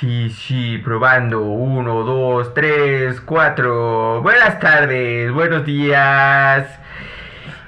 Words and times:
Sí, 0.00 0.30
sí, 0.30 0.78
probando. 0.78 1.42
Uno, 1.42 2.04
dos, 2.04 2.54
tres, 2.54 3.20
cuatro. 3.20 4.22
Buenas 4.22 4.58
tardes, 4.58 5.30
buenos 5.30 5.66
días. 5.66 6.66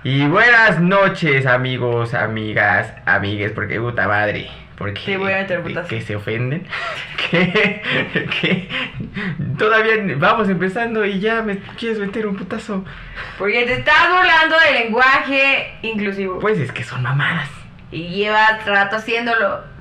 Y 0.02 0.26
buenas 0.26 0.80
noches, 0.80 1.44
amigos, 1.46 2.14
amigas, 2.14 2.92
amigues, 3.04 3.52
porque 3.52 3.78
puta 3.80 4.08
madre. 4.08 4.50
Porque 4.78 5.02
Te 5.04 5.16
voy 5.18 5.32
a 5.32 5.38
meter 5.38 5.62
que 5.88 6.00
se 6.00 6.16
ofenden. 6.16 6.66
que, 7.30 7.82
que 8.40 8.68
todavía 9.58 9.94
vamos 10.16 10.48
empezando 10.48 11.04
y 11.04 11.20
ya 11.20 11.42
me 11.42 11.58
quieres 11.78 11.98
meter 11.98 12.26
un 12.26 12.36
putazo. 12.36 12.84
Porque 13.38 13.64
te 13.64 13.74
estás 13.74 14.08
burlando 14.08 14.56
del 14.58 14.84
lenguaje 14.84 15.74
inclusivo. 15.82 16.38
Pues 16.40 16.58
es 16.58 16.72
que 16.72 16.82
son 16.82 17.02
mamadas. 17.02 17.50
y 17.90 18.08
llevas 18.08 18.64
rato 18.66 18.96
haciéndolo. 18.96 19.71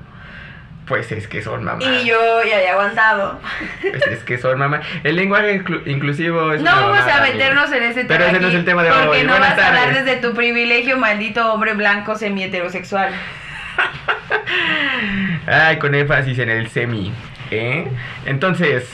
Pues 0.86 1.12
es 1.12 1.28
que 1.28 1.42
son 1.42 1.62
mamadas. 1.64 2.02
Y 2.02 2.06
yo 2.06 2.18
ya 2.42 2.56
había 2.56 2.72
aguantado. 2.72 3.40
Pues 3.80 4.06
es 4.08 4.24
que 4.24 4.36
son 4.36 4.58
mamadas. 4.58 4.84
El 5.04 5.16
lenguaje 5.16 5.62
inclu- 5.62 5.82
inclusivo 5.86 6.52
es 6.52 6.60
No 6.60 6.70
una 6.72 6.80
vamos 6.80 6.96
mamada, 6.98 7.14
a 7.14 7.18
amigo. 7.22 7.34
meternos 7.38 7.72
en 7.72 7.82
ese 7.84 8.04
tema. 8.04 8.08
Pero 8.08 8.24
ese 8.30 8.40
no 8.40 8.48
es 8.48 8.54
el 8.54 8.64
tema 8.64 8.82
de 8.82 8.90
Porque 8.90 9.08
hoy. 9.08 9.22
no 9.24 9.30
Buenas 9.32 9.56
vas 9.56 9.58
a 9.58 9.68
hablar 9.68 9.94
desde 10.04 10.16
tu 10.20 10.34
privilegio, 10.34 10.96
maldito 10.98 11.52
hombre 11.52 11.74
blanco 11.74 12.16
semi-heterosexual. 12.16 13.12
Ay, 15.46 15.78
con 15.78 15.94
énfasis 15.94 16.38
en 16.40 16.50
el 16.50 16.68
semi. 16.68 17.12
¿eh? 17.50 17.86
Entonces, 18.26 18.90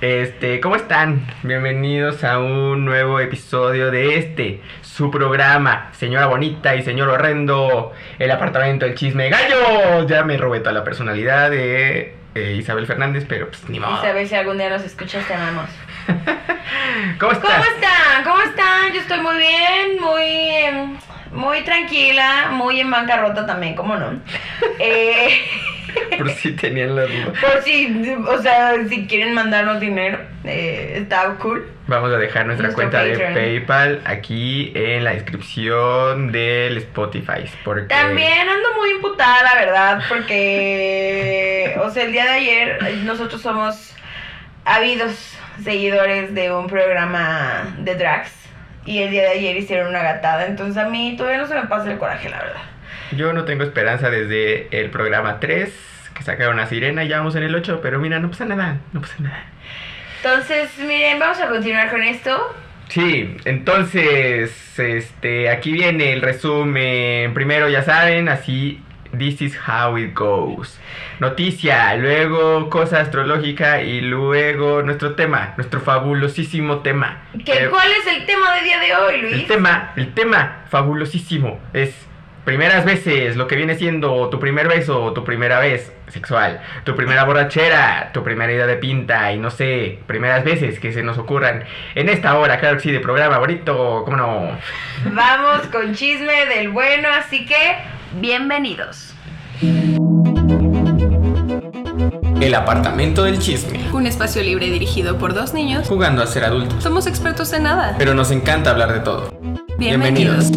este, 0.00 0.60
¿cómo 0.60 0.76
están? 0.76 1.26
Bienvenidos 1.42 2.22
a 2.24 2.38
un 2.38 2.84
nuevo 2.84 3.18
episodio 3.20 3.90
de 3.90 4.16
este, 4.18 4.60
su 4.98 5.12
programa, 5.12 5.90
señora 5.92 6.26
bonita 6.26 6.74
y 6.74 6.82
señor 6.82 7.08
horrendo, 7.08 7.92
el 8.18 8.32
apartamento 8.32 8.84
del 8.84 8.96
chisme 8.96 9.24
de 9.24 9.30
gallos. 9.30 10.08
Ya 10.08 10.24
me 10.24 10.36
robé 10.36 10.58
toda 10.58 10.72
la 10.72 10.82
personalidad 10.82 11.52
de 11.52 12.16
eh, 12.34 12.56
Isabel 12.58 12.84
Fernández, 12.84 13.24
pero 13.28 13.46
pues 13.46 13.68
ni 13.68 13.78
modo. 13.78 13.94
Y 13.94 14.04
saber 14.04 14.26
si 14.26 14.34
algún 14.34 14.58
día 14.58 14.70
nos 14.70 14.82
escuchas, 14.82 15.24
te 15.28 15.34
amamos. 15.34 15.70
¿Cómo 17.20 17.30
estás? 17.30 17.48
¿Cómo 17.48 17.76
están? 17.76 18.24
¿Cómo 18.24 18.42
están? 18.42 18.92
Yo 18.92 19.00
estoy 19.00 19.20
muy 19.20 19.36
bien, 19.36 20.00
muy, 20.00 20.98
muy 21.30 21.62
tranquila, 21.62 22.48
muy 22.50 22.80
en 22.80 22.90
bancarrota 22.90 23.46
también, 23.46 23.76
¿cómo 23.76 23.94
no? 23.94 24.20
Eh, 24.80 25.28
Por 26.18 26.28
si 26.30 26.56
tenían 26.56 26.96
la 26.96 27.02
duda. 27.02 27.32
por 27.40 27.62
si, 27.62 28.16
o 28.26 28.42
sea, 28.42 28.74
si 28.88 29.06
quieren 29.06 29.32
mandarnos 29.32 29.78
dinero, 29.78 30.18
eh, 30.42 30.94
está 30.96 31.36
cool. 31.36 31.77
Vamos 31.88 32.12
a 32.12 32.18
dejar 32.18 32.44
nuestra 32.44 32.68
Nuestro 32.68 32.90
cuenta 32.90 33.02
de. 33.02 33.16
PayPal 33.34 34.02
aquí 34.04 34.72
en 34.74 35.04
la 35.04 35.14
descripción 35.14 36.30
del 36.30 36.76
Spotify. 36.76 37.50
Porque 37.64 37.86
También 37.86 38.46
ando 38.46 38.74
muy 38.76 38.90
imputada, 38.90 39.42
la 39.42 39.54
verdad, 39.54 40.02
porque, 40.06 41.74
o 41.82 41.90
sea, 41.90 42.04
el 42.04 42.12
día 42.12 42.24
de 42.24 42.30
ayer 42.30 42.94
nosotros 43.04 43.40
somos 43.40 43.96
habidos 44.66 45.38
seguidores 45.64 46.34
de 46.34 46.52
un 46.52 46.66
programa 46.66 47.74
de 47.78 47.94
drags 47.94 48.34
y 48.84 48.98
el 48.98 49.10
día 49.10 49.22
de 49.22 49.30
ayer 49.30 49.56
hicieron 49.56 49.88
una 49.88 50.02
gatada, 50.02 50.44
entonces 50.44 50.76
a 50.76 50.90
mí 50.90 51.14
todavía 51.16 51.38
no 51.38 51.46
se 51.46 51.54
me 51.54 51.66
pasa 51.68 51.90
el 51.90 51.96
coraje, 51.96 52.28
la 52.28 52.38
verdad. 52.38 52.60
yo 53.12 53.32
no 53.32 53.46
tengo 53.46 53.64
esperanza 53.64 54.10
desde 54.10 54.68
el 54.78 54.90
programa 54.90 55.40
3, 55.40 55.72
que 56.14 56.22
sacaron 56.22 56.60
a 56.60 56.66
Sirena, 56.66 57.04
ya 57.04 57.16
vamos 57.16 57.34
en 57.34 57.44
el 57.44 57.54
8, 57.54 57.80
pero 57.82 57.98
mira, 57.98 58.18
no 58.18 58.28
pasa 58.30 58.44
nada, 58.44 58.76
no 58.92 59.00
pasa 59.00 59.14
nada. 59.20 59.46
Entonces, 60.22 60.70
miren, 60.78 61.18
vamos 61.18 61.38
a 61.40 61.48
continuar 61.48 61.90
con 61.90 62.02
esto. 62.02 62.54
Sí, 62.88 63.36
entonces, 63.44 64.78
este, 64.78 65.50
aquí 65.50 65.72
viene 65.72 66.12
el 66.12 66.22
resumen. 66.22 67.34
Primero, 67.34 67.68
ya 67.68 67.82
saben, 67.82 68.28
así, 68.28 68.80
this 69.16 69.40
is 69.42 69.56
how 69.68 69.96
it 69.96 70.14
goes. 70.14 70.78
Noticia, 71.20 71.94
luego 71.96 72.70
cosa 72.70 73.00
astrológica 73.00 73.82
y 73.82 74.00
luego 74.00 74.82
nuestro 74.82 75.14
tema, 75.14 75.54
nuestro 75.56 75.80
fabulosísimo 75.80 76.78
tema. 76.78 77.22
¿Qué, 77.44 77.64
Eh, 77.64 77.68
¿Cuál 77.68 77.88
es 77.90 78.06
el 78.16 78.24
tema 78.26 78.54
del 78.54 78.64
día 78.64 78.80
de 78.80 78.94
hoy, 78.94 79.20
Luis? 79.20 79.34
El 79.34 79.46
tema, 79.46 79.92
el 79.96 80.14
tema 80.14 80.64
fabulosísimo 80.70 81.60
es 81.72 82.07
primeras 82.48 82.86
veces, 82.86 83.36
lo 83.36 83.46
que 83.46 83.56
viene 83.56 83.74
siendo 83.74 84.30
tu 84.30 84.40
primer 84.40 84.68
beso, 84.68 85.12
tu 85.12 85.22
primera 85.22 85.60
vez 85.60 85.92
sexual, 86.06 86.62
tu 86.84 86.96
primera 86.96 87.24
borrachera, 87.24 88.08
tu 88.14 88.24
primera 88.24 88.50
ida 88.50 88.66
de 88.66 88.76
pinta 88.76 89.30
y 89.34 89.38
no 89.38 89.50
sé, 89.50 89.98
primeras 90.06 90.44
veces 90.44 90.80
que 90.80 90.90
se 90.94 91.02
nos 91.02 91.18
ocurran 91.18 91.64
en 91.94 92.08
esta 92.08 92.38
hora, 92.38 92.58
claro 92.58 92.76
que 92.78 92.84
sí, 92.84 92.90
de 92.90 93.00
programa 93.00 93.36
bonito, 93.36 94.00
cómo 94.06 94.16
no. 94.16 94.58
Vamos 95.12 95.66
con 95.70 95.94
chisme 95.94 96.46
del 96.46 96.70
bueno, 96.70 97.08
así 97.18 97.44
que 97.44 97.76
bienvenidos. 98.18 99.14
El 102.40 102.54
apartamento 102.54 103.24
del 103.24 103.38
chisme, 103.40 103.78
Un 103.92 104.06
espacio 104.06 104.42
libre 104.42 104.70
dirigido 104.70 105.18
por 105.18 105.34
dos 105.34 105.52
niños. 105.52 105.86
jugando 105.86 106.22
a 106.22 106.26
ser 106.26 106.44
adultos, 106.44 106.82
Somos 106.82 107.06
expertos 107.06 107.52
en 107.52 107.64
nada. 107.64 107.96
pero 107.98 108.14
nos 108.14 108.30
encanta 108.30 108.70
hablar 108.70 108.94
de 108.94 109.00
todo. 109.00 109.38
Bienvenidos. 109.76 110.50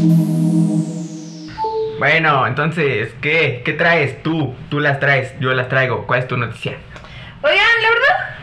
Bueno, 2.01 2.47
entonces, 2.47 3.13
¿qué? 3.22 3.62
¿Qué 3.63 3.73
traes 3.73 4.23
tú? 4.23 4.56
Tú 4.72 4.79
las 4.79 5.00
traes, 5.00 5.39
yo 5.39 5.53
las 5.53 5.69
traigo. 5.69 6.07
¿Cuál 6.07 6.22
es 6.22 6.28
tu 6.28 6.35
noticia? 6.35 6.75
Oigan, 7.44 7.67
la 7.79 7.89
verdad, 7.89 8.35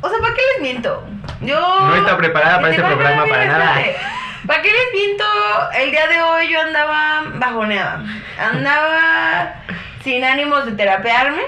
o 0.00 0.08
sea, 0.08 0.18
¿para 0.18 0.34
qué 0.34 0.40
les 0.52 0.62
miento? 0.62 1.06
Yo... 1.42 1.60
No 1.60 1.94
está 1.94 2.16
preparada 2.16 2.56
para 2.56 2.70
este 2.70 2.82
programa 2.82 3.24
para 3.26 3.44
nada. 3.44 3.74
¿Para 4.48 4.62
qué 4.62 4.72
les 4.72 4.92
miento? 4.92 5.24
El 5.78 5.92
día 5.92 6.08
de 6.08 6.22
hoy 6.22 6.48
yo 6.50 6.60
andaba 6.60 7.22
bajoneada. 7.36 8.02
Andaba 8.36 9.54
sin 10.02 10.24
ánimos 10.24 10.66
de 10.66 10.72
terapearme, 10.72 11.42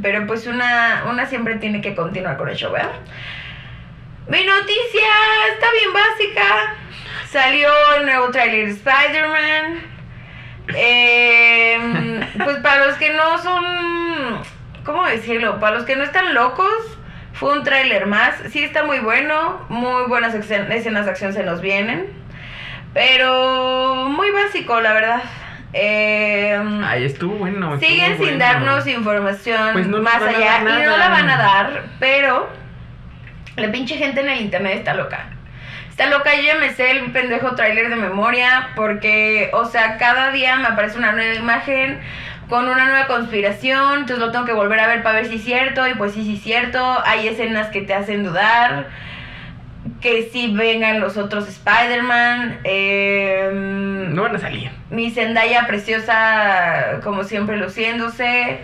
pero 0.00 0.24
pues 0.28 0.46
una, 0.46 1.06
una 1.10 1.26
siempre 1.26 1.56
tiene 1.56 1.80
que 1.80 1.96
continuar 1.96 2.36
con 2.36 2.48
el 2.48 2.54
show, 2.54 2.70
¿verdad? 2.70 2.92
Mi 4.28 4.44
noticia 4.44 5.08
está 5.54 5.66
bien 5.72 5.92
básica. 5.92 6.76
Salió 7.26 7.68
el 7.96 8.06
nuevo 8.06 8.30
trailer 8.30 8.66
de 8.66 8.70
Spider-Man. 8.74 9.93
Eh, 10.68 12.20
pues 12.42 12.56
para 12.58 12.86
los 12.86 12.96
que 12.96 13.10
no 13.10 13.38
son, 13.38 13.64
¿cómo 14.84 15.04
decirlo? 15.06 15.60
Para 15.60 15.76
los 15.76 15.84
que 15.84 15.96
no 15.96 16.04
están 16.04 16.34
locos, 16.34 16.72
fue 17.32 17.52
un 17.52 17.64
tráiler 17.64 18.06
más. 18.06 18.34
Sí 18.50 18.62
está 18.64 18.84
muy 18.84 19.00
bueno, 19.00 19.64
muy 19.68 20.04
buenas 20.08 20.34
escen- 20.34 20.70
escenas 20.72 21.04
de 21.04 21.10
acción 21.10 21.32
se 21.32 21.42
nos 21.42 21.60
vienen, 21.60 22.06
pero 22.92 24.06
muy 24.08 24.30
básico, 24.30 24.80
la 24.80 24.92
verdad. 24.92 25.22
Eh, 25.72 26.56
Ay, 26.86 27.04
estuvo 27.04 27.34
bueno. 27.34 27.74
estuvo 27.74 27.90
siguen 27.90 28.12
sin 28.12 28.18
bueno. 28.26 28.38
darnos 28.38 28.86
información 28.86 29.72
Pues 29.72 29.88
no 29.88 30.00
más 30.00 30.22
allá 30.22 30.60
y 30.60 30.64
no 30.86 30.96
la 30.96 31.08
van 31.08 31.28
a 31.28 31.36
dar, 31.36 31.82
pero 31.98 32.48
la 33.56 33.72
pinche 33.72 33.96
gente 33.96 34.20
en 34.20 34.28
el 34.28 34.40
internet 34.40 34.78
está 34.78 34.94
loca. 34.94 35.30
Está 35.94 36.06
loca, 36.08 36.34
yo 36.34 36.42
ya 36.42 36.56
me 36.56 36.74
sé 36.74 36.90
el 36.90 37.12
pendejo 37.12 37.54
tráiler 37.54 37.88
de 37.88 37.94
memoria 37.94 38.70
porque, 38.74 39.50
o 39.52 39.64
sea, 39.64 39.96
cada 39.96 40.32
día 40.32 40.56
me 40.56 40.66
aparece 40.66 40.98
una 40.98 41.12
nueva 41.12 41.34
imagen 41.34 42.00
con 42.48 42.68
una 42.68 42.86
nueva 42.86 43.06
conspiración, 43.06 44.00
entonces 44.00 44.18
lo 44.18 44.32
tengo 44.32 44.44
que 44.44 44.54
volver 44.54 44.80
a 44.80 44.88
ver 44.88 45.04
para 45.04 45.20
ver 45.20 45.26
si 45.26 45.36
es 45.36 45.44
cierto 45.44 45.86
y 45.86 45.94
pues 45.94 46.12
sí, 46.12 46.24
sí 46.24 46.34
es 46.34 46.42
cierto. 46.42 47.00
Hay 47.06 47.28
escenas 47.28 47.68
que 47.68 47.82
te 47.82 47.94
hacen 47.94 48.24
dudar, 48.24 48.88
que 50.00 50.28
sí 50.32 50.52
vengan 50.52 50.98
los 50.98 51.16
otros 51.16 51.46
Spider-Man. 51.46 52.58
em, 52.64 54.14
No 54.16 54.22
van 54.22 54.34
a 54.34 54.38
salir. 54.40 54.72
mi 54.90 55.12
Zendaya 55.12 55.64
preciosa, 55.68 56.98
como 57.04 57.22
siempre, 57.22 57.56
luciéndose. 57.56 58.58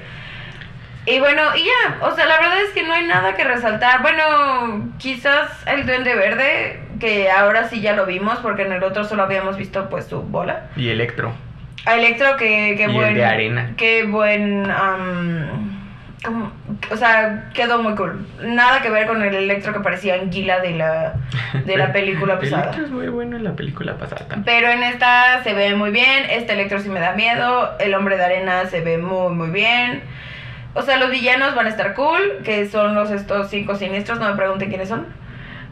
Y 1.06 1.20
bueno, 1.20 1.42
y 1.54 1.60
ya, 1.64 1.98
o 2.04 2.12
sea, 2.16 2.26
la 2.26 2.40
verdad 2.40 2.60
es 2.62 2.70
que 2.72 2.82
no 2.82 2.92
hay 2.92 3.06
nada 3.06 3.36
que 3.36 3.44
resaltar. 3.44 4.02
Bueno, 4.02 4.92
quizás 4.98 5.48
el 5.66 5.86
Duende 5.86 6.14
Verde, 6.16 6.80
que 7.00 7.30
ahora 7.30 7.68
sí 7.68 7.80
ya 7.80 7.94
lo 7.96 8.06
vimos, 8.06 8.38
porque 8.38 8.62
en 8.62 8.72
el 8.72 8.82
otro 8.84 9.02
solo 9.04 9.24
habíamos 9.24 9.56
visto 9.56 9.88
pues 9.90 10.04
su 10.06 10.22
bola. 10.22 10.68
Y 10.76 10.90
Electro. 10.90 11.32
A 11.86 11.96
Electro, 11.96 12.36
que, 12.36 12.74
que 12.76 12.82
Y 12.82 12.84
el 12.84 12.92
buen. 12.92 13.14
de 13.14 13.24
arena. 13.24 13.72
Qué 13.76 14.04
buen. 14.04 14.70
am, 14.70 15.80
¿cómo? 16.22 16.52
O 16.90 16.96
sea, 16.96 17.50
quedó 17.54 17.82
muy 17.82 17.94
cool. 17.94 18.26
Nada 18.42 18.82
que 18.82 18.90
ver 18.90 19.06
con 19.06 19.22
el 19.22 19.34
Electro 19.34 19.72
que 19.72 19.80
parecía 19.80 20.14
anguila 20.16 20.60
de 20.60 20.72
la, 20.72 21.14
de 21.64 21.76
la 21.78 21.90
película 21.94 22.38
pasada. 22.38 22.64
Electro 22.64 22.84
es 22.84 22.90
muy 22.90 23.08
bueno 23.08 23.36
en 23.38 23.44
la 23.44 23.52
película 23.54 23.94
pasada 23.96 24.26
también. 24.28 24.44
Pero 24.44 24.68
en 24.70 24.82
esta 24.82 25.42
se 25.42 25.54
ve 25.54 25.74
muy 25.74 25.90
bien. 25.90 26.26
Este 26.30 26.52
Electro 26.52 26.78
sí 26.80 26.90
me 26.90 27.00
da 27.00 27.12
miedo. 27.12 27.70
El 27.78 27.94
hombre 27.94 28.18
de 28.18 28.24
arena 28.26 28.66
se 28.66 28.82
ve 28.82 28.98
muy, 28.98 29.32
muy 29.34 29.48
bien. 29.48 30.02
O 30.74 30.82
sea, 30.82 30.98
los 30.98 31.10
villanos 31.10 31.54
van 31.54 31.64
a 31.66 31.70
estar 31.70 31.94
cool. 31.94 32.20
Que 32.44 32.68
son 32.68 32.94
los 32.94 33.10
estos 33.10 33.48
cinco 33.48 33.74
siniestros. 33.74 34.20
No 34.20 34.28
me 34.28 34.36
pregunten 34.36 34.68
quiénes 34.68 34.90
son. 34.90 35.06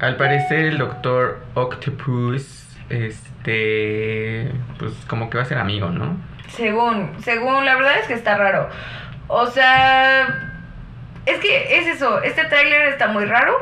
Al 0.00 0.16
parecer 0.16 0.60
el 0.60 0.78
doctor 0.78 1.40
Octopus, 1.54 2.68
este, 2.88 4.52
pues 4.78 4.92
como 5.08 5.28
que 5.28 5.38
va 5.38 5.42
a 5.42 5.46
ser 5.46 5.58
amigo, 5.58 5.90
¿no? 5.90 6.16
Según, 6.48 7.12
según, 7.22 7.64
la 7.64 7.74
verdad 7.74 7.98
es 8.00 8.06
que 8.06 8.14
está 8.14 8.36
raro. 8.36 8.68
O 9.26 9.46
sea, 9.46 10.52
es 11.26 11.38
que 11.40 11.78
es 11.78 11.86
eso. 11.86 12.22
Este 12.22 12.44
tráiler 12.44 12.88
está 12.88 13.08
muy 13.08 13.24
raro. 13.24 13.54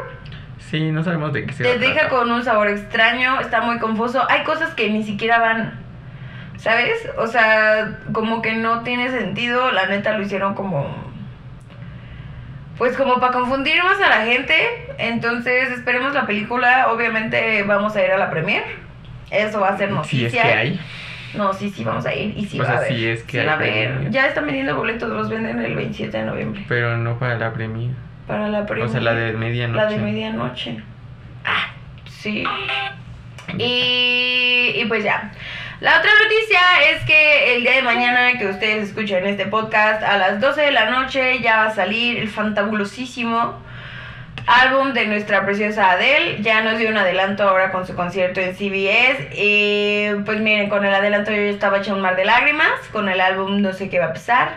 Sí, 0.59 0.93
no 0.93 1.03
sabemos 1.03 1.33
de 1.33 1.47
qué 1.47 1.53
se 1.53 1.63
Te 1.65 1.71
va 1.71 1.75
a 1.75 1.79
deja 1.79 2.09
con 2.09 2.31
un 2.31 2.45
sabor 2.45 2.69
extraño. 2.69 3.41
Está 3.41 3.61
muy 3.63 3.79
confuso. 3.79 4.25
Hay 4.29 4.45
cosas 4.45 4.75
que 4.75 4.91
ni 4.91 5.03
siquiera 5.03 5.39
van. 5.39 5.81
¿Sabes? 6.59 7.09
O 7.19 7.27
sea, 7.27 7.99
como 8.13 8.43
que 8.43 8.55
no 8.55 8.83
tiene 8.83 9.11
sentido. 9.11 9.71
La 9.73 9.87
neta 9.87 10.17
lo 10.17 10.23
hicieron 10.23 10.55
como. 10.55 11.06
Pues 12.79 12.97
como 12.97 13.19
para 13.21 13.33
confundir 13.33 13.83
más 13.83 14.01
a 14.01 14.09
la 14.09 14.25
gente. 14.27 14.55
Entonces 14.99 15.71
esperemos 15.71 16.15
la 16.15 16.27
película. 16.27 16.89
Obviamente 16.91 17.63
vamos 17.63 17.97
a 17.97 18.05
ir 18.05 18.11
a 18.13 18.19
la 18.19 18.31
premier. 18.31 18.65
Eso 19.31 19.61
va 19.61 19.71
a 19.71 19.77
ser 19.79 19.91
noticia. 19.91 20.31
Si 20.31 20.37
es 20.37 20.43
que 20.43 20.49
hay. 20.53 20.81
No, 21.35 21.53
sí, 21.53 21.71
sí, 21.71 21.85
vamos 21.85 22.07
a 22.07 22.15
ir. 22.15 22.37
Y 22.37 22.47
sí 22.47 22.59
O 22.59 22.63
va 22.63 22.69
sea, 22.69 22.75
a 22.77 22.79
haber. 22.79 22.93
sí 22.95 23.07
es 23.07 23.23
que 23.25 23.33
Sí 23.33 23.39
hay 23.39 23.49
a 23.49 23.57
premier. 23.59 24.11
Ya 24.11 24.27
están 24.27 24.47
vendiendo 24.47 24.77
boletos, 24.77 25.09
los 25.11 25.29
venden 25.29 25.61
el 25.61 25.75
27 25.75 26.17
de 26.17 26.25
noviembre. 26.25 26.65
Pero 26.69 26.97
no 26.97 27.19
para 27.19 27.37
la 27.37 27.53
premia. 27.53 27.91
Para 28.27 28.49
la 28.49 28.65
premier. 28.65 28.89
O 28.89 28.91
sea, 28.93 29.01
la 29.01 29.13
de 29.15 29.33
medianoche. 29.33 29.83
La 29.83 29.91
de 29.91 29.99
medianoche. 29.99 30.81
Ah, 31.45 31.69
sí. 32.09 32.45
Y, 33.59 34.73
y 34.81 34.85
pues 34.89 35.05
ya. 35.05 35.33
La 35.81 35.99
otra 35.99 36.11
noticia 36.23 36.61
es 36.91 37.05
que 37.05 37.55
el 37.55 37.63
día 37.63 37.73
de 37.73 37.83
mañana 37.83 38.39
que 38.39 38.47
ustedes 38.47 38.89
escuchen 38.89 39.27
este 39.27 39.45
podcast, 39.45 40.03
a 40.03 40.17
las 40.17 40.41
12 40.41 40.63
de 40.63 40.71
la 40.73 40.89
noche 40.89 41.41
ya 41.41 41.59
va 41.59 41.65
a 41.67 41.75
salir 41.75 42.19
el 42.19 42.31
fantabulosísimo 42.31 43.61
álbum 44.47 44.95
de 44.95 45.07
nuestra 45.07 45.45
preciosa 45.45 45.91
Adele. 45.91 46.39
Ya 46.41 46.63
nos 46.63 46.79
dio 46.79 46.89
un 46.89 46.97
adelanto 46.97 47.43
ahora 47.43 47.73
con 47.73 47.87
su 47.87 47.95
concierto 47.95 48.41
en 48.41 48.55
CBS. 48.55 49.29
Y 49.35 50.15
pues 50.25 50.41
miren, 50.41 50.71
con 50.71 50.83
el 50.83 50.95
adelanto 50.95 51.31
yo 51.31 51.43
estaba 51.43 51.79
hecha 51.79 51.93
un 51.93 52.01
mar 52.01 52.17
de 52.17 52.25
lágrimas. 52.25 52.73
Con 52.91 53.11
el 53.11 53.21
álbum 53.21 53.61
no 53.61 53.75
sé 53.75 53.91
qué 53.91 53.99
va 53.99 54.07
a 54.07 54.13
pasar. 54.15 54.55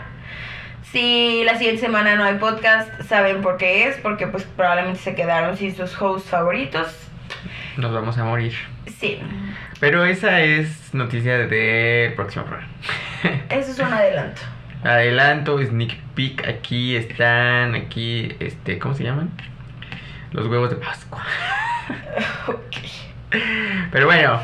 Si 0.94 1.44
la 1.44 1.58
siguiente 1.58 1.82
semana 1.82 2.16
no 2.16 2.24
hay 2.24 2.36
podcast, 2.36 2.90
saben 3.10 3.42
por 3.42 3.58
qué 3.58 3.90
es. 3.90 3.98
Porque 3.98 4.28
pues 4.28 4.46
probablemente 4.46 5.02
se 5.02 5.16
quedaron 5.16 5.58
sin 5.58 5.76
sus 5.76 6.02
hosts 6.02 6.30
favoritos. 6.30 6.96
Nos 7.76 7.94
vamos 7.94 8.18
a 8.18 8.24
morir. 8.24 8.54
Sí, 9.00 9.20
Pero 9.80 10.04
esa 10.04 10.42
es 10.42 10.94
noticia 10.94 11.38
del 11.38 12.14
próximo 12.14 12.46
programa. 12.46 12.72
eso 13.50 13.72
es 13.72 13.80
un 13.80 13.94
adelanto. 13.94 14.42
Adelanto, 14.84 15.64
sneak 15.64 15.98
peek. 16.16 16.48
Aquí 16.48 16.96
están, 16.96 17.76
aquí, 17.76 18.36
este, 18.40 18.78
¿cómo 18.78 18.94
se 18.94 19.04
llaman? 19.04 19.30
Los 20.32 20.48
huevos 20.48 20.70
de 20.70 20.76
Pascua. 20.76 21.24
Ok. 22.48 22.76
Pero 23.92 24.06
bueno, 24.06 24.40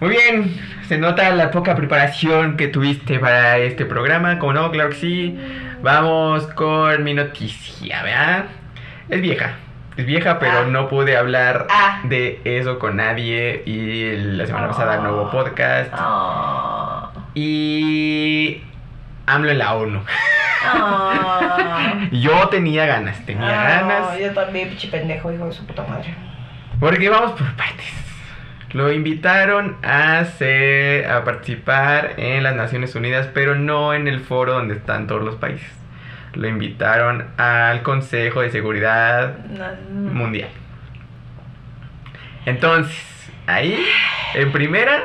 muy 0.00 0.10
bien. 0.10 0.60
Se 0.88 0.98
nota 0.98 1.30
la 1.30 1.50
poca 1.50 1.74
preparación 1.74 2.56
que 2.56 2.68
tuviste 2.68 3.18
para 3.18 3.58
este 3.58 3.84
programa. 3.84 4.38
Como 4.38 4.52
no, 4.52 4.70
claro 4.70 4.90
que 4.90 4.96
sí. 4.96 5.38
Vamos 5.82 6.46
con 6.48 7.04
mi 7.04 7.14
noticia, 7.14 8.02
¿verdad? 8.02 8.46
Es 9.08 9.20
vieja. 9.20 9.56
Es 9.98 10.06
vieja, 10.06 10.38
pero 10.38 10.60
Ah. 10.60 10.64
no 10.66 10.88
pude 10.88 11.16
hablar 11.16 11.66
Ah. 11.70 12.00
de 12.04 12.40
eso 12.44 12.78
con 12.78 12.96
nadie. 12.96 13.62
Y 13.66 14.16
la 14.16 14.46
semana 14.46 14.68
pasada 14.68 14.96
no 14.98 15.12
hubo 15.12 15.30
podcast. 15.30 15.90
Ah. 15.92 17.10
Y. 17.34 18.62
AMLO 19.26 19.50
en 19.50 19.58
la 19.58 19.74
ONU. 19.74 20.00
Ah. 20.64 21.94
Yo 22.12 22.48
tenía 22.48 22.86
ganas, 22.86 23.24
tenía 23.26 23.48
Ah, 23.50 23.80
ganas. 23.82 24.18
Yo 24.18 24.32
también, 24.32 24.68
pinche 24.68 24.88
pendejo, 24.88 25.32
hijo 25.32 25.46
de 25.46 25.52
su 25.52 25.66
puta 25.66 25.84
madre. 25.86 26.14
Porque 26.80 27.08
vamos 27.10 27.32
por 27.32 27.52
partes. 27.56 27.92
Lo 28.72 28.92
invitaron 28.92 29.76
a, 29.82 30.24
ser, 30.24 31.10
a 31.10 31.24
participar 31.24 32.14
en 32.18 32.42
las 32.42 32.54
Naciones 32.54 32.94
Unidas, 32.94 33.28
pero 33.34 33.54
no 33.54 33.94
en 33.94 34.06
el 34.08 34.20
foro 34.20 34.52
donde 34.54 34.74
están 34.74 35.06
todos 35.06 35.22
los 35.24 35.36
países. 35.36 35.70
Lo 36.34 36.48
invitaron 36.48 37.26
al 37.36 37.82
Consejo 37.82 38.40
de 38.42 38.50
Seguridad 38.50 39.38
No, 39.48 40.12
Mundial. 40.12 40.50
Entonces, 42.46 42.96
ahí, 43.46 43.84
en 44.34 44.52
primera, 44.52 45.02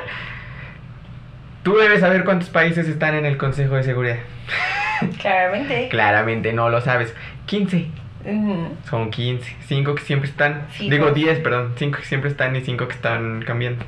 tú 1.64 1.76
debes 1.78 2.02
saber 2.02 2.24
cuántos 2.24 2.50
países 2.50 2.88
están 2.88 3.16
en 3.16 3.26
el 3.26 3.38
Consejo 3.38 3.76
de 3.76 3.84
Seguridad. 3.84 4.18
Claramente. 5.22 5.90
Claramente 5.90 6.54
no 6.54 6.70
lo 6.70 6.82
sabes. 6.82 7.14
15. 7.48 7.88
Ujú. 8.26 8.78
Son 8.90 9.10
15. 9.12 9.56
5 9.68 9.96
que 9.96 10.04
siempre 10.04 10.30
están. 10.30 10.68
Fijos. 10.70 10.92
Digo 10.92 11.12
10, 11.12 11.40
perdón. 11.40 11.74
5 11.76 12.00
que 12.00 12.06
siempre 12.06 12.30
están 12.30 12.56
y 12.56 12.62
5 12.62 12.88
que 12.88 12.94
están 12.94 13.44
cambiando. 13.44 13.84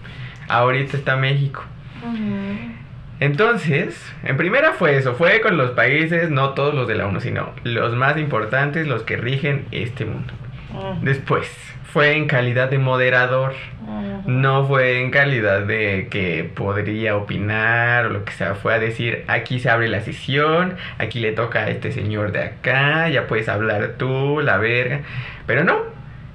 Ahorita 0.47 0.97
está 0.97 1.15
México. 1.15 1.63
Ujú. 2.03 2.84
Entonces, 3.19 4.01
en 4.23 4.37
primera 4.37 4.73
fue 4.73 4.97
eso. 4.97 5.13
Fue 5.15 5.39
con 5.41 5.57
los 5.57 5.71
países, 5.71 6.29
no 6.29 6.49
todos 6.49 6.73
los 6.73 6.87
de 6.87 6.95
la 6.95 7.07
ONU, 7.07 7.21
sino 7.21 7.53
los 7.63 7.95
más 7.95 8.17
importantes, 8.17 8.87
los 8.87 9.03
que 9.03 9.17
rigen 9.17 9.65
este 9.71 10.05
mundo. 10.05 10.33
Ujú. 10.73 10.97
Después, 11.01 11.49
fue 11.95 12.17
en 12.17 12.27
calidad 12.27 12.69
de 12.69 12.77
moderador. 12.77 13.53
Ujú. 13.81 14.29
No 14.29 14.65
fue 14.65 15.01
en 15.01 15.11
calidad 15.11 15.61
de 15.61 16.07
que 16.11 16.43
podría 16.43 17.15
opinar 17.15 18.07
o 18.07 18.09
lo 18.09 18.25
que 18.25 18.33
sea. 18.33 18.55
Fue 18.55 18.73
a 18.73 18.79
decir, 18.79 19.23
aquí 19.27 19.61
se 19.61 19.69
abre 19.69 19.87
la 19.87 20.01
sesión, 20.01 20.75
aquí 20.97 21.21
le 21.21 21.31
toca 21.31 21.59
a 21.59 21.69
este 21.69 21.93
señor 21.93 22.33
de 22.33 22.43
acá, 22.43 23.07
ya 23.07 23.27
puedes 23.27 23.47
hablar 23.47 23.93
tú, 23.97 24.41
la 24.41 24.57
verga. 24.57 25.01
Pero 25.47 25.63
no, 25.63 25.77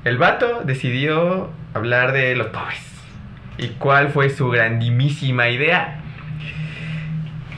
el 0.05 0.17
vato 0.17 0.62
decidió 0.65 1.50
hablar 1.75 2.12
de 2.12 2.35
los 2.37 2.47
pobres. 2.47 2.87
¿Y 3.59 3.69
cuál 3.71 4.09
fue 4.09 4.31
su 4.31 4.49
grandísima 4.49 5.50
idea? 5.50 6.00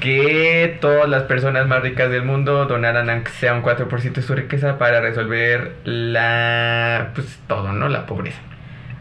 Que 0.02 0.78
todas 0.80 1.08
las 1.08 1.22
personas 1.24 1.66
más 1.68 1.80
ricas 1.82 2.10
del 2.10 2.24
mundo 2.24 2.66
donaran 2.66 3.08
aunque 3.08 3.30
sea 3.30 3.54
un 3.54 3.62
4% 3.62 4.12
de 4.12 4.22
su 4.22 4.34
riqueza 4.34 4.76
para 4.76 5.00
resolver 5.00 5.76
la... 5.84 7.10
pues 7.14 7.40
todo, 7.46 7.72
¿no? 7.72 7.88
La 7.88 8.04
pobreza. 8.06 8.40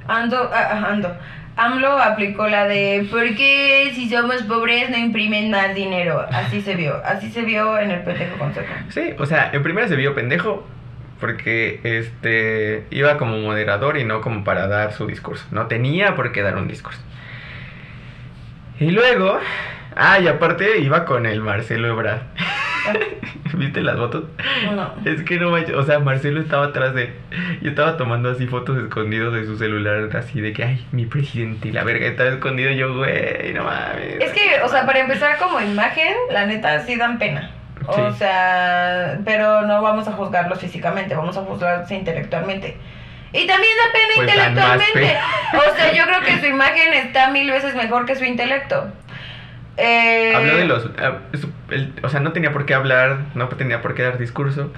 Ando, 0.07 0.49
ah, 0.53 0.89
ando. 0.89 1.11
AMLO 1.55 1.97
aplicó 1.99 2.47
la 2.47 2.65
de 2.65 3.07
¿por 3.11 3.35
qué 3.35 3.91
si 3.93 4.09
somos 4.09 4.43
pobres 4.43 4.89
no 4.89 4.97
imprimen 4.97 5.51
más 5.51 5.75
dinero? 5.75 6.25
Así 6.31 6.61
se 6.61 6.75
vio, 6.75 7.01
así 7.03 7.29
se 7.29 7.41
vio 7.41 7.77
en 7.77 7.91
el 7.91 8.01
pendejo 8.01 8.37
consejo. 8.37 8.73
Sí, 8.89 9.13
o 9.17 9.25
sea, 9.25 9.49
en 9.51 9.61
primera 9.61 9.87
se 9.87 9.95
vio 9.95 10.15
pendejo 10.15 10.65
porque 11.19 11.79
este 11.83 12.85
iba 12.89 13.17
como 13.17 13.37
moderador 13.37 13.97
y 13.97 14.05
no 14.05 14.21
como 14.21 14.43
para 14.43 14.67
dar 14.67 14.93
su 14.93 15.05
discurso. 15.07 15.45
No 15.51 15.67
tenía 15.67 16.15
por 16.15 16.31
qué 16.31 16.41
dar 16.41 16.57
un 16.57 16.67
discurso. 16.67 17.01
Y 18.79 18.89
luego, 18.89 19.39
ah, 19.95 20.19
y 20.19 20.27
aparte 20.27 20.79
iba 20.79 21.05
con 21.05 21.25
el 21.25 21.41
Marcelo 21.41 21.87
Ebrard. 21.89 22.21
¿Viste 23.53 23.81
las 23.81 23.97
fotos? 23.97 24.23
No. 24.73 24.93
Es 25.05 25.21
que 25.23 25.37
no 25.39 25.51
manches, 25.51 25.75
o 25.75 25.83
sea, 25.83 25.99
Marcelo 25.99 26.39
estaba 26.41 26.67
atrás 26.67 26.93
de. 26.95 27.13
Yo 27.61 27.69
estaba 27.69 27.97
tomando 27.97 28.31
así 28.31 28.47
fotos 28.47 28.77
escondidos 28.81 29.33
de 29.33 29.45
su 29.45 29.57
celular, 29.57 30.09
así 30.17 30.41
de 30.41 30.53
que, 30.53 30.63
ay, 30.63 30.85
mi 30.91 31.05
presidente 31.05 31.67
y 31.67 31.71
la 31.71 31.83
verga 31.83 32.07
estaba 32.07 32.29
escondido. 32.29 32.71
Yo, 32.71 32.95
güey, 32.95 33.53
no 33.53 33.63
mames. 33.65 34.19
Es 34.19 34.31
que, 34.31 34.61
o 34.63 34.67
sea, 34.67 34.85
para 34.85 34.99
empezar 34.99 35.37
como 35.37 35.59
imagen, 35.61 36.13
la 36.31 36.45
neta 36.45 36.79
sí 36.79 36.95
dan 36.95 37.19
pena. 37.19 37.51
O 37.85 37.93
Sí. 38.11 38.17
sea, 38.19 39.19
pero 39.25 39.61
no 39.63 39.81
vamos 39.81 40.07
a 40.07 40.13
juzgarlos 40.13 40.59
físicamente, 40.59 41.13
vamos 41.15 41.37
a 41.37 41.41
juzgarlos 41.41 41.91
intelectualmente. 41.91 42.77
Y 43.33 43.47
también 43.47 43.71
da 43.77 43.91
pena 43.93 44.13
Pues 44.15 44.29
intelectualmente. 44.29 45.17
O 45.53 45.75
sea, 45.75 45.93
yo 45.93 46.03
creo 46.05 46.21
que 46.21 46.39
su 46.41 46.45
imagen 46.47 46.93
está 46.93 47.29
mil 47.29 47.49
veces 47.49 47.75
mejor 47.75 48.05
que 48.05 48.15
su 48.15 48.25
intelecto. 48.25 48.91
Eh, 49.77 50.33
Habló 50.35 50.57
de 50.57 50.65
los. 50.65 50.89
el- 51.69 51.93
o 52.03 52.09
sea, 52.09 52.19
no 52.19 52.33
tenía 52.33 52.51
por 52.51 52.65
qué 52.65 52.73
hablar, 52.73 53.17
no 53.35 53.47
tenía 53.49 53.81
por 53.81 53.95
qué 53.95 54.03
dar 54.03 54.17
discurso, 54.17 54.71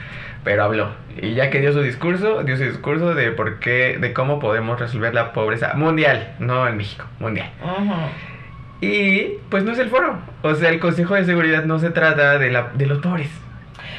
pero 0.43 0.63
habló. 0.63 0.91
Y 1.21 1.33
ya 1.33 1.49
que 1.49 1.59
dio 1.59 1.73
su 1.73 1.81
discurso, 1.81 2.43
dio 2.43 2.55
su 2.57 2.63
discurso 2.63 3.13
de 3.15 3.31
por 3.31 3.59
qué, 3.59 3.97
de 3.99 4.13
cómo 4.13 4.39
podemos 4.39 4.79
resolver 4.79 5.13
la 5.13 5.33
pobreza 5.33 5.73
mundial, 5.73 6.33
no 6.39 6.67
en 6.67 6.77
México, 6.77 7.05
mundial. 7.19 7.49
ujú. 7.63 7.93
Y 8.81 9.35
pues 9.49 9.63
no 9.63 9.71
es 9.71 9.79
el 9.79 9.89
foro. 9.89 10.19
O 10.41 10.53
sea, 10.55 10.69
el 10.69 10.79
Consejo 10.79 11.15
de 11.15 11.23
Seguridad 11.25 11.63
no 11.63 11.79
se 11.79 11.89
trata 11.89 12.37
de, 12.37 12.51
la, 12.51 12.69
de 12.73 12.85
los 12.85 12.99
pobres, 12.99 13.29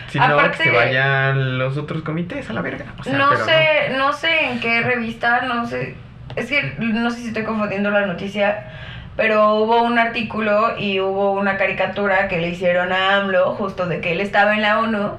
sino 0.09 0.25
Aparte- 0.25 0.59
que 0.59 0.65
se 0.65 0.71
vayan 0.71 1.59
los 1.59 1.77
otros 1.79 2.03
comités 2.03 2.49
a 2.51 2.53
la 2.53 2.61
verga. 2.61 2.85
O 2.99 3.05
sea, 3.05 3.17
no 3.17 3.35
sé, 3.37 3.91
no. 3.97 4.13
sé 4.13 4.45
en 4.51 4.61
qué 4.61 4.83
revista, 4.83 5.43
no 5.43 5.67
sé. 5.67 5.97
Es 6.37 6.47
que 6.51 6.75
no 6.79 7.11
sé 7.11 7.21
si 7.21 7.29
estoy 7.29 7.45
confundiendo 7.45 7.91
la 7.91 8.07
noticia, 8.07 8.67
pero 9.17 9.55
hubo 9.57 9.83
un 9.83 9.99
artículo 9.99 10.79
y 10.79 11.01
hubo 11.01 11.33
una 11.33 11.57
caricatura 11.57 12.29
que 12.29 12.39
le 12.41 12.49
hicieron 12.49 12.93
a 12.93 13.17
AMLO, 13.17 13.55
justo 13.55 13.87
de 13.87 14.01
que 14.01 14.13
él 14.13 14.21
estaba 14.21 14.55
en 14.55 14.63
la 14.63 14.79
ONU, 14.81 15.13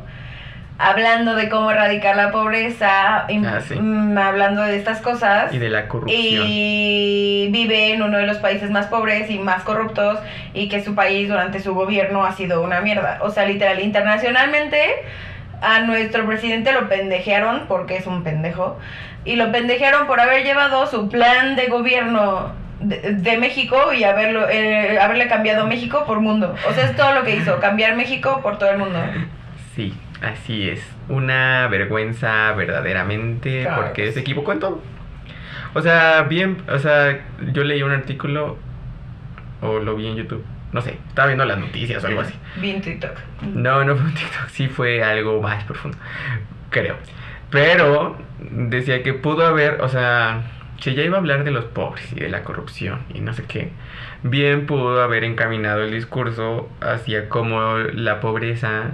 hablando 0.77 1.35
de 1.35 1.47
cómo 1.47 1.71
erradicar 1.71 2.17
la 2.17 2.31
pobreza, 2.31 3.25
y, 3.29 3.43
Ah, 3.45 3.61
sí. 3.65 3.75
mm, 3.79 4.17
hablando 4.17 4.61
de 4.63 4.75
estas 4.75 4.99
cosas. 4.99 5.53
Y 5.53 5.57
de 5.59 5.69
la 5.69 5.87
corrupción. 5.87 6.19
Y 6.45 7.47
vive 7.51 7.93
en 7.93 8.01
uno 8.01 8.17
de 8.17 8.25
los 8.27 8.37
países 8.39 8.69
más 8.71 8.87
pobres 8.87 9.29
y 9.29 9.39
más 9.39 9.63
corruptos 9.63 10.19
y 10.53 10.67
que 10.67 10.83
su 10.83 10.93
país 10.93 11.29
durante 11.29 11.59
su 11.61 11.73
gobierno 11.73 12.25
ha 12.25 12.33
sido 12.33 12.61
una 12.61 12.81
mierda. 12.81 13.19
O 13.21 13.29
sea, 13.29 13.45
literal, 13.45 13.79
internacionalmente 13.79 14.81
a 15.61 15.79
nuestro 15.79 16.25
presidente 16.25 16.73
lo 16.73 16.89
pendejearon 16.89 17.65
porque 17.69 17.95
es 17.95 18.05
un 18.07 18.23
pendejo. 18.23 18.77
Y 19.23 19.37
lo 19.37 19.53
pendejearon 19.53 20.05
por 20.07 20.19
haber 20.19 20.43
llevado 20.43 20.85
su 20.87 21.07
plan 21.07 21.55
de 21.55 21.67
gobierno 21.67 22.51
de, 22.79 23.13
de 23.13 23.37
México 23.37 23.93
y 23.93 24.03
haberlo, 24.03 24.47
eh, 24.49 24.99
haberle 24.99 25.27
cambiado 25.27 25.67
México 25.67 26.03
por 26.05 26.19
mundo. 26.19 26.55
O 26.69 26.73
sea, 26.73 26.85
es 26.85 26.95
todo 26.95 27.13
lo 27.13 27.23
que 27.23 27.35
hizo, 27.35 27.59
cambiar 27.59 27.95
México 27.95 28.41
por 28.41 28.57
todo 28.57 28.69
el 28.71 28.77
mundo. 28.77 28.99
Sí, 29.75 29.93
así 30.21 30.69
es. 30.69 30.81
Una 31.07 31.67
vergüenza 31.67 32.51
verdaderamente 32.53 33.61
Claro 33.61 33.83
porque 33.83 34.05
que 34.05 34.11
se 34.11 34.19
equivocó 34.21 34.53
en 34.53 34.59
todo. 34.59 34.81
O 35.73 35.81
sea, 35.81 36.23
bien, 36.23 36.57
o 36.69 36.79
sea, 36.79 37.19
yo 37.51 37.63
leí 37.63 37.83
un 37.83 37.91
artículo 37.91 38.57
o 39.61 39.79
lo 39.79 39.95
vi 39.95 40.07
en 40.07 40.15
YouTube, 40.15 40.45
No 40.71 40.81
sé, 40.81 40.97
estaba 41.07 41.27
viendo 41.27 41.45
las 41.45 41.57
noticias 41.57 42.03
o 42.03 42.07
algo 42.07 42.21
así. 42.21 42.33
Vi 42.57 42.71
en 42.71 42.81
TikTok. 42.81 43.11
No, 43.53 43.83
no 43.83 43.95
fue 43.95 44.05
un 44.05 44.13
TikTok, 44.13 44.47
sí 44.49 44.67
fue 44.67 45.03
algo 45.03 45.41
más 45.41 45.63
profundo, 45.65 45.97
creo. 46.69 46.95
Pero 47.49 48.17
decía 48.39 49.03
que 49.03 49.13
pudo 49.13 49.45
haber, 49.45 49.81
o 49.81 49.89
sea, 49.89 50.43
si 50.79 50.93
ya 50.95 51.03
iba 51.03 51.17
a 51.17 51.19
hablar 51.19 51.43
de 51.43 51.51
los 51.51 51.65
pobres 51.65 52.11
y 52.11 52.19
de 52.19 52.29
la 52.29 52.43
corrupción 52.43 52.99
y 53.13 53.19
no 53.21 53.33
sé 53.33 53.43
qué, 53.43 53.71
bien 54.23 54.65
pudo 54.65 55.01
haber 55.01 55.23
encaminado 55.23 55.83
el 55.83 55.91
discurso 55.91 56.69
hacia 56.81 57.29
cómo 57.29 57.77
la 57.77 58.19
pobreza 58.19 58.91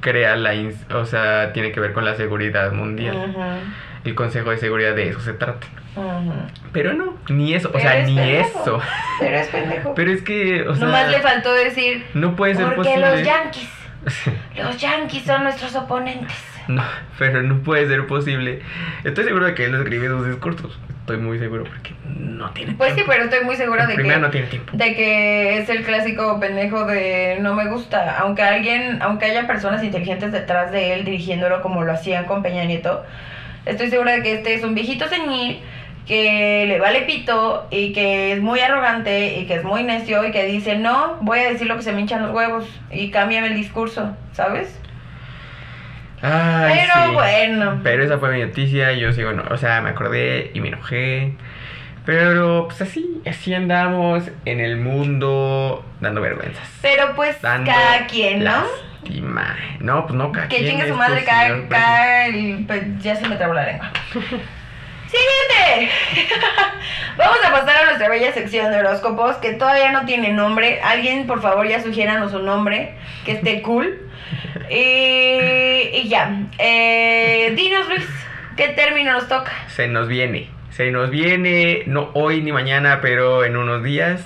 crea 0.00 0.36
la, 0.36 0.52
o 0.94 1.04
sea, 1.04 1.52
tiene 1.52 1.72
que 1.72 1.80
ver 1.80 1.92
con 1.92 2.04
la 2.04 2.14
seguridad 2.14 2.72
mundial. 2.72 3.34
El 4.04 4.14
Consejo 4.14 4.50
de 4.50 4.58
Seguridad 4.58 4.94
de 4.94 5.08
eso 5.08 5.20
se 5.20 5.32
trata. 5.32 5.66
Pero 6.72 6.92
no, 6.92 7.16
ni 7.28 7.54
eso, 7.54 7.68
o 7.68 7.72
Pero 7.72 7.84
sea, 7.84 7.98
es 7.98 8.08
ni 8.08 8.16
pendejo. 8.16 8.60
eso. 8.62 8.80
Pero 9.20 9.36
es 9.36 9.48
pendejo. 9.48 9.94
Pero 9.94 10.10
es 10.10 10.22
que, 10.22 10.68
o 10.68 10.74
sea, 10.74 10.86
Nomás 10.86 11.10
le 11.10 11.20
faltó 11.20 11.52
decir, 11.54 12.04
no 12.14 12.34
puede 12.36 12.54
ser 12.54 12.66
porque 12.74 12.90
posible. 12.90 13.10
los 13.10 13.22
yankees, 13.22 13.70
los 14.56 14.76
yankees 14.78 15.22
son 15.22 15.44
nuestros 15.44 15.74
oponentes. 15.76 16.32
No, 16.66 16.82
pero 17.18 17.42
no 17.42 17.58
puede 17.62 17.86
ser 17.86 18.06
posible. 18.06 18.60
Estoy 19.04 19.24
seguro 19.24 19.46
de 19.46 19.54
que 19.54 19.66
él 19.66 19.74
escribe 19.74 20.08
sus 20.08 20.26
discursos. 20.26 20.78
Estoy 21.04 21.18
muy 21.18 21.38
seguro 21.38 21.64
porque 21.64 21.92
no 22.18 22.48
tiene 22.52 22.72
Pues 22.72 22.90
sí, 22.90 22.94
tiempo. 22.94 23.12
pero 23.12 23.24
estoy 23.24 23.44
muy 23.44 23.56
segura 23.56 23.86
de 23.86 23.94
que, 23.94 24.02
no 24.02 24.30
tiene 24.30 24.46
tiempo. 24.46 24.72
de 24.74 24.94
que 24.94 25.58
es 25.58 25.68
el 25.68 25.82
clásico 25.84 26.40
pendejo 26.40 26.86
de 26.86 27.36
no 27.42 27.54
me 27.54 27.66
gusta. 27.68 28.18
Aunque 28.20 28.40
alguien, 28.40 29.02
aunque 29.02 29.26
haya 29.26 29.46
personas 29.46 29.84
inteligentes 29.84 30.32
detrás 30.32 30.72
de 30.72 30.94
él 30.94 31.04
dirigiéndolo 31.04 31.60
como 31.60 31.82
lo 31.84 31.92
hacían 31.92 32.24
con 32.24 32.42
Peña 32.42 32.64
Nieto, 32.64 33.04
estoy 33.66 33.90
segura 33.90 34.12
de 34.12 34.22
que 34.22 34.32
este 34.32 34.54
es 34.54 34.64
un 34.64 34.74
viejito 34.74 35.06
senil 35.06 35.60
que 36.06 36.64
le 36.68 36.80
vale 36.80 37.02
pito 37.02 37.66
y 37.70 37.92
que 37.92 38.32
es 38.32 38.40
muy 38.40 38.60
arrogante 38.60 39.38
y 39.40 39.46
que 39.46 39.56
es 39.56 39.64
muy 39.64 39.82
necio 39.82 40.26
y 40.26 40.32
que 40.32 40.44
dice 40.46 40.76
no, 40.78 41.18
voy 41.20 41.40
a 41.40 41.50
decir 41.50 41.66
lo 41.66 41.76
que 41.76 41.82
se 41.82 41.92
me 41.92 42.00
hinchan 42.00 42.22
los 42.22 42.30
huevos 42.34 42.64
y 42.90 43.10
cámbiame 43.10 43.48
el 43.48 43.54
discurso, 43.56 44.16
¿sabes? 44.32 44.80
Ay, 46.22 46.80
Pero 46.80 47.06
sí. 47.08 47.12
bueno. 47.14 47.80
Pero 47.82 48.04
esa 48.04 48.18
fue 48.18 48.32
mi 48.32 48.40
noticia. 48.40 48.92
Yo 48.92 49.12
sigo, 49.12 49.32
no, 49.32 49.42
o 49.50 49.56
sea, 49.56 49.80
me 49.80 49.90
acordé 49.90 50.50
y 50.54 50.60
me 50.60 50.68
enojé. 50.68 51.34
Pero 52.06 52.64
pues 52.68 52.82
así, 52.82 53.22
así 53.26 53.54
andamos 53.54 54.24
en 54.44 54.60
el 54.60 54.76
mundo 54.76 55.84
dando 56.00 56.20
vergüenzas. 56.20 56.68
Pero 56.82 57.14
pues 57.16 57.40
Dando 57.40 57.70
cada 57.70 58.06
quien, 58.06 58.44
¿no? 58.44 58.50
lástima. 59.02 59.56
No, 59.80 60.02
pues 60.06 60.14
no, 60.14 60.30
cada 60.32 60.48
Que 60.48 60.56
quien. 60.58 60.70
chingue 60.72 60.88
su 60.88 60.94
madre, 60.94 61.24
cada, 61.24 61.66
cada 61.68 62.26
el- 62.26 62.64
pues, 62.66 62.82
ya 63.02 63.16
se 63.16 63.26
me 63.28 63.36
trabó 63.36 63.54
la 63.54 63.64
lengua. 63.66 63.90
Siguiente. 65.14 65.92
Vamos 67.16 67.38
a 67.44 67.52
pasar 67.52 67.76
a 67.76 67.84
nuestra 67.86 68.08
bella 68.08 68.32
sección 68.32 68.72
de 68.72 68.78
horóscopos 68.78 69.36
que 69.36 69.52
todavía 69.52 69.92
no 69.92 70.04
tiene 70.04 70.32
nombre. 70.32 70.80
Alguien, 70.82 71.26
por 71.26 71.40
favor, 71.40 71.68
ya 71.68 71.80
sugiéranos 71.80 72.32
un 72.34 72.44
nombre 72.44 72.94
que 73.24 73.32
esté 73.32 73.62
cool. 73.62 74.00
Y, 74.70 76.08
ya. 76.08 76.42
Eh, 76.58 77.52
dinos, 77.54 77.88
Luis, 77.88 78.06
¿qué 78.56 78.68
término 78.68 79.12
nos 79.12 79.28
toca? 79.28 79.52
Se 79.68 79.86
nos 79.86 80.08
viene. 80.08 80.50
Se 80.70 80.90
nos 80.90 81.10
viene, 81.10 81.84
no 81.86 82.10
hoy 82.14 82.42
ni 82.42 82.50
mañana, 82.50 82.98
pero 83.00 83.44
en 83.44 83.56
unos 83.56 83.84
días. 83.84 84.22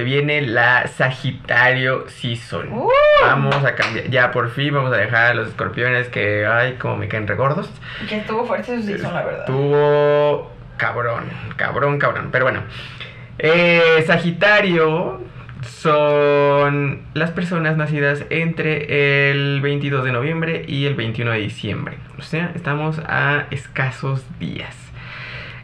Se 0.00 0.04
viene 0.04 0.40
la 0.40 0.86
Sagitario 0.86 2.08
Season. 2.08 2.72
Uh. 2.72 2.88
Vamos 3.20 3.62
a 3.62 3.74
cambiar. 3.74 4.08
Ya 4.08 4.30
por 4.30 4.48
fin 4.48 4.72
vamos 4.72 4.90
a 4.94 4.96
dejar 4.96 5.32
a 5.32 5.34
los 5.34 5.48
escorpiones 5.48 6.08
que, 6.08 6.46
ay, 6.46 6.76
como 6.78 6.96
me 6.96 7.06
caen 7.06 7.26
regordos. 7.26 7.68
Que 8.08 8.16
estuvo 8.16 8.46
fuerte 8.46 8.76
su 8.76 8.82
season, 8.82 9.12
la 9.12 9.22
verdad. 9.22 9.40
Estuvo 9.40 10.50
cabrón, 10.78 11.24
cabrón, 11.56 11.98
cabrón. 11.98 12.30
Pero 12.32 12.46
bueno, 12.46 12.62
eh, 13.38 14.02
Sagitario 14.06 15.20
son 15.68 17.02
las 17.12 17.30
personas 17.32 17.76
nacidas 17.76 18.24
entre 18.30 19.32
el 19.32 19.60
22 19.60 20.02
de 20.02 20.12
noviembre 20.12 20.64
y 20.66 20.86
el 20.86 20.94
21 20.94 21.32
de 21.32 21.38
diciembre. 21.40 21.98
O 22.18 22.22
sea, 22.22 22.52
estamos 22.54 22.98
a 23.00 23.48
escasos 23.50 24.24
días. 24.38 24.74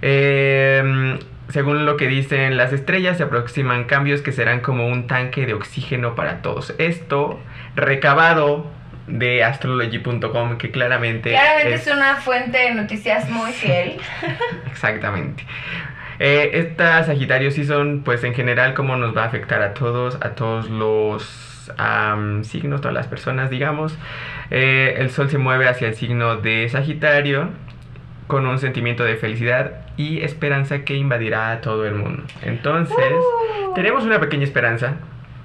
Eh, 0.02 1.16
según 1.49 1.87
lo 1.87 1.97
que 1.97 2.09
dicen 2.09 2.57
las 2.57 2.73
estrellas, 2.73 3.19
se 3.19 3.23
aproximan 3.23 3.85
cambios 3.85 4.23
que 4.23 4.33
serán 4.33 4.61
como 4.61 4.88
un 4.88 5.07
tanque 5.07 5.47
de 5.47 5.55
oxígeno 5.55 6.15
para 6.15 6.43
todos. 6.43 6.75
Esto 6.79 7.38
recabado 7.75 8.67
de 9.07 9.45
astrology.com, 9.45 10.59
que 10.59 10.71
claramente... 10.71 11.31
Claramente 11.31 11.75
es 11.75 11.87
una 11.87 12.17
fuente 12.17 12.59
de 12.59 12.75
noticias 12.75 13.31
muy 13.31 13.53
fiel. 13.53 13.99
Exactamente. 14.71 15.47
Eh, 16.19 16.50
esta 16.55 17.05
Sagitario 17.05 17.50
Season, 17.50 18.03
pues 18.05 18.25
en 18.25 18.35
general, 18.35 18.75
cómo 18.75 18.97
nos 18.97 19.17
va 19.17 19.25
a 19.25 19.26
afectar 19.26 19.62
a 19.62 19.75
todos, 19.75 20.17
a 20.23 20.31
todos 20.31 20.69
los 20.71 21.71
am, 21.76 22.43
signos, 22.43 22.81
todas 22.81 22.95
las 22.95 23.07
personas, 23.07 23.50
digamos. 23.50 23.97
Eh, 24.50 24.95
el 24.99 25.11
Sol 25.11 25.31
se 25.31 25.38
mueve 25.38 25.69
hacia 25.69 25.88
el 25.88 25.95
signo 25.95 26.37
de 26.37 26.69
Sagitario 26.69 27.50
con 28.26 28.47
un 28.47 28.59
sentimiento 28.59 29.04
de 29.04 29.16
felicidad 29.16 29.73
y 29.97 30.21
esperanza 30.23 30.80
que 30.85 30.95
invadirá 30.95 31.52
a 31.52 31.61
todo 31.61 31.87
el 31.87 31.95
mundo. 31.95 32.23
Entonces, 32.42 32.97
Uh. 32.99 33.75
tenemos 33.75 34.04
una 34.04 34.18
pequeña 34.21 34.45
esperanza, 34.45 34.95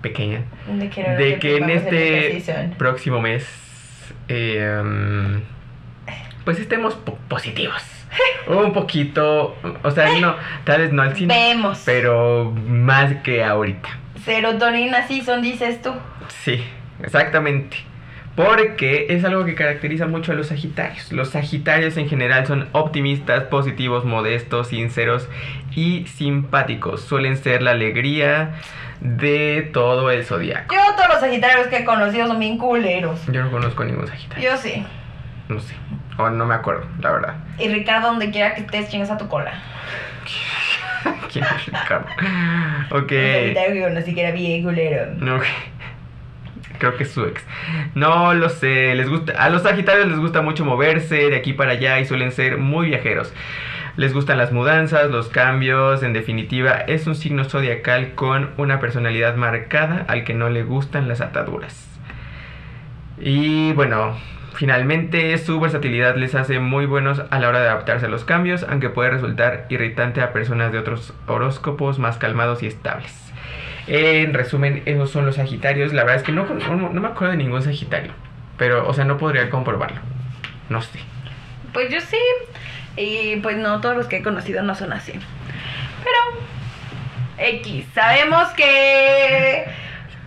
pequeña, 0.02 0.42
De 0.68 0.90
que, 0.90 1.04
no 1.04 1.16
de 1.18 1.32
nos 1.32 1.40
que 1.40 1.58
en 1.58 1.70
este 1.70 2.44
próximo 2.78 3.22
mes 3.22 3.46
eh, 4.28 4.80
um, 4.82 5.42
pues 6.44 6.60
estemos 6.60 6.96
po- 6.96 7.18
positivos. 7.28 7.82
Un 8.48 8.74
poquito, 8.74 9.56
o 9.84 9.92
sea, 9.92 10.20
no, 10.20 10.36
tal 10.66 10.82
vez 10.82 10.92
no 10.92 11.02
al 11.04 11.16
100, 11.16 11.28
Vemos. 11.30 11.84
pero 11.86 12.52
más 12.68 13.14
que 13.24 13.44
ahorita. 13.44 13.90
Serotonina 14.26 15.08
season, 15.08 15.42
dices 15.42 15.82
tú. 15.82 15.92
Sí, 16.44 16.64
exactamente. 17.04 17.78
Porque 18.36 19.08
es 19.10 19.26
algo 19.26 19.44
que 19.44 19.56
caracteriza 19.56 20.08
mucho 20.08 20.32
a 20.32 20.36
los 20.36 20.48
Sagitarios. 20.48 21.12
Los 21.12 21.30
Sagitarios 21.30 21.98
en 21.98 22.08
general 22.08 22.48
son 22.48 22.70
optimistas, 22.72 23.44
positivos, 23.44 24.06
modestos, 24.06 24.70
sinceros 24.70 25.28
y 25.76 26.06
simpáticos. 26.08 27.02
Suelen 27.02 27.36
ser 27.38 27.62
la 27.62 27.72
alegría 27.72 28.54
de 29.02 29.70
todo 29.74 30.12
el 30.12 30.24
zodiaco. 30.24 30.74
Yo 30.74 30.82
todos 30.96 31.10
los 31.10 31.20
sagitarios 31.20 31.68
que 31.68 31.78
he 31.78 31.86
conocido 31.86 32.28
son 32.28 32.40
bien 32.40 32.58
culeros. 32.58 33.20
Yo 33.28 33.44
no 33.44 33.52
conozco 33.52 33.84
ningún 33.84 34.08
Sagitario. 34.08 34.52
Yo 34.52 34.58
sí. 34.58 34.86
No 35.50 35.60
sé. 35.60 35.76
O 36.18 36.30
no 36.30 36.46
me 36.46 36.56
acuerdo, 36.56 36.86
la 37.00 37.12
verdad. 37.12 37.36
Y 37.58 37.68
Ricardo, 37.68 38.10
donde 38.10 38.32
quiera 38.32 38.54
que 38.54 38.62
estés, 38.62 38.90
chingas 38.90 39.10
a 39.10 39.18
tu 39.18 39.28
cola. 39.28 39.54
¿Quién 41.32 41.46
es 41.46 41.66
Ricardo? 41.66 42.06
Ok. 42.92 43.12
Un 43.12 43.34
sagitario 43.34 43.74
que 43.74 43.82
conocí 43.82 44.14
que 44.14 44.22
era 44.22 44.32
bien 44.32 44.64
culero. 44.64 45.36
Ok. 45.36 45.46
Creo 46.82 46.98
que 46.98 47.04
es 47.04 47.12
su 47.12 47.24
ex. 47.26 47.46
No 47.94 48.34
lo 48.34 48.50
sé. 48.50 48.96
Les 48.96 49.08
gusta. 49.08 49.34
A 49.34 49.52
los 49.52 49.62
Sagitarios 49.62 50.08
les 50.08 50.18
gusta 50.18 50.42
mucho 50.42 50.66
moverse 50.66 51.30
de 51.30 51.36
aquí 51.36 51.54
para 51.54 51.74
allá 51.74 52.00
y 52.00 52.06
suelen 52.06 52.32
ser 52.32 52.58
muy 52.58 52.88
viajeros. 52.88 53.32
Les 53.98 54.16
gustan 54.16 54.40
las 54.40 54.52
mudanzas, 54.52 55.12
los 55.12 55.28
cambios. 55.28 56.02
En 56.02 56.14
definitiva, 56.14 56.72
es 56.72 57.06
un 57.06 57.14
signo 57.14 57.44
zodiacal 57.44 58.16
con 58.16 58.50
una 58.58 58.80
personalidad 58.80 59.36
marcada 59.36 60.06
al 60.08 60.24
que 60.24 60.34
no 60.34 60.50
le 60.50 60.64
gustan 60.64 61.08
las 61.08 61.22
ataduras. 61.22 61.88
Y 63.20 63.74
bueno, 63.74 64.18
finalmente 64.56 65.38
su 65.38 65.60
versatilidad 65.60 66.16
les 66.16 66.34
hace 66.34 66.58
muy 66.58 66.88
buenos 66.88 67.22
a 67.30 67.38
la 67.38 67.48
hora 67.48 67.60
de 67.60 67.68
adaptarse 67.68 68.08
a 68.08 68.10
los 68.10 68.26
cambios, 68.26 68.66
aunque 68.68 68.90
puede 68.90 69.12
resultar 69.12 69.68
irritante 69.70 70.22
a 70.22 70.34
personas 70.34 70.72
de 70.72 70.80
otros 70.80 71.14
horóscopos 71.28 72.00
más 72.00 72.18
calmados 72.18 72.64
y 72.64 72.66
estables. 72.66 73.31
En 73.94 74.34
resumen, 74.34 74.84
esos 74.86 75.12
son 75.12 75.26
los 75.26 75.36
Sagitarios. 75.36 75.92
La 75.92 76.04
verdad 76.06 76.22
es 76.22 76.24
que 76.24 76.32
no, 76.32 76.46
no, 76.46 76.90
no 76.94 77.02
me 77.02 77.08
acuerdo 77.10 77.32
de 77.32 77.38
ningún 77.38 77.62
Sagitario. 77.62 78.14
Pero, 78.58 78.88
o 78.88 78.94
sea, 78.94 79.04
no 79.04 79.18
podría 79.18 79.50
comprobarlo. 79.50 80.00
No 80.70 80.82
sé. 80.82 81.00
Pues 81.74 81.92
yo 81.92 82.00
sí. 82.00 82.16
Y 82.96 83.36
pues 83.42 83.58
no, 83.58 83.82
todos 83.82 83.98
los 83.98 84.08
que 84.08 84.18
he 84.18 84.24
conocido 84.24 84.64
no 84.64 84.76
son 84.76 84.94
así. 84.94 85.12
Pero. 86.06 87.50
X. 87.50 87.86
Sabemos 87.94 88.48
que. 88.52 89.66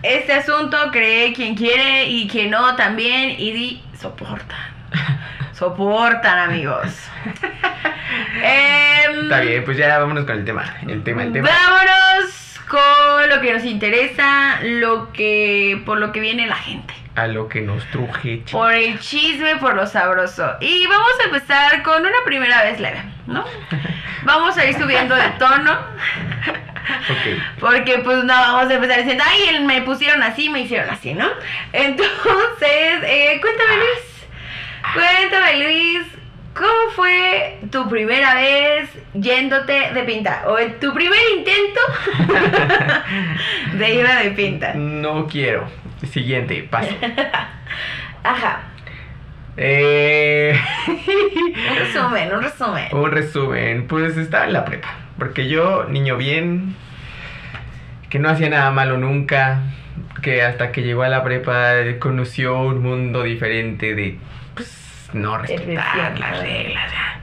Este 0.03 0.33
asunto 0.33 0.77
cree 0.91 1.33
quien 1.33 1.55
quiere 1.55 2.05
y 2.05 2.27
quien 2.27 2.51
no 2.51 2.75
también. 2.75 3.31
Y 3.31 3.51
di, 3.51 3.83
soportan. 3.99 4.59
Soportan, 5.53 6.37
amigos. 6.37 6.85
Está 8.43 9.39
bien, 9.39 9.63
pues 9.63 9.77
ya 9.77 9.97
vámonos 9.97 10.25
con 10.25 10.37
el 10.37 10.45
tema. 10.45 10.77
El 10.87 11.01
tema, 11.01 11.23
el 11.23 11.33
tema. 11.33 11.49
Vámonos 11.49 12.44
con 12.67 13.29
lo 13.29 13.41
que 13.41 13.53
nos 13.53 13.63
interesa, 13.63 14.59
lo 14.61 15.11
que 15.11 15.81
por 15.85 15.99
lo 15.99 16.11
que 16.11 16.19
viene 16.19 16.47
la 16.47 16.55
gente. 16.55 16.93
A 17.15 17.27
lo 17.27 17.47
que 17.47 17.61
nos 17.61 17.85
truje. 17.91 18.43
Por 18.51 18.73
el 18.73 18.99
chisme, 18.99 19.55
por 19.57 19.75
lo 19.75 19.87
sabroso. 19.87 20.57
Y 20.59 20.85
vamos 20.87 21.11
a 21.21 21.23
empezar 21.25 21.83
con 21.83 22.01
una 22.01 22.23
primera 22.25 22.63
vez 22.63 22.79
leve, 22.79 23.01
¿no? 23.27 23.45
Vamos 24.23 24.57
a 24.57 24.65
ir 24.65 24.75
subiendo 24.75 25.15
de 25.15 25.29
tono. 25.37 25.71
Ok. 27.09 27.41
Porque 27.59 27.99
pues 27.99 28.23
no 28.23 28.33
vamos 28.33 28.71
a 28.71 28.73
empezar 28.73 28.97
diciendo, 28.97 29.23
ay, 29.27 29.63
me 29.63 29.83
pusieron 29.83 30.23
así, 30.23 30.49
me 30.49 30.61
hicieron 30.61 30.89
así, 30.89 31.13
¿no? 31.13 31.27
Entonces, 31.71 32.99
eh, 33.03 33.39
cuéntame 33.39 33.77
Luis. 33.77 34.15
Cuéntame 34.93 35.63
Luis, 35.63 36.07
¿Cómo 36.55 36.89
fue 36.95 37.59
tu 37.69 37.89
primera 37.89 38.35
vez 38.35 38.89
yéndote 39.13 39.91
de 39.93 40.03
pinta? 40.03 40.43
O 40.47 40.55
tu 40.79 40.93
primer 40.93 41.19
intento 41.37 41.81
de 43.77 43.93
ir 43.93 44.07
de 44.07 44.31
pinta. 44.31 44.73
No 44.73 45.27
quiero. 45.27 45.67
Siguiente, 46.09 46.65
paso. 46.69 46.95
Ajá. 48.23 48.63
Eh, 49.57 50.57
Un 50.87 51.75
resumen, 51.77 52.33
un 52.35 52.41
resumen. 52.43 52.87
un 52.91 53.11
resumen. 53.11 53.87
Pues 53.87 54.15
estaba 54.17 54.45
en 54.45 54.53
la 54.53 54.63
prepa. 54.65 54.95
Porque 55.17 55.47
yo, 55.49 55.85
niño 55.89 56.17
bien, 56.17 56.75
que 58.09 58.19
no 58.19 58.29
hacía 58.29 58.49
nada 58.49 58.71
malo 58.71 58.97
nunca, 58.97 59.59
que 60.21 60.41
hasta 60.41 60.71
que 60.71 60.83
llegó 60.83 61.03
a 61.03 61.09
la 61.09 61.23
prepa 61.23 61.73
conoció 61.99 62.59
un 62.59 62.81
mundo 62.81 63.23
diferente 63.23 63.93
de, 63.95 64.17
pues, 64.53 64.84
no 65.15 65.37
respetar 65.37 66.19
las 66.19 66.39
reglas. 66.39 66.91
ya. 66.91 67.21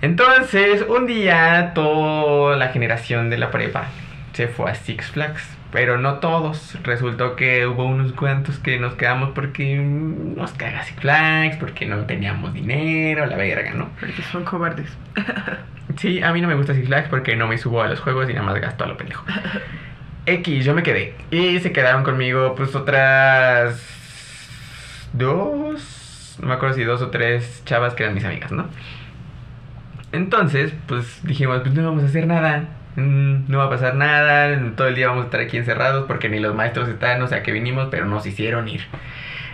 Entonces, 0.00 0.84
un 0.86 1.06
día 1.06 1.72
toda 1.74 2.56
la 2.56 2.68
generación 2.68 3.30
de 3.30 3.38
la 3.38 3.50
prepa 3.50 3.86
se 4.32 4.48
fue 4.48 4.70
a 4.70 4.74
Six 4.74 5.10
Flags. 5.12 5.42
Pero 5.72 5.98
no 5.98 6.20
todos. 6.20 6.78
Resultó 6.84 7.34
que 7.34 7.66
hubo 7.66 7.84
unos 7.84 8.12
cuantos 8.12 8.60
que 8.60 8.78
nos 8.78 8.94
quedamos 8.94 9.30
porque 9.34 9.74
nos 9.76 10.52
caga 10.52 10.84
Six 10.84 11.00
Flags, 11.00 11.56
porque 11.56 11.84
no 11.86 12.04
teníamos 12.06 12.54
dinero, 12.54 13.26
la 13.26 13.36
verga, 13.36 13.74
¿no? 13.74 13.88
Porque 13.98 14.22
son 14.30 14.44
cobardes. 14.44 14.96
Sí, 15.98 16.20
a 16.22 16.32
mí 16.32 16.40
no 16.40 16.48
me 16.48 16.54
gusta 16.54 16.74
Six 16.74 16.86
Flags 16.88 17.08
porque 17.08 17.36
no 17.36 17.46
me 17.46 17.56
subo 17.56 17.80
a 17.82 17.86
los 17.86 18.00
juegos 18.00 18.28
y 18.28 18.32
nada 18.32 18.44
más 18.44 18.60
gasto 18.60 18.82
a 18.82 18.88
lo 18.88 18.96
pendejo. 18.96 19.24
X, 20.26 20.64
yo 20.64 20.74
me 20.74 20.82
quedé. 20.82 21.14
Y 21.30 21.60
se 21.60 21.72
quedaron 21.72 22.02
conmigo 22.02 22.54
pues 22.56 22.74
otras 22.74 23.80
dos, 25.12 25.93
no 26.40 26.48
me 26.48 26.54
acuerdo 26.54 26.74
si 26.76 26.84
dos 26.84 27.02
o 27.02 27.10
tres 27.10 27.62
chavas 27.64 27.94
que 27.94 28.02
eran 28.04 28.14
mis 28.14 28.24
amigas, 28.24 28.52
¿no? 28.52 28.66
Entonces, 30.12 30.72
pues 30.86 31.20
dijimos, 31.24 31.60
pues 31.62 31.74
no 31.74 31.84
vamos 31.84 32.04
a 32.04 32.06
hacer 32.06 32.26
nada. 32.26 32.64
mm, 32.96 33.44
No 33.50 33.58
va 33.58 33.64
a 33.64 33.70
pasar 33.70 33.94
nada, 33.96 34.56
todo 34.76 34.86
el 34.88 34.94
día 34.94 35.08
vamos 35.08 35.22
a 35.22 35.24
estar 35.26 35.40
aquí 35.40 35.56
encerrados 35.56 36.04
porque 36.06 36.28
ni 36.28 36.38
los 36.38 36.54
maestros 36.54 36.88
están, 36.88 37.20
o 37.22 37.26
sea 37.28 37.42
que 37.42 37.52
vinimos, 37.52 37.88
pero 37.90 38.04
nos 38.06 38.24
hicieron 38.26 38.68
ir. 38.68 38.82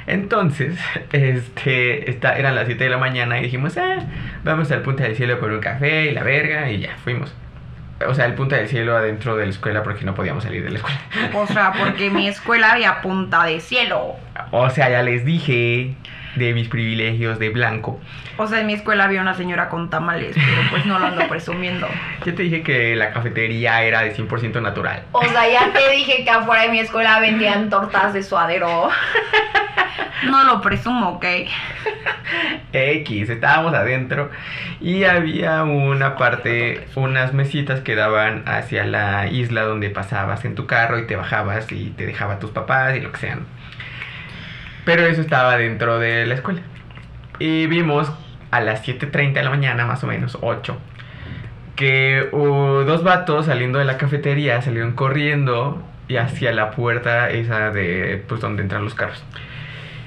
Entonces, 0.06 0.78
este, 1.12 2.10
esta, 2.10 2.36
eran 2.36 2.54
las 2.54 2.66
7 2.66 2.84
de 2.84 2.90
la 2.90 2.98
mañana 2.98 3.38
y 3.38 3.44
dijimos, 3.44 3.76
ah, 3.78 3.98
vamos 4.44 4.70
al 4.70 4.82
Punta 4.82 5.04
del 5.04 5.16
Cielo 5.16 5.38
por 5.40 5.50
un 5.52 5.60
café 5.60 6.06
y 6.10 6.14
la 6.14 6.22
verga 6.22 6.70
y 6.70 6.80
ya, 6.80 6.96
fuimos. 7.04 7.34
O 8.06 8.14
sea, 8.14 8.24
el 8.24 8.32
Punta 8.34 8.56
del 8.56 8.66
Cielo 8.68 8.96
adentro 8.96 9.36
de 9.36 9.44
la 9.44 9.50
escuela 9.50 9.82
porque 9.82 10.04
no 10.06 10.14
podíamos 10.14 10.42
salir 10.44 10.62
de 10.64 10.70
la 10.70 10.76
escuela. 10.78 10.98
O 11.34 11.46
sea, 11.46 11.72
porque 11.78 12.06
en 12.06 12.14
mi 12.14 12.28
escuela 12.28 12.72
había 12.72 13.00
punta 13.02 13.44
de 13.44 13.60
cielo. 13.60 14.16
O 14.52 14.70
sea, 14.70 14.88
ya 14.90 15.02
les 15.02 15.24
dije 15.26 15.94
de 16.36 16.54
mis 16.54 16.68
privilegios 16.68 17.38
de 17.38 17.50
blanco. 17.50 18.00
O 18.36 18.46
sea, 18.46 18.60
en 18.60 18.66
mi 18.66 18.74
escuela 18.74 19.04
había 19.04 19.20
una 19.20 19.34
señora 19.34 19.68
con 19.68 19.90
tamales, 19.90 20.34
pero 20.34 20.70
pues 20.70 20.86
no 20.86 20.98
lo 20.98 21.06
ando 21.06 21.28
presumiendo. 21.28 21.88
Yo 22.24 22.34
te 22.34 22.42
dije 22.42 22.62
que 22.62 22.96
la 22.96 23.12
cafetería 23.12 23.82
era 23.82 24.02
de 24.02 24.14
100% 24.14 24.62
natural. 24.62 25.04
O 25.12 25.24
sea, 25.24 25.48
ya 25.48 25.72
te 25.72 25.90
dije 25.96 26.24
que 26.24 26.30
afuera 26.30 26.62
de 26.62 26.68
mi 26.68 26.80
escuela 26.80 27.20
vendían 27.20 27.70
tortas 27.70 28.12
de 28.12 28.22
suadero. 28.22 28.88
No 30.22 30.44
lo 30.44 30.60
presumo, 30.60 31.12
¿ok? 31.12 31.24
X, 32.72 33.30
estábamos 33.30 33.72
adentro 33.74 34.30
y 34.80 35.04
había 35.04 35.62
una 35.64 36.16
parte, 36.16 36.86
unas 36.94 37.32
mesitas 37.32 37.80
que 37.80 37.94
daban 37.94 38.44
hacia 38.46 38.84
la 38.84 39.26
isla 39.28 39.62
donde 39.62 39.90
pasabas 39.90 40.44
en 40.44 40.54
tu 40.54 40.66
carro 40.66 40.98
y 40.98 41.06
te 41.06 41.16
bajabas 41.16 41.72
y 41.72 41.90
te 41.90 42.06
dejaba 42.06 42.38
tus 42.38 42.50
papás 42.50 42.96
y 42.96 43.00
lo 43.00 43.12
que 43.12 43.18
sean. 43.18 43.46
Pero 44.84 45.04
eso 45.06 45.20
estaba 45.20 45.56
dentro 45.56 45.98
de 45.98 46.26
la 46.26 46.34
escuela. 46.34 46.62
Y 47.38 47.66
vimos 47.66 48.12
a 48.50 48.60
las 48.60 48.86
7.30 48.86 49.34
de 49.34 49.42
la 49.42 49.50
mañana, 49.50 49.86
más 49.86 50.02
o 50.04 50.06
menos, 50.06 50.38
8, 50.40 50.76
que 51.76 52.28
dos 52.32 53.02
vatos 53.02 53.46
saliendo 53.46 53.78
de 53.78 53.84
la 53.84 53.96
cafetería 53.96 54.60
salieron 54.60 54.92
corriendo 54.92 55.82
y 56.08 56.16
hacia 56.16 56.52
la 56.52 56.72
puerta 56.72 57.30
esa 57.30 57.70
de, 57.70 58.22
pues, 58.28 58.40
donde 58.40 58.62
entran 58.62 58.84
los 58.84 58.94
carros. 58.94 59.24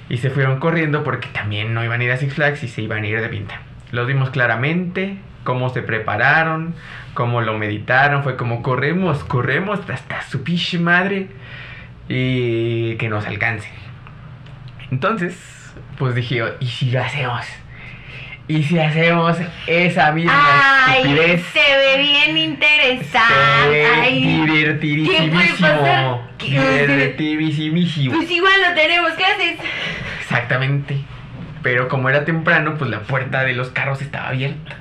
Y 0.10 0.18
se 0.18 0.30
fueron 0.30 0.60
corriendo 0.60 1.03
porque 1.03 1.30
también 1.30 1.74
no 1.74 1.84
iban 1.84 2.01
a 2.01 2.03
ir 2.03 2.12
a 2.12 2.18
Six 2.18 2.34
Flags 2.34 2.63
y 2.63 2.68
se 2.68 2.82
iban 2.82 3.03
a 3.03 3.08
ir 3.08 3.22
de 3.22 3.30
pinta. 3.30 3.62
Los 3.92 4.06
vimos 4.06 4.30
claramente, 4.30 5.18
cómo 5.44 5.70
se 5.70 5.82
prepararon, 5.82 6.76
cómo 7.13 7.41
lo 7.41 7.58
meditaron. 7.58 8.21
Fue 8.24 8.36
como 8.36 8.62
corremos, 8.62 9.24
corremos 9.24 9.80
hasta 9.89 10.21
su 10.24 10.43
pinche 10.43 10.78
madre 10.78 11.28
y 12.10 12.95
que 12.98 13.08
nos 13.08 13.26
alcance. 13.26 13.69
Entonces, 14.93 15.36
pues 15.97 16.13
dije, 16.13 16.43
¿y 16.60 16.67
si 16.67 16.91
lo 16.91 17.01
hacemos? 17.01 17.43
¿Y 18.47 18.62
si 18.62 18.77
hacemos 18.77 19.36
esa 19.65 20.12
misma 20.12 20.86
Ay, 20.86 21.01
estupidez? 21.01 21.43
se 21.51 21.77
ve 21.77 21.97
bien 21.97 22.38
interesante. 22.38 23.86
Ay, 24.01 24.21
divertidísimo. 24.45 25.39
pasar? 25.60 26.19
¿Qué? 26.38 26.86
Divertidísimo. 26.88 28.15
pues 28.17 28.29
igual 28.29 28.53
lo 28.69 28.75
tenemos, 28.75 29.13
¿qué 29.13 29.23
haces? 29.25 29.60
Exactamente. 30.21 30.97
Pero 31.63 31.88
como 31.88 32.10
era 32.10 32.23
temprano, 32.23 32.75
pues 32.77 32.91
la 32.91 32.99
puerta 32.99 33.43
de 33.43 33.53
los 33.53 33.69
carros 33.69 33.99
estaba 34.03 34.27
abierta. 34.27 34.75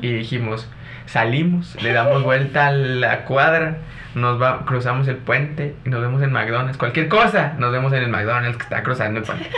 Y 0.00 0.08
dijimos, 0.10 0.70
salimos, 1.04 1.76
le 1.82 1.92
damos 1.92 2.22
vuelta 2.22 2.68
a 2.68 2.72
la 2.72 3.24
cuadra, 3.26 3.76
nos 4.14 4.40
va, 4.40 4.64
cruzamos 4.64 5.08
el 5.08 5.16
puente 5.16 5.74
y 5.84 5.88
nos 5.88 6.00
vemos 6.00 6.22
en 6.22 6.32
McDonald's. 6.32 6.78
Cualquier 6.78 7.08
cosa, 7.08 7.54
nos 7.58 7.72
vemos 7.72 7.92
en 7.92 8.02
el 8.02 8.08
McDonald's 8.08 8.56
que 8.56 8.62
está 8.64 8.82
cruzando 8.82 9.20
el 9.20 9.26
puente. 9.26 9.50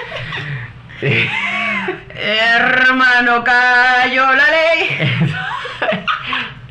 Eh, 1.03 1.29
Hermano, 2.15 3.45
cayó 3.45 4.27
la 4.27 4.45
ley. 4.51 5.11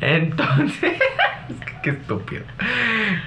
Entonces, 0.00 0.92
qué 1.82 1.90
estúpido. 1.90 2.42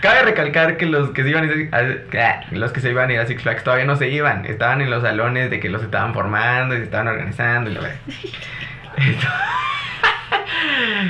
Cabe 0.02 0.24
recalcar 0.24 0.78
que 0.78 0.86
los 0.86 1.12
que 1.12 1.24
se 1.24 1.30
iban 1.30 1.50
a 1.50 1.54
ir 1.54 1.74
a, 1.74 2.44
los 2.52 2.72
que 2.72 2.82
se 2.82 2.90
iban 2.90 3.10
a 3.10 3.14
ir 3.14 3.20
a 3.20 3.26
Six 3.26 3.42
Flags 3.42 3.64
todavía 3.64 3.86
no 3.86 3.96
se 3.96 4.10
iban, 4.10 4.46
estaban 4.46 4.82
en 4.82 4.90
los 4.90 5.02
salones 5.02 5.50
de 5.50 5.60
que 5.60 5.70
los 5.70 5.82
estaban 5.82 6.14
formando 6.14 6.76
y 6.76 6.80
se 6.80 6.84
estaban 6.84 7.08
organizando 7.08 7.72
y 7.72 7.76
verdad. 7.76 7.96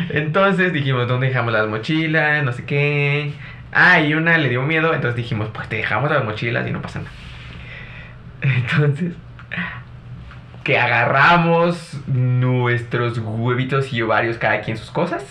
Entonces 0.10 0.73
dijimos, 0.73 1.08
¿dónde 1.08 1.28
dejamos 1.28 1.54
las 1.54 1.67
mochilas? 1.67 2.43
No 2.43 2.52
sé 2.52 2.65
qué. 2.65 3.34
Ah, 3.71 3.99
y 3.99 4.13
una 4.13 4.38
le 4.38 4.49
dio 4.49 4.63
miedo, 4.63 4.93
entonces 4.93 5.15
dijimos, 5.15 5.49
pues 5.54 5.69
te 5.69 5.78
dejamos 5.78 6.10
las 6.10 6.23
mochilas 6.23 6.67
y 6.67 6.71
no 6.71 6.82
pasa 6.82 6.99
nada. 6.99 7.12
Entonces, 8.41 9.13
que 10.63 10.80
agarramos 10.80 11.97
nuestros 12.08 13.17
huevitos 13.19 13.93
y 13.93 14.02
ovarios, 14.02 14.38
cada 14.38 14.62
quien 14.62 14.78
sus 14.78 14.91
cosas, 14.91 15.23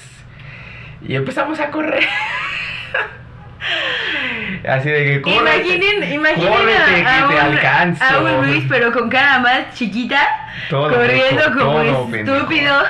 y 1.03 1.15
empezamos 1.15 1.59
a 1.61 1.71
correr. 1.71 2.05
Así 4.69 4.89
de 4.89 5.05
que 5.05 5.23
corre. 5.23 5.37
Imaginen, 5.37 6.13
imaginen 6.13 6.53
Córrete, 6.53 7.07
a, 7.07 7.29
te 7.29 7.35
un, 7.35 7.41
alcanzo. 7.41 8.05
a 8.05 8.19
un 8.19 8.47
Luis, 8.47 8.65
pero 8.69 8.93
con 8.93 9.09
cara 9.09 9.39
más 9.39 9.75
chiquita, 9.75 10.21
Todo 10.69 10.95
corriendo 10.95 11.43
como 11.57 11.83
todo 11.83 12.11
pendejo. 12.11 12.83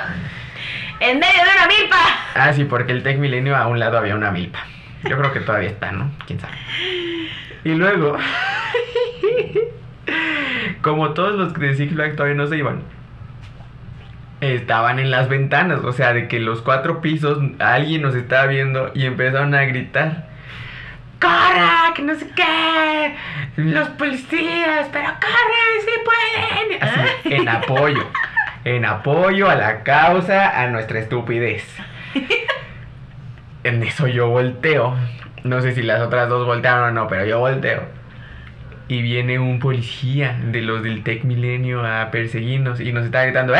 En 0.99 1.19
medio 1.19 1.43
de 1.43 1.51
una 1.51 1.67
milpa. 1.67 1.97
Ah, 2.35 2.53
sí, 2.53 2.65
porque 2.65 2.91
el 2.91 3.03
Tech 3.03 3.17
Milenio 3.17 3.55
a 3.55 3.67
un 3.67 3.79
lado 3.79 3.97
había 3.97 4.15
una 4.15 4.31
milpa. 4.31 4.59
Yo 5.03 5.17
creo 5.17 5.31
que 5.31 5.39
todavía 5.39 5.69
está, 5.69 5.91
¿no? 5.91 6.11
¿Quién 6.27 6.39
sabe? 6.39 6.55
Y 7.63 7.73
luego, 7.75 8.17
como 10.81 11.11
todos 11.13 11.35
los 11.35 11.53
de 11.53 11.75
Six 11.75 11.93
Flags 11.93 12.15
todavía 12.15 12.35
no 12.35 12.47
se 12.47 12.57
iban, 12.57 12.81
estaban 14.41 14.99
en 14.99 15.11
las 15.11 15.29
ventanas, 15.29 15.81
o 15.83 15.91
sea, 15.91 16.13
de 16.13 16.27
que 16.27 16.39
los 16.39 16.61
cuatro 16.61 17.01
pisos 17.01 17.39
alguien 17.59 18.01
nos 18.01 18.15
estaba 18.15 18.45
viendo 18.47 18.91
y 18.93 19.05
empezaron 19.05 19.53
a 19.53 19.63
gritar. 19.63 20.29
¡Corra! 21.19 21.93
¡Que 21.95 22.01
no 22.01 22.15
sé 22.15 22.29
qué! 22.33 23.15
¡Los 23.57 23.89
policías! 23.89 24.87
¡Pero 24.91 25.09
corran! 25.19 25.75
¡Sí 25.81 25.91
pueden! 26.05 26.83
Así, 26.83 27.33
en 27.33 27.49
apoyo. 27.49 28.07
En 28.69 28.85
apoyo 28.85 29.49
a 29.49 29.55
la 29.55 29.81
causa, 29.81 30.61
a 30.61 30.67
nuestra 30.67 30.99
estupidez. 30.99 31.65
En 33.63 33.81
eso 33.81 34.05
yo 34.05 34.27
volteo. 34.29 34.95
No 35.43 35.59
sé 35.61 35.73
si 35.73 35.81
las 35.81 36.01
otras 36.01 36.29
dos 36.29 36.45
voltearon 36.45 36.89
o 36.89 36.91
no, 36.91 37.07
pero 37.07 37.25
yo 37.25 37.39
volteo. 37.39 37.81
Y 38.87 39.01
viene 39.01 39.39
un 39.39 39.57
policía 39.57 40.37
de 40.51 40.61
los 40.61 40.83
del 40.83 41.01
Tech 41.01 41.23
Milenio 41.23 41.83
a 41.83 42.11
perseguirnos 42.11 42.79
y 42.79 42.91
nos 42.93 43.05
está 43.05 43.23
gritando, 43.23 43.55
¡Eh! 43.55 43.59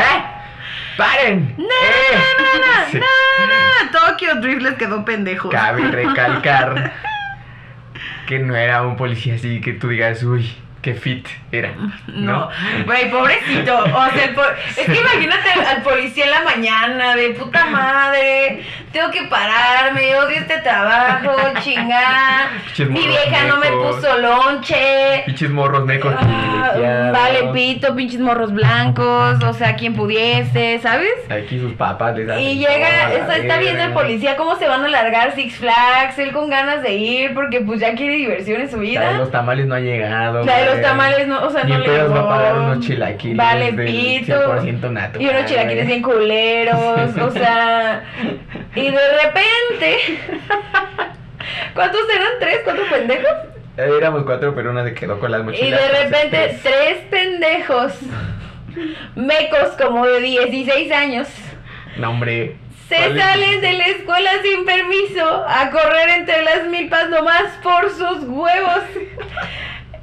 ¡Paren! 0.96 1.56
No, 1.58 1.64
¡Eh! 1.64 2.16
no, 2.38 2.44
no, 2.60 2.86
Sí. 2.92 2.98
no, 3.00 3.46
no, 3.46 3.52
no. 3.92 4.10
Tokyo 4.12 4.36
Drift 4.36 4.62
les 4.62 4.74
quedó 4.74 5.04
pendejo. 5.04 5.48
Cabe 5.50 5.88
recalcar 5.88 6.92
que 8.28 8.38
no 8.38 8.54
era 8.54 8.82
un 8.82 8.94
policía 8.96 9.34
así 9.34 9.60
que 9.60 9.72
tú 9.72 9.88
digas, 9.88 10.22
uy, 10.22 10.48
qué 10.82 10.94
fit 10.94 11.26
era. 11.52 11.72
No, 12.08 12.48
güey, 12.86 13.10
pobrecito. 13.10 13.78
O 13.84 14.10
sea, 14.10 14.24
el 14.24 14.34
po- 14.34 14.42
es 14.76 14.86
que 14.86 14.98
imagínate 14.98 15.50
al, 15.50 15.66
al 15.76 15.82
policía 15.82 16.24
en 16.24 16.30
la 16.30 16.42
mañana, 16.42 17.14
de 17.16 17.30
puta 17.30 17.66
madre. 17.66 18.62
Tengo 18.92 19.10
que 19.10 19.22
pararme, 19.24 20.16
odio 20.16 20.36
este 20.38 20.58
trabajo, 20.58 21.36
chingada. 21.60 22.50
Mi 22.88 23.06
vieja 23.06 23.44
no 23.46 23.58
me 23.58 23.68
puso 23.70 24.18
lonche. 24.18 25.22
Pinches 25.26 25.50
morros 25.50 25.84
mecos 25.84 26.14
Ah, 26.18 27.10
vale, 27.12 27.52
pito, 27.52 27.94
pinches 27.94 28.20
morros 28.20 28.52
blancos. 28.52 29.42
O 29.44 29.52
sea, 29.52 29.76
quien 29.76 29.94
pudiese, 29.94 30.78
¿sabes? 30.82 31.10
Aquí 31.30 31.58
sus 31.60 31.74
papás 31.74 32.16
les 32.16 32.28
hacen 32.28 32.42
Y 32.42 32.56
llega, 32.58 33.12
está, 33.12 33.36
está 33.36 33.58
viendo 33.58 33.82
el 33.84 33.92
policía 33.92 34.36
cómo 34.36 34.56
se 34.56 34.66
van 34.66 34.84
a 34.84 34.88
largar 34.88 35.34
Six 35.34 35.56
Flags, 35.56 36.18
él 36.18 36.32
con 36.32 36.50
ganas 36.50 36.82
de 36.82 36.94
ir 36.94 37.34
porque 37.34 37.60
pues 37.60 37.80
ya 37.80 37.94
quiere 37.94 38.14
diversión 38.16 38.60
en 38.60 38.70
su 38.70 38.78
vida. 38.78 39.12
los 39.12 39.30
tamales 39.30 39.66
no 39.66 39.74
ha 39.74 39.80
llegado. 39.80 40.44
De 40.44 40.52
los 40.70 40.82
tamales 40.82 41.26
no, 41.28 41.44
o 41.44 41.50
sea, 41.50 41.64
no 41.64 41.78
le 41.78 42.02
va 42.04 42.20
a 42.20 42.28
pagar 42.28 42.58
unos 42.58 42.80
chilaquiles 42.86 43.36
Vale, 43.36 43.72
pito. 43.72 44.32
100% 44.34 44.90
natural. 44.90 45.20
Y 45.22 45.28
unos 45.28 45.44
chilaquiles 45.46 45.86
bien 45.86 46.02
culeros, 46.02 47.16
o 47.18 47.30
sea, 47.30 48.02
y 48.74 48.90
de 48.90 49.08
repente, 49.22 50.18
¿cuántos 51.74 52.00
eran? 52.14 52.28
¿Tres? 52.38 52.60
¿Cuatro 52.64 52.84
pendejos? 52.90 53.30
Eh, 53.76 53.90
Éramos 53.98 54.24
cuatro, 54.24 54.54
pero 54.54 54.70
una 54.70 54.84
se 54.84 54.94
quedó 54.94 55.18
con 55.18 55.30
las 55.30 55.40
Y 55.40 55.44
mochilas. 55.44 55.80
de 55.80 55.86
entonces, 55.86 56.10
repente, 56.10 56.58
tres. 56.62 56.96
pendejos, 57.10 57.92
mecos 59.14 59.68
como 59.80 60.06
de 60.06 60.20
16 60.20 60.92
años, 60.92 61.28
No, 61.96 62.10
hombre. 62.10 62.56
se 62.88 62.96
salen 63.16 63.60
de 63.60 63.72
la 63.74 63.84
escuela 63.86 64.30
sin 64.42 64.64
permiso 64.64 65.44
a 65.48 65.70
correr 65.70 66.08
entre 66.18 66.42
las 66.42 66.66
milpas 66.68 67.08
nomás 67.08 67.44
por 67.62 67.88
sus 67.90 68.24
huevos. 68.24 68.80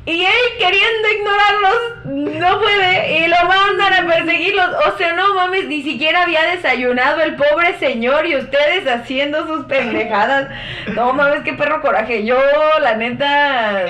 Y 0.08 0.24
él 0.24 0.32
queriendo 0.58 1.10
ignorarlos, 1.20 2.40
no 2.40 2.62
puede, 2.62 3.20
y 3.20 3.28
lo 3.28 3.36
mandan 3.46 3.94
a 3.94 4.08
perseguirlos. 4.08 4.70
O 4.88 4.98
sea, 4.98 5.12
no 5.12 5.36
mames, 5.36 5.68
ni 5.68 5.84
siquiera 5.84 6.24
había 6.24 6.44
desayunado 6.44 7.20
el 7.20 7.36
pobre 7.36 7.78
señor 7.78 8.26
y 8.26 8.38
ustedes 8.38 8.88
haciendo 8.88 9.46
sus 9.46 9.66
pendejadas. 9.66 10.48
No 10.96 11.12
mames, 11.12 11.42
qué 11.42 11.52
perro 11.52 11.82
coraje. 11.82 12.24
Yo, 12.24 12.40
la 12.80 12.96
neta, 12.96 13.86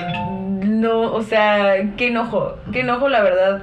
no, 0.64 1.02
o 1.02 1.22
sea, 1.22 1.76
qué 1.96 2.08
enojo, 2.08 2.58
qué 2.72 2.80
enojo, 2.80 3.08
la 3.08 3.22
verdad. 3.22 3.62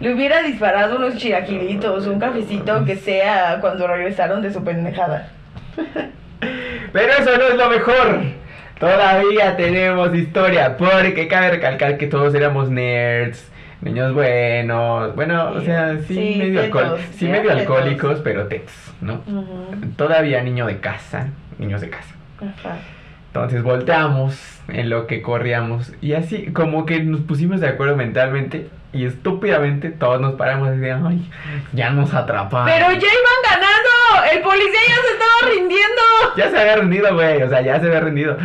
Le 0.00 0.14
hubiera 0.14 0.42
disparado 0.42 0.96
unos 0.96 1.18
chilaquilitos, 1.18 2.06
un 2.06 2.18
cafecito, 2.18 2.86
que 2.86 2.96
sea, 2.96 3.58
cuando 3.60 3.86
regresaron 3.86 4.40
de 4.40 4.50
su 4.50 4.64
pendejada. 4.64 5.28
Pero 6.92 7.12
eso 7.12 7.36
no 7.36 7.48
es 7.48 7.54
lo 7.54 7.68
mejor. 7.68 8.41
Todavía 8.82 9.56
tenemos 9.56 10.12
historia, 10.12 10.76
porque 10.76 11.28
cabe 11.28 11.52
recalcar 11.52 11.98
que 11.98 12.08
todos 12.08 12.34
éramos 12.34 12.68
nerds, 12.68 13.48
niños 13.80 14.12
buenos, 14.12 15.14
bueno, 15.14 15.52
o 15.52 15.60
sea, 15.60 15.98
sí, 16.08 16.14
Sí, 16.14 16.34
medio, 16.36 16.62
tetos, 16.62 17.00
sí 17.14 17.26
medio 17.26 17.42
tetos. 17.42 17.60
alcohólicos, 17.60 18.18
pero 18.24 18.48
tetos, 18.48 18.74
¿no? 19.00 19.20
Todavía 19.96 20.42
niño 20.42 20.66
de 20.66 20.78
casa, 20.78 21.28
niños 21.60 21.80
de 21.80 21.90
casa. 21.90 22.12
Ajá. 22.40 22.78
Entonces 23.28 23.62
volteamos 23.62 24.60
en 24.66 24.90
lo 24.90 25.06
que 25.06 25.22
corríamos 25.22 25.92
y 26.00 26.14
así 26.14 26.46
como 26.52 26.84
que 26.84 27.04
nos 27.04 27.20
pusimos 27.20 27.60
de 27.60 27.68
acuerdo 27.68 27.96
mentalmente 27.96 28.68
y 28.92 29.06
estúpidamente 29.06 29.90
todos 29.90 30.20
nos 30.20 30.34
paramos 30.34 30.68
y 30.68 30.78
decíamos, 30.78 31.12
ay, 31.12 31.30
ya 31.72 31.90
nos 31.90 32.12
atraparon. 32.14 32.66
Pero 32.66 32.86
ya 32.90 32.96
iban 32.96 33.40
ganando. 33.48 33.91
El 34.32 34.40
policía 34.42 34.80
ya 34.88 34.94
se 34.94 35.12
estaba 35.12 35.52
rindiendo. 35.54 36.02
Ya 36.36 36.50
se 36.50 36.58
había 36.58 36.76
rendido, 36.76 37.14
güey, 37.14 37.42
o 37.42 37.48
sea, 37.48 37.60
ya 37.62 37.80
se 37.80 37.86
había 37.86 38.00
rendido. 38.00 38.36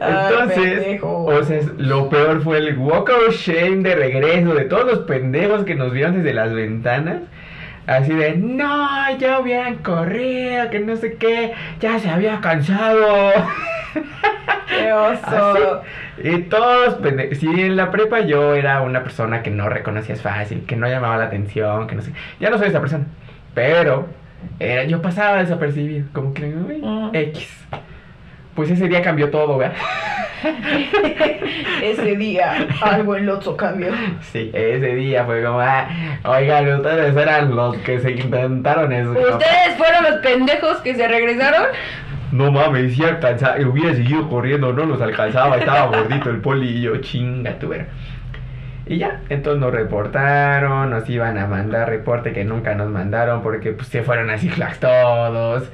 Ay, 0.00 0.28
Entonces, 0.30 0.80
pendejo. 0.80 1.24
o 1.24 1.42
sea, 1.44 1.60
lo 1.78 2.08
peor 2.08 2.42
fue 2.42 2.58
el 2.58 2.76
walk 2.78 3.10
of 3.10 3.34
shame 3.34 3.82
de 3.82 3.94
regreso 3.94 4.54
de 4.54 4.64
todos 4.64 4.84
los 4.86 4.98
pendejos 5.00 5.64
que 5.64 5.74
nos 5.74 5.92
vieron 5.92 6.16
desde 6.18 6.34
las 6.34 6.52
ventanas. 6.52 7.18
Así 7.86 8.12
de, 8.12 8.36
no, 8.36 9.16
ya 9.18 9.40
hubieran 9.40 9.76
corrido, 9.76 10.70
que 10.70 10.78
no 10.80 10.94
sé 10.96 11.14
qué, 11.16 11.52
ya 11.80 11.98
se 11.98 12.08
había 12.10 12.40
cansado. 12.40 13.32
Qué 14.68 14.90
Así. 14.90 15.34
oso. 15.34 15.82
Y 16.22 16.38
todos 16.42 16.94
pendejos. 16.94 17.38
Si 17.38 17.46
en 17.48 17.76
la 17.76 17.90
prepa 17.90 18.20
yo 18.20 18.54
era 18.54 18.82
una 18.82 19.02
persona 19.02 19.42
que 19.42 19.50
no 19.50 19.68
reconocías 19.68 20.22
fácil, 20.22 20.64
que 20.66 20.76
no 20.76 20.86
llamaba 20.88 21.16
la 21.18 21.24
atención, 21.24 21.86
que 21.88 21.96
no 21.96 22.02
sé. 22.02 22.12
Ya 22.40 22.50
no 22.50 22.58
soy 22.58 22.68
esa 22.68 22.80
persona. 22.80 23.04
Pero 23.54 24.06
era, 24.60 24.84
yo 24.84 25.00
pasaba 25.02 25.38
desapercibido, 25.38 26.06
como 26.12 26.32
que 26.34 26.44
uy, 26.46 26.78
Mm. 26.82 27.10
X. 27.14 27.48
Pues 28.54 28.70
ese 28.70 28.86
día 28.88 29.00
cambió 29.02 29.30
todo, 29.30 29.56
¿verdad? 29.58 29.76
Ese 31.82 32.16
día 32.16 32.66
algo 32.80 33.16
en 33.16 33.26
Lotso 33.26 33.56
cambió. 33.56 33.92
Sí, 34.20 34.50
ese 34.52 34.94
día 34.94 35.24
fue 35.24 35.42
como, 35.42 35.60
ah, 35.60 35.88
oigan, 36.24 36.68
ustedes 36.76 37.16
eran 37.16 37.54
los 37.54 37.76
que 37.78 37.98
se 38.00 38.12
intentaron 38.12 38.92
eso. 38.92 39.10
¿Ustedes 39.12 39.76
fueron 39.76 40.04
los 40.04 40.14
pendejos 40.20 40.78
que 40.78 40.94
se 40.94 41.08
regresaron? 41.08 41.66
No 42.30 42.50
mames, 42.50 42.94
si 42.94 43.04
alcanzaba, 43.04 43.56
hubiera 43.66 43.94
seguido 43.94 44.28
corriendo, 44.28 44.72
no 44.72 44.84
los 44.84 45.00
alcanzaba, 45.00 45.58
estaba 45.58 45.86
gordito 45.86 46.30
el 46.30 46.38
poli 46.40 46.68
y 46.78 46.80
yo, 46.82 46.96
chinga 46.98 47.56
vera. 47.60 47.86
Y 48.92 48.98
ya, 48.98 49.20
entonces 49.30 49.58
nos 49.58 49.72
reportaron, 49.72 50.90
nos 50.90 51.08
iban 51.08 51.38
a 51.38 51.46
mandar 51.46 51.88
reporte 51.88 52.32
que 52.34 52.44
nunca 52.44 52.74
nos 52.74 52.90
mandaron 52.90 53.40
porque 53.42 53.72
pues 53.72 53.88
se 53.88 54.02
fueron 54.02 54.28
a 54.28 54.36
Flags 54.36 54.80
todos. 54.80 55.70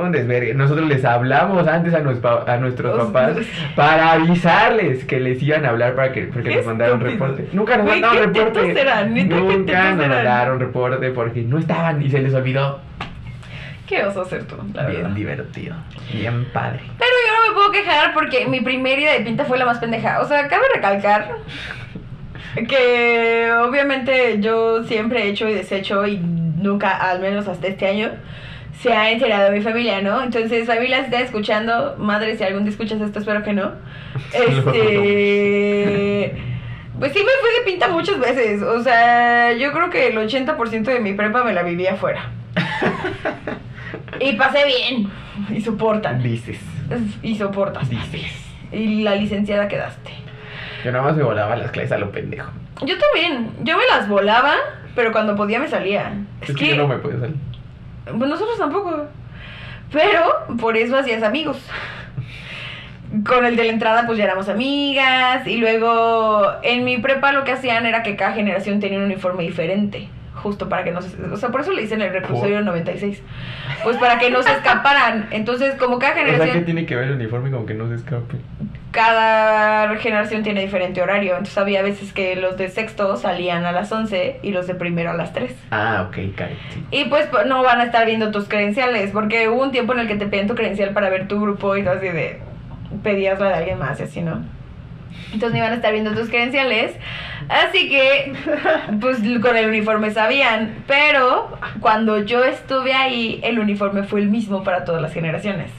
Un 0.00 0.12
desvergue. 0.12 0.54
Nosotros 0.54 0.86
les 0.88 1.04
hablamos 1.04 1.66
antes 1.66 1.92
a, 1.94 1.98
nos 1.98 2.18
pa- 2.18 2.44
a 2.46 2.56
nuestros 2.58 2.96
Os- 2.96 3.06
papás 3.10 3.36
para 3.74 4.12
avisarles 4.12 5.04
que 5.04 5.18
les 5.18 5.42
iban 5.42 5.66
a 5.66 5.70
hablar 5.70 5.96
para 5.96 6.12
que 6.12 6.22
porque 6.22 6.54
nos 6.54 6.64
mandaron 6.66 7.00
reporte. 7.00 7.48
Nunca 7.52 7.76
nos 7.76 7.86
mandaron 7.86 8.32
qué 8.32 8.44
reporte. 8.44 8.84
Nunca 9.24 9.90
nos 9.94 10.08
mandaron 10.08 10.60
reporte 10.60 11.10
porque 11.10 11.42
no 11.42 11.58
estaban 11.58 12.00
y 12.02 12.08
se 12.08 12.20
les 12.20 12.32
olvidó. 12.34 12.80
Qué 13.88 14.04
oso 14.04 14.24
ser 14.24 14.44
tú, 14.44 14.56
la 14.74 14.84
verdad. 14.84 15.00
Bien 15.00 15.14
divertido, 15.14 15.74
bien 16.12 16.46
padre. 16.52 16.80
Pero 16.98 17.10
yo 17.26 17.32
no 17.42 17.48
me 17.48 17.54
puedo 17.54 17.70
quejar 17.72 18.14
porque 18.14 18.46
mi 18.46 18.60
primer 18.60 18.98
ida 19.00 19.12
de 19.12 19.20
pinta 19.20 19.44
fue 19.44 19.58
la 19.58 19.66
más 19.66 19.78
pendeja. 19.80 20.20
O 20.20 20.24
sea, 20.24 20.46
cabe 20.48 20.62
recalcar 20.74 21.28
que 22.68 23.50
obviamente 23.52 24.38
yo 24.40 24.84
siempre 24.84 25.24
he 25.24 25.28
hecho 25.28 25.48
y 25.48 25.54
deshecho 25.54 26.06
y 26.06 26.18
nunca, 26.18 26.96
al 26.96 27.20
menos 27.20 27.48
hasta 27.48 27.66
este 27.66 27.86
año, 27.86 28.10
se 28.80 28.92
ha 28.92 29.10
enterado 29.10 29.50
mi 29.52 29.60
familia, 29.60 30.00
¿no? 30.02 30.22
Entonces, 30.22 30.66
familia, 30.66 30.98
si 30.98 31.04
está 31.06 31.20
escuchando, 31.20 31.96
madre, 31.98 32.36
si 32.36 32.44
algún 32.44 32.64
día 32.64 32.72
escuchas 32.72 33.00
esto, 33.00 33.18
espero 33.18 33.42
que 33.42 33.52
no. 33.52 33.72
Este... 34.32 36.34
Pues 36.98 37.12
sí 37.12 37.18
me 37.18 37.24
fui 37.24 37.58
de 37.58 37.70
pinta 37.72 37.88
muchas 37.88 38.20
veces. 38.20 38.62
O 38.62 38.80
sea, 38.82 39.52
yo 39.52 39.72
creo 39.72 39.90
que 39.90 40.08
el 40.08 40.16
80% 40.16 40.82
de 40.84 41.00
mi 41.00 41.12
prepa 41.12 41.42
me 41.42 41.52
la 41.52 41.62
vivía 41.62 41.94
afuera. 41.94 42.30
Y 44.20 44.34
pasé 44.34 44.64
bien. 44.64 45.10
Y 45.50 45.60
soportan. 45.60 46.22
Dices, 46.22 46.58
Y 47.22 47.36
soportas. 47.36 47.90
dices. 47.90 48.30
Y 48.70 49.02
la 49.02 49.16
licenciada 49.16 49.66
quedaste. 49.66 50.12
Yo 50.84 50.92
nada 50.92 51.04
más 51.04 51.16
me 51.16 51.22
volaba 51.22 51.56
las 51.56 51.70
clases 51.70 51.92
a 51.92 51.98
lo 51.98 52.12
pendejo. 52.12 52.50
Yo 52.82 52.94
también. 52.98 53.50
Yo 53.62 53.78
me 53.78 53.86
las 53.86 54.06
volaba, 54.06 54.54
pero 54.94 55.12
cuando 55.12 55.34
podía 55.34 55.58
me 55.58 55.66
salía. 55.66 56.12
Es, 56.42 56.54
que, 56.54 56.68
yo 56.68 56.76
no 56.76 56.86
me 56.86 56.98
podía 56.98 57.20
salir. 57.20 57.36
Pues 58.04 58.30
nosotros 58.30 58.58
tampoco. 58.58 59.06
Pero 59.90 60.56
por 60.60 60.76
eso 60.76 60.98
hacías 60.98 61.22
amigos. 61.22 61.56
Con 63.26 63.46
el 63.46 63.56
de 63.56 63.64
la 63.64 63.72
entrada 63.72 64.04
pues 64.04 64.18
ya 64.18 64.24
éramos 64.24 64.50
amigas. 64.50 65.46
Y 65.46 65.56
luego 65.56 66.52
en 66.62 66.84
mi 66.84 66.98
prepa 66.98 67.32
lo 67.32 67.44
que 67.44 67.52
hacían 67.52 67.86
era 67.86 68.02
que 68.02 68.16
cada 68.16 68.32
generación 68.32 68.78
tenía 68.80 68.98
un 68.98 69.04
uniforme 69.06 69.44
diferente. 69.44 70.10
Justo 70.44 70.68
para 70.68 70.84
que 70.84 70.92
no 70.92 71.00
se... 71.00 71.20
O 71.24 71.38
sea, 71.38 71.48
por 71.48 71.62
eso 71.62 71.72
le 71.72 71.80
dicen 71.80 72.02
el 72.02 72.12
reclusorio 72.12 72.60
96. 72.60 73.22
Pues 73.82 73.96
para 73.96 74.18
que 74.18 74.30
no 74.30 74.42
se 74.42 74.52
escaparan. 74.52 75.28
Entonces 75.30 75.74
como 75.76 75.98
cada 75.98 76.12
O 76.12 76.16
sea, 76.16 76.24
generación... 76.26 76.58
que 76.58 76.64
tiene 76.66 76.84
que 76.84 76.96
ver 76.96 77.08
el 77.08 77.14
uniforme 77.14 77.50
con 77.50 77.64
que 77.64 77.72
no 77.72 77.88
se 77.88 77.94
escape? 77.94 78.36
cada 78.94 79.96
generación 79.96 80.44
tiene 80.44 80.60
diferente 80.60 81.02
horario. 81.02 81.32
Entonces 81.32 81.58
había 81.58 81.82
veces 81.82 82.12
que 82.12 82.36
los 82.36 82.56
de 82.56 82.68
sexto 82.68 83.16
salían 83.16 83.64
a 83.64 83.72
las 83.72 83.90
11 83.90 84.38
y 84.42 84.52
los 84.52 84.68
de 84.68 84.76
primero 84.76 85.10
a 85.10 85.14
las 85.14 85.32
3. 85.32 85.52
Ah, 85.72 86.06
ok, 86.08 86.14
sí. 86.14 86.86
Y 86.92 87.04
pues 87.06 87.28
no 87.46 87.62
van 87.64 87.80
a 87.80 87.84
estar 87.84 88.06
viendo 88.06 88.30
tus 88.30 88.46
credenciales, 88.46 89.10
porque 89.10 89.48
hubo 89.48 89.64
un 89.64 89.72
tiempo 89.72 89.94
en 89.94 90.00
el 90.00 90.06
que 90.06 90.14
te 90.14 90.26
pedían 90.26 90.46
tu 90.46 90.54
credencial 90.54 90.90
para 90.90 91.08
ver 91.08 91.26
tu 91.26 91.40
grupo 91.40 91.76
y 91.76 91.84
así 91.84 92.06
de 92.06 92.38
pedías 93.02 93.40
la 93.40 93.48
de 93.48 93.54
alguien 93.54 93.78
más 93.80 93.98
y 93.98 94.04
así, 94.04 94.20
¿no? 94.22 94.44
Entonces 95.32 95.52
no 95.52 95.58
iban 95.58 95.72
a 95.72 95.76
estar 95.76 95.92
viendo 95.92 96.14
tus 96.14 96.28
credenciales. 96.28 96.92
Así 97.48 97.88
que, 97.88 98.32
pues 99.00 99.18
con 99.40 99.56
el 99.56 99.68
uniforme 99.68 100.10
sabían. 100.10 100.84
Pero 100.86 101.58
cuando 101.80 102.22
yo 102.24 102.44
estuve 102.44 102.94
ahí, 102.94 103.40
el 103.42 103.58
uniforme 103.58 104.02
fue 104.04 104.20
el 104.20 104.28
mismo 104.28 104.64
para 104.64 104.84
todas 104.84 105.02
las 105.02 105.12
generaciones. 105.12 105.70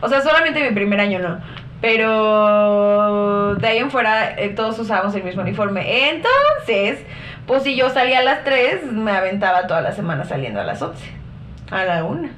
O 0.00 0.08
sea, 0.08 0.20
solamente 0.20 0.62
mi 0.62 0.74
primer 0.74 1.00
año 1.00 1.18
no. 1.18 1.40
Pero 1.80 3.56
de 3.56 3.66
ahí 3.66 3.78
en 3.78 3.90
fuera 3.90 4.38
eh, 4.38 4.50
todos 4.50 4.78
usábamos 4.78 5.14
el 5.14 5.24
mismo 5.24 5.42
uniforme. 5.42 6.10
Entonces, 6.10 7.04
pues 7.46 7.64
si 7.64 7.76
yo 7.76 7.90
salía 7.90 8.20
a 8.20 8.22
las 8.22 8.44
3, 8.44 8.92
me 8.92 9.10
aventaba 9.10 9.66
toda 9.66 9.80
la 9.80 9.92
semana 9.92 10.24
saliendo 10.24 10.60
a 10.60 10.64
las 10.64 10.80
11. 10.80 11.04
A 11.70 11.84
la 11.84 12.04
1. 12.04 12.28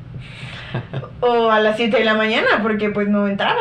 o 1.20 1.50
a 1.50 1.60
las 1.60 1.76
7 1.76 1.96
de 1.96 2.04
la 2.04 2.14
mañana, 2.14 2.48
porque 2.62 2.90
pues 2.90 3.08
no 3.08 3.28
entraba. 3.28 3.60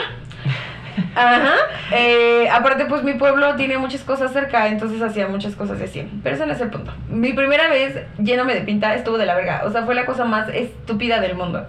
Ajá. 1.16 1.54
Eh, 1.92 2.48
aparte, 2.52 2.86
pues 2.86 3.04
mi 3.04 3.14
pueblo 3.14 3.56
tiene 3.56 3.78
muchas 3.78 4.02
cosas 4.02 4.32
cerca, 4.34 4.68
entonces 4.68 5.02
hacía 5.02 5.28
muchas 5.28 5.56
cosas 5.56 5.80
de 5.80 5.86
así. 5.86 6.08
Pero 6.24 6.36
ese 6.36 6.46
no 6.46 6.54
es 6.54 6.62
el 6.62 6.70
punto. 6.70 6.92
Mi 7.10 7.34
primera 7.34 7.70
vez 7.70 7.98
llenándome 8.18 8.56
de 8.56 8.62
pinta 8.62 8.94
estuvo 8.96 9.18
de 9.18 9.26
la 9.26 9.36
verga. 9.36 9.64
O 9.66 9.72
sea, 9.72 9.84
fue 9.84 9.96
la 9.96 10.06
cosa 10.06 10.26
más 10.26 10.50
estúpida 10.50 11.20
del 11.20 11.36
mundo. 11.36 11.66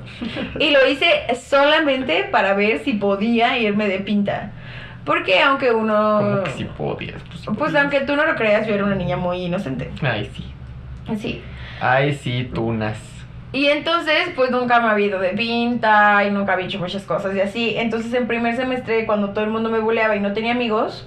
Y 0.59 0.71
lo 0.71 0.87
hice 0.89 1.07
solamente 1.49 2.25
para 2.31 2.55
ver 2.55 2.81
si 2.85 2.95
podía 2.95 3.59
irme 3.59 3.89
de 3.89 3.99
pinta. 4.01 4.53
Porque 5.05 5.41
aunque 5.43 5.71
uno... 5.71 6.19
Como 6.19 6.45
que 6.45 6.51
si 6.53 6.65
podías. 6.65 7.23
Pues, 7.25 7.43
Pues 7.45 7.57
podías. 7.57 7.83
aunque 7.83 8.01
tú 8.01 8.17
no 8.17 8.25
lo 8.25 8.35
creas, 8.37 8.67
yo 8.67 8.75
era 8.75 8.85
una 8.85 8.95
niña 8.95 9.17
muy 9.17 9.43
inocente. 9.43 9.91
Ay, 10.03 10.31
sí. 10.35 10.45
Sí. 11.19 11.43
Ay, 11.81 12.15
sí, 12.15 12.51
tunas. 12.55 12.97
Y 13.55 13.69
entonces, 13.69 14.31
pues 14.35 14.51
nunca 14.51 14.81
me 14.81 14.89
había 14.89 15.07
ido 15.07 15.21
de 15.21 15.29
pinta 15.29 16.25
y 16.25 16.31
nunca 16.33 16.55
había 16.55 16.67
hecho 16.67 16.81
muchas 16.81 17.05
cosas 17.05 17.37
y 17.37 17.41
así. 17.41 17.75
Entonces, 17.77 18.13
en 18.13 18.27
primer 18.27 18.57
semestre, 18.57 19.07
cuando 19.07 19.31
todo 19.31 19.45
el 19.45 19.51
mundo 19.51 19.71
me 19.71 19.79
buleaba 19.79 20.17
y 20.17 20.21
no 20.21 20.33
tenía 20.33 20.51
amigos, 20.53 21.07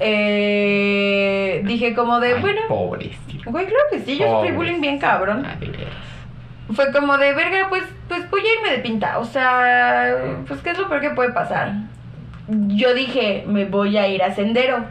eh, 0.00 1.62
dije 1.64 1.94
como 1.94 2.18
de, 2.20 2.34
Ay, 2.34 2.40
bueno, 2.40 2.60
pobrecito. 2.68 3.50
güey, 3.50 3.66
claro 3.66 3.84
que 3.92 4.00
sí, 4.00 4.16
yo 4.18 4.24
sufrí 4.26 4.50
Pobres. 4.50 4.56
bullying 4.56 4.80
bien 4.80 4.98
cabrón. 4.98 5.46
Ay. 5.46 5.72
Fue 6.74 6.90
como 6.92 7.16
de, 7.18 7.32
verga, 7.34 7.66
pues, 7.68 7.84
pues 8.08 8.28
voy 8.30 8.40
a 8.40 8.54
irme 8.58 8.70
de 8.72 8.78
pinta. 8.82 9.18
O 9.18 9.24
sea, 9.24 10.16
pues, 10.48 10.60
¿qué 10.62 10.70
es 10.70 10.78
lo 10.78 10.88
peor 10.88 11.00
que 11.00 11.10
puede 11.10 11.30
pasar? 11.30 11.72
Yo 12.48 12.92
dije, 12.94 13.44
me 13.46 13.66
voy 13.66 13.96
a 13.98 14.08
ir 14.08 14.22
a 14.22 14.34
sendero. 14.34 14.84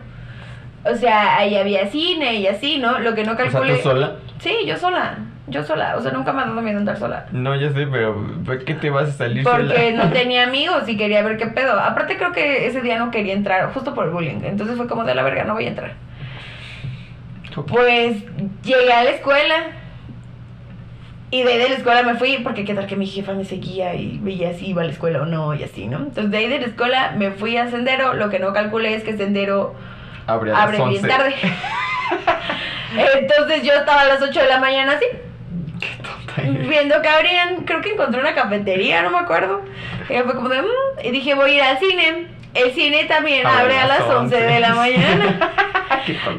O 0.85 0.95
sea, 0.95 1.37
ahí 1.37 1.55
había 1.57 1.87
cine 1.87 2.35
y 2.35 2.47
así, 2.47 2.77
¿no? 2.77 2.99
Lo 2.99 3.15
que 3.15 3.23
no 3.23 3.33
O 3.33 3.35
sea, 3.35 3.43
calculé. 3.49 3.75
¿tú 3.75 3.81
sola? 3.83 4.13
Sí, 4.39 4.55
yo 4.65 4.77
sola. 4.77 5.17
Yo 5.47 5.63
sola. 5.63 5.95
O 5.97 6.01
sea, 6.01 6.11
nunca 6.11 6.31
me 6.31 6.41
ha 6.41 6.45
dado 6.45 6.61
miedo 6.61 6.77
andar 6.77 6.97
sola. 6.97 7.25
No, 7.31 7.53
ya 7.55 7.69
sé, 7.71 7.85
pero 7.87 8.15
¿por 8.45 8.63
qué 8.63 8.75
te 8.75 8.89
vas 8.89 9.09
a 9.09 9.11
salir 9.11 9.43
Porque 9.43 9.91
sola? 9.91 10.05
no 10.05 10.11
tenía 10.13 10.43
amigos 10.43 10.87
y 10.87 10.95
quería 10.95 11.21
ver 11.21 11.37
qué 11.37 11.47
pedo. 11.47 11.79
Aparte 11.79 12.17
creo 12.17 12.31
que 12.31 12.65
ese 12.67 12.81
día 12.81 12.97
no 12.97 13.11
quería 13.11 13.33
entrar, 13.33 13.73
justo 13.73 13.93
por 13.93 14.05
el 14.05 14.11
bullying. 14.11 14.39
Entonces 14.43 14.77
fue 14.77 14.87
como 14.87 15.03
de 15.03 15.15
la 15.15 15.23
verga, 15.23 15.43
no 15.43 15.53
voy 15.53 15.65
a 15.65 15.69
entrar. 15.69 15.93
Pues 17.67 18.23
llegué 18.63 18.93
a 18.93 19.03
la 19.03 19.11
escuela. 19.11 19.55
Y 21.29 21.41
de 21.43 21.51
ahí 21.51 21.57
de 21.57 21.69
la 21.69 21.75
escuela 21.75 22.03
me 22.03 22.13
fui, 22.15 22.37
porque 22.43 22.63
qué 22.63 22.75
tal 22.75 22.85
que 22.85 22.95
mi 22.95 23.07
jefa 23.07 23.33
me 23.33 23.43
seguía 23.43 23.95
y 23.95 24.19
veía 24.19 24.53
si 24.53 24.67
iba 24.67 24.83
a 24.83 24.85
la 24.85 24.91
escuela 24.91 25.23
o 25.23 25.25
no 25.25 25.53
y 25.55 25.63
así, 25.63 25.87
¿no? 25.87 25.97
Entonces 25.97 26.29
de 26.29 26.37
ahí 26.37 26.47
de 26.47 26.59
la 26.59 26.67
escuela 26.67 27.13
me 27.17 27.31
fui 27.31 27.57
a 27.57 27.67
Sendero. 27.69 28.13
Lo 28.13 28.29
que 28.29 28.37
no 28.39 28.53
calculé 28.53 28.93
es 28.93 29.03
que 29.03 29.17
Sendero 29.17 29.73
Abre 30.27 30.51
a 30.51 30.53
las 30.53 30.63
abre 30.63 30.77
bien 30.77 31.03
11. 31.03 31.07
tarde. 31.07 31.35
Entonces 33.19 33.63
yo 33.63 33.73
estaba 33.73 34.01
a 34.01 34.05
las 34.05 34.21
8 34.21 34.39
de 34.41 34.47
la 34.47 34.59
mañana 34.59 34.93
así. 34.93 35.05
Viendo 36.37 37.01
que 37.01 37.07
abrían, 37.09 37.63
creo 37.65 37.81
que 37.81 37.91
encontré 37.93 38.19
una 38.21 38.33
cafetería, 38.35 39.01
no 39.01 39.09
me 39.11 39.19
acuerdo. 39.19 39.61
Y 40.09 40.13
fue 40.13 40.33
como 40.35 40.49
de, 40.49 40.61
"Mm", 40.61 40.65
y 41.05 41.11
dije, 41.11 41.33
voy 41.33 41.51
a 41.51 41.53
ir 41.55 41.61
al 41.63 41.79
cine. 41.79 42.27
El 42.53 42.71
cine 42.73 43.05
también 43.05 43.47
abre 43.47 43.77
a 43.79 43.87
las 43.87 44.01
11 44.01 44.35
de 44.39 44.59
la 44.59 44.75
mañana. 44.75 45.51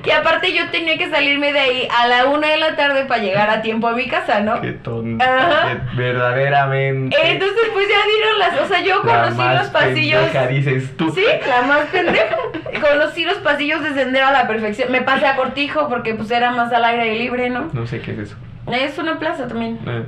Y 0.04 0.11
aparte 0.11 0.52
yo 0.52 0.68
tenía 0.70 0.98
que 0.98 1.09
salirme 1.09 1.50
de 1.54 1.59
ahí 1.59 1.88
a 1.90 2.07
la 2.07 2.26
1 2.26 2.46
de 2.46 2.59
la 2.59 2.76
tarde 2.76 3.07
para 3.07 3.22
llegar 3.22 3.48
a 3.48 3.62
tiempo 3.62 3.88
a 3.88 3.92
mi 3.94 4.07
casa, 4.09 4.40
¿no? 4.40 4.61
Qué 4.61 4.72
tonta. 4.72 5.24
Ajá. 5.24 5.78
Verdaderamente. 5.94 7.16
Entonces 7.30 7.70
pues 7.72 7.88
ya 7.88 7.96
dieron 8.07 8.38
las, 8.40 8.61
o 8.61 8.66
sea, 8.68 8.80
yo 8.83 9.02
la 9.04 9.22
conocí 9.22 9.38
más 9.38 9.59
los 9.62 9.68
pasillos. 9.70 10.20
pendeja, 10.20 10.46
dices 10.48 10.96
tú. 10.98 11.11
Sí, 11.14 11.24
la 11.48 11.62
más 11.62 11.80
pendeja. 11.87 12.37
Conocí 12.80 13.24
los 13.24 13.38
pasillos 13.38 13.83
de 13.83 13.94
sendero 13.94 14.26
a 14.26 14.33
la 14.33 14.46
perfección. 14.46 14.92
Me 14.92 15.00
pasé 15.00 15.26
a 15.26 15.37
Cortijo 15.37 15.88
porque 15.88 16.14
pues 16.14 16.30
era 16.30 16.50
más 16.50 16.70
al 16.70 16.85
aire 16.85 17.14
libre, 17.14 17.48
¿no? 17.48 17.70
No 17.72 17.87
sé 17.87 18.00
qué 18.02 18.12
es 18.12 18.18
eso. 18.18 18.37
Es 18.66 18.98
una 18.98 19.18
plaza 19.18 19.46
también. 19.46 19.79
Eh, 19.87 20.05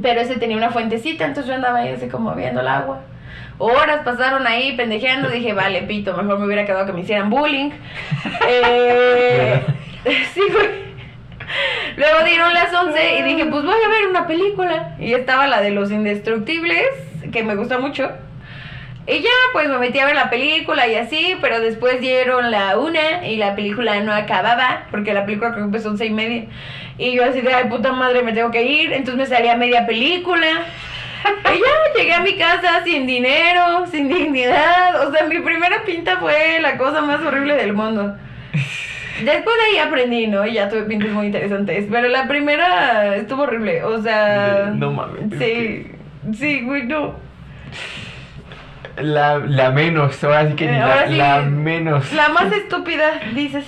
Pero 0.00 0.20
ese 0.20 0.36
tenía 0.36 0.56
una 0.56 0.70
fuentecita, 0.70 1.24
entonces 1.24 1.48
yo 1.48 1.54
andaba 1.54 1.78
ahí 1.78 1.90
así 1.90 2.08
como 2.08 2.34
viendo 2.34 2.60
el 2.60 2.68
agua. 2.68 3.00
Horas 3.58 4.00
pasaron 4.04 4.46
ahí 4.46 4.76
pendejeando, 4.76 5.28
dije, 5.28 5.52
vale, 5.52 5.82
pito, 5.82 6.16
mejor 6.16 6.38
me 6.40 6.46
hubiera 6.46 6.66
quedado 6.66 6.86
que 6.86 6.92
me 6.92 7.00
hicieran 7.02 7.30
bullying. 7.30 7.70
Eh, 8.48 9.62
sí, 10.34 10.40
güey. 10.52 10.84
Luego 11.96 12.24
dieron 12.24 12.52
las 12.52 12.74
11 12.74 13.18
y 13.18 13.22
dije, 13.22 13.46
pues 13.46 13.64
voy 13.64 13.74
a 13.84 13.88
ver 13.88 14.06
una 14.08 14.26
película. 14.26 14.96
Y 14.98 15.12
estaba 15.14 15.46
la 15.46 15.60
de 15.60 15.70
Los 15.70 15.90
Indestructibles, 15.92 16.88
que 17.32 17.42
me 17.44 17.54
gusta 17.54 17.78
mucho. 17.78 18.10
Y 19.06 19.20
ya, 19.20 19.30
pues 19.52 19.68
me 19.68 19.78
metí 19.78 19.98
a 19.98 20.06
ver 20.06 20.14
la 20.14 20.30
película 20.30 20.88
y 20.88 20.94
así, 20.94 21.36
pero 21.40 21.60
después 21.60 22.00
dieron 22.00 22.50
la 22.50 22.78
una 22.78 23.26
y 23.26 23.36
la 23.36 23.54
película 23.54 24.00
no 24.00 24.12
acababa, 24.12 24.84
porque 24.90 25.12
la 25.12 25.26
película 25.26 25.50
creo 25.50 25.62
que 25.64 25.66
empezó 25.66 25.90
once 25.90 26.06
y 26.06 26.10
media. 26.10 26.44
Y 26.98 27.12
yo 27.12 27.24
así 27.24 27.40
de, 27.40 27.52
ay, 27.52 27.68
puta 27.68 27.92
madre, 27.92 28.22
me 28.22 28.32
tengo 28.32 28.50
que 28.50 28.62
ir. 28.62 28.92
Entonces 28.92 29.16
me 29.16 29.26
salí 29.26 29.48
a 29.48 29.56
media 29.56 29.86
película. 29.86 30.46
Y 31.26 31.58
ya 31.58 31.98
llegué 31.98 32.12
a 32.12 32.20
mi 32.20 32.36
casa 32.36 32.84
sin 32.84 33.06
dinero, 33.06 33.86
sin 33.90 34.08
dignidad. 34.08 35.06
O 35.06 35.12
sea, 35.12 35.26
mi 35.26 35.40
primera 35.40 35.82
pinta 35.84 36.18
fue 36.18 36.58
la 36.60 36.76
cosa 36.76 37.00
más 37.00 37.20
horrible 37.20 37.56
del 37.56 37.72
mundo. 37.72 38.16
Después 39.22 39.56
de 39.56 39.62
ahí 39.70 39.78
aprendí, 39.78 40.26
¿no? 40.26 40.46
Y 40.46 40.54
ya 40.54 40.68
tuve 40.68 40.82
pintas 40.82 41.10
muy 41.10 41.26
interesantes. 41.26 41.86
Pero 41.90 42.08
la 42.08 42.28
primera 42.28 43.16
estuvo 43.16 43.42
horrible. 43.44 43.82
O 43.84 44.02
sea. 44.02 44.72
No 44.74 44.92
mames, 44.92 45.32
es 45.32 45.38
Sí. 45.38 45.90
Sí, 46.32 46.62
güey, 46.62 46.84
no. 46.84 47.16
La, 48.96 49.38
la 49.38 49.70
menos, 49.70 50.22
ahora 50.22 50.48
sí 50.48 50.54
que 50.54 50.66
ni 50.66 50.78
la, 50.78 50.84
ahora 50.84 51.08
sí, 51.08 51.14
la 51.16 51.40
menos. 51.40 52.12
La 52.12 52.28
más 52.28 52.52
estúpida, 52.52 53.20
dices. 53.34 53.64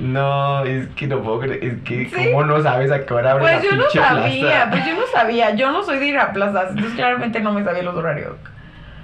No, 0.00 0.64
es 0.64 0.88
que 0.96 1.06
no 1.06 1.20
puedo 1.22 1.40
creer. 1.40 1.62
Es 1.62 1.82
que, 1.82 2.06
¿Sí? 2.06 2.30
¿cómo 2.30 2.44
no 2.44 2.62
sabes 2.62 2.90
a 2.90 3.04
qué 3.04 3.14
hora 3.14 3.32
abre 3.32 3.42
Pues 3.42 3.64
la 3.64 3.70
yo 3.70 3.76
no 3.76 3.90
sabía, 3.90 4.40
plaza? 4.40 4.70
pues 4.70 4.86
yo 4.86 4.94
no 4.94 5.06
sabía. 5.12 5.54
Yo 5.54 5.72
no 5.72 5.82
soy 5.82 5.98
de 5.98 6.06
ir 6.06 6.18
a 6.18 6.32
plazas. 6.32 6.70
Entonces 6.70 6.94
claramente 6.94 7.40
no 7.40 7.52
me 7.52 7.62
sabía 7.64 7.82
los 7.82 7.94
horarios. 7.94 8.36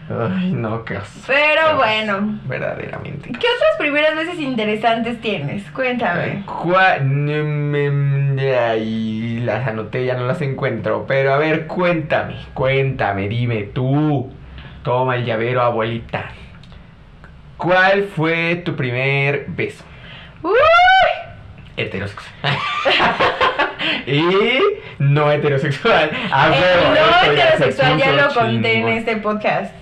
Ay, 0.08 0.52
no, 0.52 0.84
qué 0.84 0.96
asco. 0.98 1.20
Pero 1.26 1.76
bueno. 1.76 2.38
Verdaderamente. 2.44 3.28
¿Qué 3.30 3.36
otras 3.38 3.76
primeras 3.78 4.14
veces 4.14 4.38
interesantes 4.38 5.20
tienes? 5.20 5.68
Cuéntame. 5.72 6.44
Ay, 8.38 9.40
las 9.44 9.66
anoté, 9.66 10.04
ya 10.04 10.14
no 10.14 10.26
las 10.26 10.40
encuentro. 10.42 11.04
Pero 11.08 11.34
a 11.34 11.38
ver, 11.38 11.66
cuéntame, 11.66 12.36
cuéntame, 12.54 13.28
dime 13.28 13.64
tú. 13.64 14.30
Toma 14.84 15.16
el 15.16 15.24
llavero, 15.24 15.62
abuelita. 15.62 16.30
¿Cuál 17.56 18.04
fue 18.04 18.56
tu 18.64 18.76
primer 18.76 19.46
beso? 19.48 19.82
Uy, 20.42 20.52
Heterosexual. 21.76 22.56
y 24.06 24.22
no 24.98 25.30
heterosexual. 25.30 26.10
A 26.32 26.46
el 26.46 26.52
huevo, 26.52 26.94
no 26.94 27.32
heterosexual 27.32 27.98
ya 27.98 28.12
lo 28.12 28.34
conté 28.34 28.78
en 28.78 28.88
este 28.88 29.16
podcast. 29.16 29.74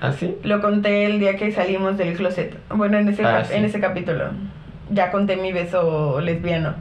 ¿Ah, 0.00 0.12
sí? 0.12 0.34
Lo 0.42 0.60
conté 0.60 1.04
el 1.04 1.20
día 1.20 1.36
que 1.36 1.52
salimos 1.52 1.96
del 1.96 2.16
closet. 2.16 2.56
Bueno, 2.70 2.98
en 2.98 3.08
ese, 3.08 3.24
Ah, 3.24 3.44
sí. 3.44 3.54
en 3.54 3.64
ese 3.64 3.80
capítulo. 3.80 4.30
Ya 4.90 5.10
conté 5.12 5.36
mi 5.36 5.52
beso 5.52 6.20
lesbiano. 6.20 6.74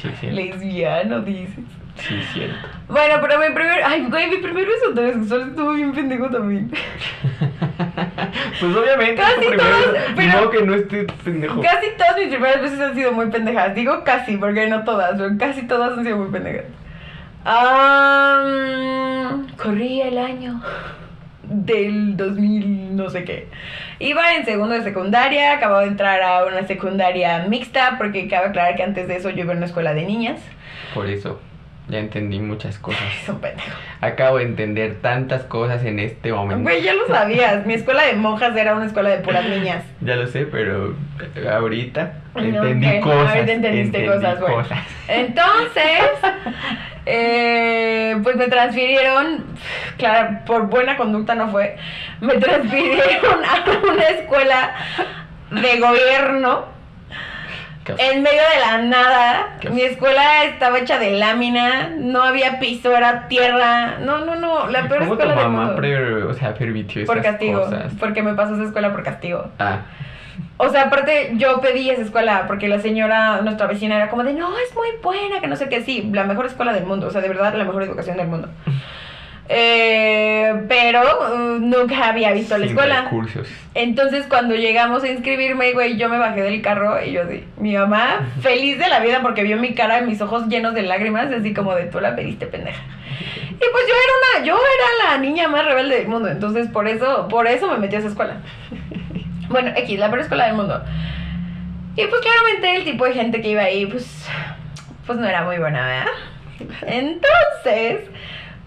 Sí, 0.00 0.10
sí. 0.20 0.30
Lesbiano, 0.30 1.20
dices. 1.22 1.64
Sí, 2.00 2.20
cierto. 2.32 2.66
Bueno, 2.88 3.14
pero 3.20 3.38
mi 3.38 3.54
primer. 3.54 3.82
Ay, 3.84 4.06
güey, 4.08 4.28
mi 4.30 4.36
primer 4.38 4.66
beso 4.66 4.90
heterosexual 4.92 5.50
estuvo 5.50 5.72
bien 5.72 5.92
pendejo 5.92 6.28
también. 6.30 6.70
Pues 8.60 8.76
obviamente, 8.76 9.16
Casi 9.16 9.44
es 9.44 9.50
tu 9.52 9.56
todos, 9.56 9.96
pero- 10.16 10.32
modo 10.32 10.50
que 10.50 10.62
no 10.62 10.74
esté 10.74 11.06
pendejo. 11.24 11.60
Casi 11.62 11.86
todas 11.96 12.16
mis 12.18 12.28
primeras 12.28 12.60
veces 12.62 12.80
han 12.80 12.94
sido 12.94 13.12
muy 13.12 13.26
pendejas. 13.26 13.74
Digo 13.74 14.04
casi, 14.04 14.36
porque 14.36 14.68
no 14.68 14.84
todas, 14.84 15.12
pero 15.16 15.30
casi 15.38 15.62
todas 15.66 15.96
han 15.96 16.04
sido 16.04 16.18
muy 16.18 16.30
pendejas. 16.30 16.64
Am, 18.10 19.46
corría 19.56 20.08
el 20.08 20.18
año 20.18 20.60
del 21.44 22.16
2000, 22.16 22.96
no 22.96 23.08
sé 23.10 23.24
qué. 23.24 23.48
Iba 23.98 24.34
en 24.34 24.44
segundo 24.44 24.74
de 24.74 24.82
secundaria, 24.82 25.52
acababa 25.54 25.82
de 25.82 25.88
entrar 25.88 26.22
a 26.22 26.44
una 26.44 26.66
secundaria 26.66 27.44
mixta, 27.48 27.96
porque 27.98 28.28
cabe 28.28 28.48
aclarar 28.48 28.76
que 28.76 28.82
antes 28.82 29.08
de 29.08 29.16
eso 29.16 29.30
yo 29.30 29.42
iba 29.44 29.52
en 29.52 29.58
una 29.58 29.66
escuela 29.66 29.94
de 29.94 30.04
niñas. 30.04 30.40
Por 30.94 31.06
eso, 31.08 31.40
ya 31.90 31.98
entendí 31.98 32.38
muchas 32.38 32.78
cosas. 32.78 33.02
Es 33.22 33.28
un 33.28 33.40
pendejo. 33.40 33.68
Acabo 34.00 34.38
de 34.38 34.44
entender 34.44 35.00
tantas 35.02 35.42
cosas 35.44 35.84
en 35.84 35.98
este 35.98 36.32
momento. 36.32 36.62
Güey, 36.62 36.82
ya 36.82 36.94
lo 36.94 37.06
sabías. 37.06 37.66
Mi 37.66 37.74
escuela 37.74 38.04
de 38.04 38.14
monjas 38.14 38.56
era 38.56 38.74
una 38.74 38.86
escuela 38.86 39.10
de 39.10 39.18
puras 39.18 39.44
niñas. 39.48 39.84
Ya 40.00 40.16
lo 40.16 40.26
sé, 40.28 40.46
pero 40.46 40.94
ahorita 41.52 42.14
No, 42.34 42.40
entendí 42.40 43.00
cosas. 43.00 43.28
ahorita 43.34 43.52
entendiste 43.52 43.98
entendí 43.98 44.06
cosas, 44.06 44.40
güey. 44.40 44.54
cosas. 44.54 44.78
Entonces, 45.08 46.00
eh, 47.06 48.16
pues 48.22 48.36
me 48.36 48.48
transfirieron, 48.48 49.44
claro, 49.98 50.38
por 50.46 50.68
buena 50.68 50.96
conducta 50.96 51.34
no 51.34 51.48
fue, 51.50 51.76
me 52.20 52.34
transfirieron 52.34 53.44
a 53.44 53.92
una 53.92 54.04
escuela 54.04 54.74
de 55.50 55.80
gobierno 55.80 56.64
¿Qué 56.64 56.64
os- 56.64 56.69
en 57.98 58.22
medio 58.22 58.40
de 58.54 58.60
la 58.60 58.78
nada. 58.78 59.56
¿Qué 59.60 59.68
os- 59.68 59.74
Mi 59.74 59.82
escuela 59.82 60.44
estaba 60.44 60.78
hecha 60.78 60.98
de 60.98 61.12
lámina, 61.12 61.90
no 61.96 62.22
había 62.22 62.58
piso, 62.60 62.96
era 62.96 63.28
tierra. 63.28 63.98
No, 64.00 64.24
no, 64.24 64.36
no, 64.36 64.68
la 64.68 64.88
peor 64.88 65.00
¿Cómo 65.00 65.16
tu 65.16 65.22
escuela 65.22 65.34
del 65.42 65.50
mamá 65.50 65.64
mundo. 65.66 65.76
pre- 65.76 66.22
o 66.24 66.34
sea, 66.34 66.54
permitió 66.54 67.04
Por 67.06 67.18
esas 67.18 67.32
castigo, 67.32 67.62
cosas? 67.62 67.92
porque 67.98 68.22
me 68.22 68.34
pasó 68.34 68.54
esa 68.54 68.64
escuela 68.64 68.92
por 68.92 69.02
castigo. 69.02 69.50
Ah, 69.58 69.80
O 70.56 70.68
sea, 70.68 70.82
aparte 70.84 71.32
yo 71.36 71.60
pedí 71.60 71.90
esa 71.90 72.02
escuela 72.02 72.44
porque 72.46 72.68
la 72.68 72.78
señora, 72.80 73.40
nuestra 73.42 73.66
vecina, 73.66 73.96
era 73.96 74.08
como 74.08 74.24
de, 74.24 74.32
no, 74.34 74.48
es 74.58 74.74
muy 74.74 74.88
buena, 75.02 75.40
que 75.40 75.46
no 75.46 75.56
sé 75.56 75.68
qué, 75.68 75.82
sí, 75.82 76.08
la 76.12 76.24
mejor 76.24 76.46
escuela 76.46 76.72
del 76.72 76.84
mundo, 76.84 77.06
o 77.06 77.10
sea, 77.10 77.20
de 77.20 77.28
verdad, 77.28 77.54
la 77.54 77.64
mejor 77.64 77.82
educación 77.82 78.16
del 78.16 78.26
mundo. 78.28 78.48
Eh, 79.52 80.64
pero 80.68 81.02
uh, 81.02 81.58
nunca 81.58 82.08
había 82.08 82.30
visto 82.32 82.56
la 82.56 82.66
Sin 82.66 82.76
escuela. 82.76 83.02
recursos. 83.02 83.48
Entonces 83.74 84.26
cuando 84.28 84.54
llegamos 84.54 85.02
a 85.02 85.08
inscribirme, 85.08 85.72
güey, 85.72 85.96
yo 85.96 86.08
me 86.08 86.18
bajé 86.18 86.42
del 86.42 86.62
carro 86.62 87.02
y 87.04 87.10
yo 87.10 87.24
di, 87.24 87.42
mi 87.58 87.74
mamá 87.74 88.28
feliz 88.42 88.78
de 88.78 88.88
la 88.88 89.00
vida 89.00 89.22
porque 89.22 89.42
vio 89.42 89.56
mi 89.56 89.74
cara, 89.74 90.02
mis 90.02 90.20
ojos 90.20 90.46
llenos 90.46 90.72
de 90.74 90.82
lágrimas, 90.82 91.32
así 91.32 91.52
como 91.52 91.74
de 91.74 91.86
tú 91.86 91.98
la 91.98 92.14
pediste, 92.14 92.46
pendeja. 92.46 92.80
Y 93.48 93.58
pues 93.58 93.84
yo 93.88 93.94
era 93.94 94.38
una, 94.38 94.46
yo 94.46 94.54
era 94.54 95.10
la 95.10 95.18
niña 95.18 95.48
más 95.48 95.64
rebelde 95.64 95.96
del 95.98 96.06
mundo, 96.08 96.28
entonces 96.28 96.68
por 96.68 96.86
eso, 96.86 97.26
por 97.26 97.48
eso 97.48 97.68
me 97.68 97.78
metí 97.78 97.96
a 97.96 97.98
esa 97.98 98.08
escuela. 98.08 98.36
Bueno, 99.48 99.72
X, 99.74 99.98
la 99.98 100.06
peor 100.10 100.20
escuela 100.20 100.46
del 100.46 100.54
mundo. 100.54 100.80
Y 101.96 102.06
pues 102.06 102.20
claramente 102.22 102.76
el 102.76 102.84
tipo 102.84 103.04
de 103.04 103.14
gente 103.14 103.42
que 103.42 103.48
iba 103.48 103.62
ahí, 103.62 103.84
pues, 103.84 104.28
pues 105.04 105.18
no 105.18 105.26
era 105.26 105.42
muy 105.42 105.58
buena, 105.58 105.84
¿verdad? 105.84 106.06
Entonces, 106.86 108.08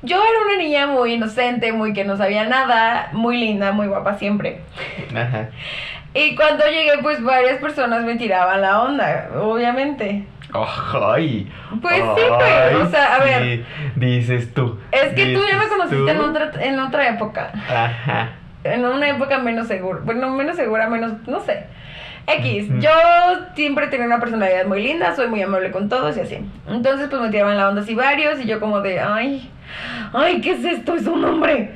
yo 0.04 0.18
era 0.18 0.46
una 0.46 0.58
niña 0.58 0.88
muy 0.88 1.14
inocente, 1.14 1.72
muy 1.72 1.94
que 1.94 2.04
no 2.04 2.18
sabía 2.18 2.46
nada, 2.46 3.10
muy 3.14 3.38
linda, 3.38 3.72
muy 3.72 3.88
guapa 3.88 4.18
siempre. 4.18 4.62
Ajá. 5.16 5.50
Y 6.14 6.36
cuando 6.36 6.66
llegué, 6.66 7.00
pues 7.02 7.24
varias 7.24 7.58
personas 7.58 8.04
me 8.04 8.16
tiraban 8.16 8.62
la 8.62 8.84
onda, 8.84 9.30
obviamente. 9.36 10.28
Ay. 10.54 11.52
Pues 11.82 11.96
sí, 11.96 12.02
güey, 12.04 12.76
o 12.76 12.90
sea, 12.90 13.16
a 13.16 13.24
ver. 13.24 13.66
Dices 13.96 14.54
tú. 14.54 14.80
Es 14.92 15.14
que 15.14 15.34
tú 15.34 15.42
ya 15.50 15.58
me 15.58 15.68
conociste 15.68 16.12
en 16.12 16.20
otra, 16.20 16.52
en 16.60 16.80
otra 16.80 17.10
época. 17.10 17.52
Ajá. 17.68 18.30
En 18.64 18.86
una 18.86 19.10
época 19.10 19.40
menos 19.40 19.68
segura. 19.68 20.00
Bueno, 20.04 20.30
menos 20.30 20.56
segura, 20.56 20.88
menos. 20.88 21.14
No 21.28 21.40
sé. 21.40 21.66
X. 22.28 22.68
Yo 22.80 22.90
siempre 23.56 23.88
tenía 23.88 24.06
una 24.06 24.20
personalidad 24.20 24.66
muy 24.66 24.82
linda, 24.82 25.16
soy 25.16 25.28
muy 25.28 25.42
amable 25.42 25.72
con 25.72 25.90
todos 25.90 26.16
y 26.18 26.22
así. 26.22 26.40
Entonces, 26.68 27.08
pues 27.10 27.22
me 27.22 27.30
tiraban 27.30 27.58
la 27.58 27.70
onda 27.70 27.82
así 27.82 27.96
varios 27.96 28.40
y 28.40 28.46
yo, 28.46 28.60
como 28.60 28.80
de, 28.82 29.00
ay, 29.00 29.52
ay, 30.14 30.40
¿qué 30.42 30.52
es 30.52 30.64
esto? 30.64 30.96
Es 30.96 31.06
un 31.08 31.24
hombre. 31.26 31.74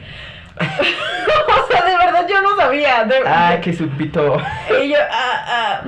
o 0.58 1.72
sea, 1.72 1.86
de 1.86 1.98
verdad 1.98 2.26
yo 2.30 2.42
no 2.42 2.56
sabía. 2.56 3.04
de- 3.04 3.28
Ay, 3.28 3.60
qué 3.62 3.74
supito. 3.74 4.38
Y 4.84 4.90
yo, 4.90 4.98
ah, 5.12 5.46
ah. 5.48 5.82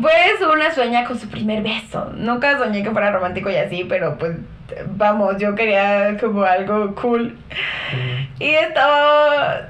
Pues 0.00 0.40
una 0.52 0.70
sueña 0.74 1.04
con 1.04 1.18
su 1.18 1.28
primer 1.28 1.62
beso. 1.62 2.12
Nunca 2.14 2.58
soñé 2.58 2.82
que 2.82 2.90
fuera 2.90 3.10
romántico 3.12 3.48
y 3.50 3.56
así, 3.56 3.84
pero 3.88 4.18
pues 4.18 4.36
vamos, 4.96 5.38
yo 5.38 5.54
quería 5.54 6.16
como 6.20 6.42
algo 6.42 6.94
cool. 6.96 7.34
Y 8.38 8.50
estaba. 8.50 9.68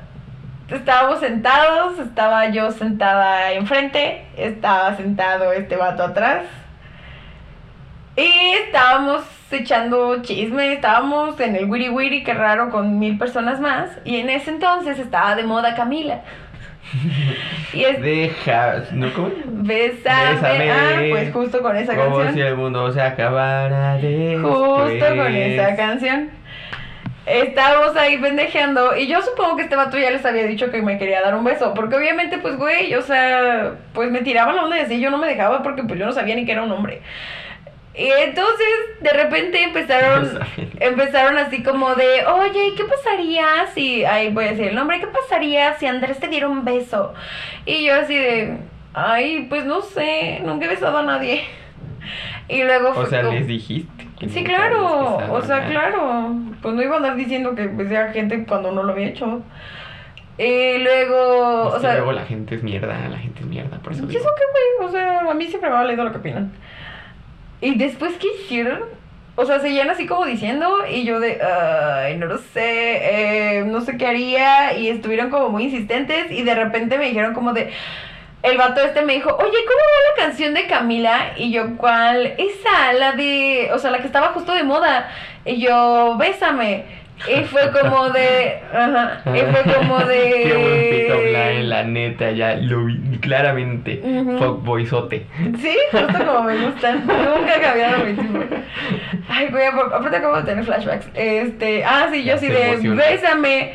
Estábamos 0.69 1.21
sentados, 1.21 1.99
estaba 1.99 2.49
yo 2.49 2.73
sentada 2.73 3.53
enfrente, 3.53 4.25
estaba 4.37 4.97
sentado 4.97 5.53
este 5.53 5.77
vato 5.77 6.03
atrás. 6.03 6.43
Y 8.17 8.55
estábamos 8.67 9.23
echando 9.51 10.23
chisme, 10.23 10.73
estábamos 10.73 11.39
en 11.39 11.55
el 11.55 11.71
wiri 11.71 11.89
wiri, 11.91 12.25
qué 12.25 12.35
raro, 12.35 12.71
con 12.71 12.99
mil 12.99 13.17
personas 13.17 13.61
más. 13.61 13.91
Y 14.05 14.17
en 14.17 14.29
ese 14.31 14.51
entonces 14.51 14.99
estaba 14.99 15.37
de 15.37 15.45
moda 15.45 15.75
Camila. 15.77 16.23
Y 17.73 17.85
es, 17.85 18.01
Deja. 18.01 18.85
¿No 18.93 19.13
cómo? 19.13 19.31
Bésame. 19.45 20.35
Bésame. 20.35 20.71
Ah, 20.71 21.03
pues 21.11 21.33
justo 21.33 21.61
con 21.61 21.77
esa 21.77 21.95
Como 21.95 22.17
canción. 22.17 22.35
si 22.35 22.41
el 22.41 22.57
mundo 22.57 22.91
se 22.93 23.03
acabara 23.03 23.97
de. 23.99 24.39
Justo 24.41 25.17
con 25.17 25.35
esa 25.35 25.77
canción. 25.77 26.31
Estábamos 27.27 27.97
ahí 27.97 28.19
pendejeando 28.19 28.97
y 28.97 29.09
yo 29.09 29.21
supongo 29.21 29.57
que 29.57 29.63
este 29.65 29.75
vato 29.75 29.99
ya 29.99 30.11
les 30.13 30.25
había 30.25 30.45
dicho 30.45 30.71
que 30.71 30.81
me 30.81 30.97
quería 30.97 31.21
dar 31.23 31.35
un 31.35 31.43
beso, 31.43 31.75
porque 31.75 31.97
obviamente 31.97 32.39
pues 32.39 32.57
güey, 32.57 32.95
o 32.95 33.03
sea, 33.03 33.73
pues 33.95 34.11
me 34.13 34.21
tiraban 34.21 34.55
la 34.55 34.63
onda 34.65 34.79
y 34.79 34.83
así 34.83 35.01
yo 35.01 35.11
no 35.11 35.19
me 35.19 35.27
dejaba 35.27 35.63
porque 35.65 35.83
pues 35.83 35.99
yo 35.99 36.07
no 36.07 36.13
sabía 36.13 36.37
ni 36.37 36.47
que 36.47 36.53
era 36.53 36.63
un 36.63 36.71
hombre. 36.71 37.03
Y 37.97 38.07
entonces 38.09 38.67
de 39.01 39.11
repente 39.11 39.61
empezaron 39.63 40.39
empezaron 40.81 41.37
así 41.39 41.63
como 41.65 41.95
de, 41.97 42.27
"Oye, 42.27 42.75
¿qué 42.77 42.85
pasaría 42.85 43.45
si 43.75 44.05
ahí 44.05 44.29
voy 44.31 44.45
a 44.45 44.51
decir 44.51 44.67
el 44.69 44.75
nombre, 44.77 45.01
qué 45.01 45.07
pasaría 45.09 45.77
si 45.79 45.87
Andrés 45.87 46.21
te 46.21 46.29
diera 46.29 46.47
un 46.47 46.65
beso?" 46.65 47.13
Y 47.65 47.87
yo 47.87 47.95
así 47.97 48.17
de, 48.17 48.59
"Ay, 48.95 49.47
pues 49.49 49.65
no 49.65 49.81
sé, 49.83 50.41
nunca 50.45 50.67
he 50.67 50.69
besado 50.69 50.99
a 50.99 51.03
nadie." 51.03 51.43
Y 52.49 52.63
luego 52.63 52.91
O 52.91 52.95
fue 52.95 53.07
sea, 53.07 53.23
como- 53.23 53.33
les 53.37 53.49
dijiste. 53.49 53.96
Sí, 54.19 54.45
claro, 54.45 55.17
o 55.33 55.43
sea, 55.43 55.67
claro. 55.69 56.35
Pues 56.63 56.75
no 56.75 56.83
iba 56.83 56.95
a 56.95 56.97
andar 56.99 57.17
diciendo 57.17 57.55
que 57.55 57.67
besé 57.67 57.99
a 57.99 58.13
gente 58.13 58.45
cuando 58.47 58.73
no 58.73 58.83
lo 58.83 58.93
había 58.93 59.09
hecho. 59.09 59.43
Y 60.39 60.79
luego, 60.79 61.69
Es 61.69 61.75
o 61.75 61.81
sea, 61.81 61.95
luego 61.97 62.13
la 62.13 62.25
gente 62.25 62.55
es 62.57 62.63
mierda, 62.63 63.09
la 63.09 63.19
gente 63.19 63.41
es 63.41 63.47
mierda, 63.47 63.79
por 63.79 63.93
eso 63.93 64.05
¿y 64.05 64.07
digo. 64.09 64.21
eso 64.21 64.29
qué, 64.37 64.43
güey? 64.81 64.89
O 64.89 64.93
sea, 64.93 65.21
a 65.31 65.35
mí 65.35 65.47
siempre 65.47 65.71
me 65.71 65.77
ha 65.77 65.81
valido 65.81 66.05
lo 66.05 66.13
que 66.13 66.19
opinan. 66.19 66.53
Y 67.61 67.77
después, 67.77 68.15
¿qué 68.19 68.29
hicieron? 68.43 68.81
O 69.35 69.45
sea, 69.45 69.61
seguían 69.61 69.91
así 69.91 70.07
como 70.07 70.25
diciendo 70.25 70.79
y 70.91 71.05
yo 71.05 71.21
de, 71.21 71.41
ay, 71.43 72.17
no 72.17 72.27
lo 72.27 72.39
sé, 72.39 73.59
eh, 73.59 73.65
no 73.67 73.83
sé 73.83 73.99
qué 73.99 74.07
haría 74.07 74.79
y 74.79 74.89
estuvieron 74.89 75.29
como 75.31 75.51
muy 75.51 75.65
insistentes 75.65 76.31
y 76.31 76.43
de 76.43 76.55
repente 76.55 76.97
me 76.99 77.07
dijeron 77.07 77.35
como 77.35 77.53
de, 77.53 77.71
el 78.43 78.59
vato 78.59 78.81
este 78.81 79.03
me 79.03 79.15
dijo, 79.15 79.31
oye, 79.35 79.51
¿cómo 79.51 79.51
va 79.57 80.17
la 80.21 80.25
canción 80.27 80.55
de 80.55 80.67
Camila? 80.67 81.33
Y 81.37 81.51
yo, 81.51 81.77
¿cuál? 81.77 82.35
Esa, 82.39 82.93
la 82.93 83.13
de, 83.13 83.71
o 83.73 83.79
sea, 83.79 83.91
la 83.91 83.99
que 83.99 84.07
estaba 84.07 84.29
justo 84.29 84.53
de 84.53 84.63
moda. 84.63 85.11
Y 85.45 85.61
yo, 85.61 86.17
bésame. 86.19 86.85
Y 87.33 87.45
fue 87.45 87.71
como 87.73 88.11
de, 88.11 88.61
ajá, 88.75 89.23
y 89.35 89.39
fue 89.51 89.75
como 89.75 89.99
de... 90.01 90.43
Qué 90.45 90.53
buen 90.53 90.91
pick-up 90.91 91.25
line, 91.25 91.63
la 91.65 91.83
neta, 91.83 92.31
ya 92.33 92.57
lo 92.57 92.85
vi 92.85 93.19
claramente. 93.21 94.03
Ujú. 94.05 94.37
Fuckboyzote. 94.39 95.27
Sí, 95.59 95.75
justo 95.91 96.25
como 96.27 96.43
me 96.43 96.59
gustan. 96.59 97.01
Nunca 97.07 97.55
ha 97.57 97.61
cambiado 97.61 98.05
mi 98.05 98.13
tipo. 98.13 98.39
Ay, 99.31 99.49
güey, 99.49 99.65
apar- 99.67 99.95
aparte 99.95 100.17
acabo 100.19 100.37
de 100.37 100.43
tener 100.43 100.65
flashbacks. 100.65 101.07
Este, 101.15 101.85
ah, 101.87 102.09
sí, 102.13 102.19
yo 102.21 102.27
Ya 102.27 102.35
así 102.35 102.47
se 102.49 102.53
de 102.53 102.89
bésame. 102.91 103.73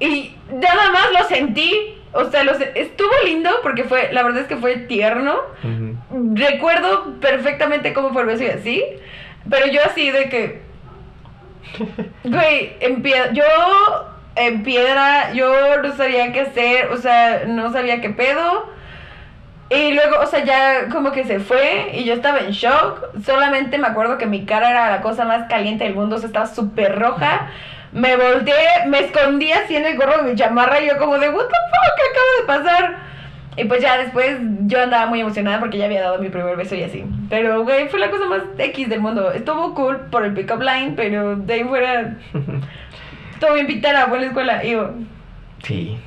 Y 0.00 0.34
nada 0.52 0.90
más 0.90 1.06
lo 1.16 1.24
sentí. 1.28 1.98
O 2.14 2.24
sea, 2.30 2.44
lo 2.44 2.54
se- 2.54 2.72
estuvo 2.78 3.10
lindo 3.24 3.50
porque 3.62 3.84
fue, 3.84 4.12
la 4.12 4.22
verdad 4.22 4.42
es 4.42 4.46
que 4.48 4.56
fue 4.56 4.76
tierno. 4.76 5.34
Recuerdo 6.34 7.14
perfectamente 7.20 7.92
cómo 7.92 8.12
fue 8.12 8.22
el 8.22 8.28
beso 8.28 8.42
y 8.44 8.48
así. 8.48 8.84
Pero 9.48 9.66
yo 9.66 9.80
así 9.84 10.10
de 10.10 10.28
que. 10.28 10.62
Güey, 12.24 12.72
en 12.80 13.02
piedra. 13.02 13.32
Yo 13.32 13.44
en 14.34 14.62
piedra, 14.62 15.32
yo 15.32 15.80
no 15.82 15.94
sabía 15.96 16.32
qué 16.32 16.40
hacer. 16.40 16.86
O 16.90 16.96
sea, 16.96 17.44
no 17.46 17.72
sabía 17.72 18.00
qué 18.00 18.10
pedo. 18.10 18.70
Y 19.70 19.92
luego, 19.94 20.18
o 20.20 20.26
sea, 20.26 20.44
ya 20.44 20.88
como 20.90 21.12
que 21.12 21.24
se 21.24 21.40
fue 21.40 21.92
y 21.94 22.04
yo 22.04 22.12
estaba 22.14 22.40
en 22.40 22.50
shock. 22.50 23.00
Solamente 23.24 23.78
me 23.78 23.86
acuerdo 23.88 24.18
que 24.18 24.26
mi 24.26 24.44
cara 24.44 24.70
era 24.70 24.90
la 24.90 25.00
cosa 25.00 25.24
más 25.24 25.48
caliente 25.48 25.84
del 25.84 25.94
mundo. 25.94 26.16
O 26.16 26.18
sea, 26.18 26.26
estaba 26.26 26.46
súper 26.46 26.98
roja. 26.98 27.50
Me 27.92 28.16
volteé, 28.16 28.86
me 28.86 29.00
escondí 29.00 29.52
así 29.52 29.76
en 29.76 29.84
el 29.84 29.96
gorro 29.96 30.22
de 30.22 30.30
mi 30.30 30.36
chamarra 30.36 30.80
y 30.80 30.88
yo 30.88 30.96
como 30.98 31.18
de, 31.18 31.28
what 31.28 31.44
the 31.44 31.54
fuck, 31.54 31.96
¿qué 31.96 32.02
acaba 32.10 32.62
de 32.62 32.64
pasar? 32.64 33.12
Y 33.56 33.64
pues 33.64 33.82
ya 33.82 33.98
después 33.98 34.38
yo 34.60 34.82
andaba 34.82 35.06
muy 35.06 35.20
emocionada 35.20 35.60
porque 35.60 35.76
ya 35.76 35.84
había 35.84 36.00
dado 36.00 36.18
mi 36.18 36.30
primer 36.30 36.56
beso 36.56 36.74
y 36.74 36.84
así. 36.84 37.04
Pero, 37.28 37.64
güey, 37.64 37.88
fue 37.88 38.00
la 38.00 38.10
cosa 38.10 38.26
más 38.26 38.42
X 38.56 38.88
del 38.88 39.00
mundo. 39.00 39.30
Estuvo 39.30 39.74
cool 39.74 39.98
por 40.10 40.24
el 40.24 40.32
pick-up 40.32 40.62
line, 40.62 40.94
pero 40.96 41.36
de 41.36 41.52
ahí 41.52 41.64
fuera... 41.64 42.16
Todo 43.40 43.54
bien 43.54 43.66
pitera, 43.66 44.06
fue 44.06 44.20
la 44.20 44.26
escuela. 44.26 44.64
Y 44.64 44.70
yo... 44.70 44.92
Sí, 45.62 45.98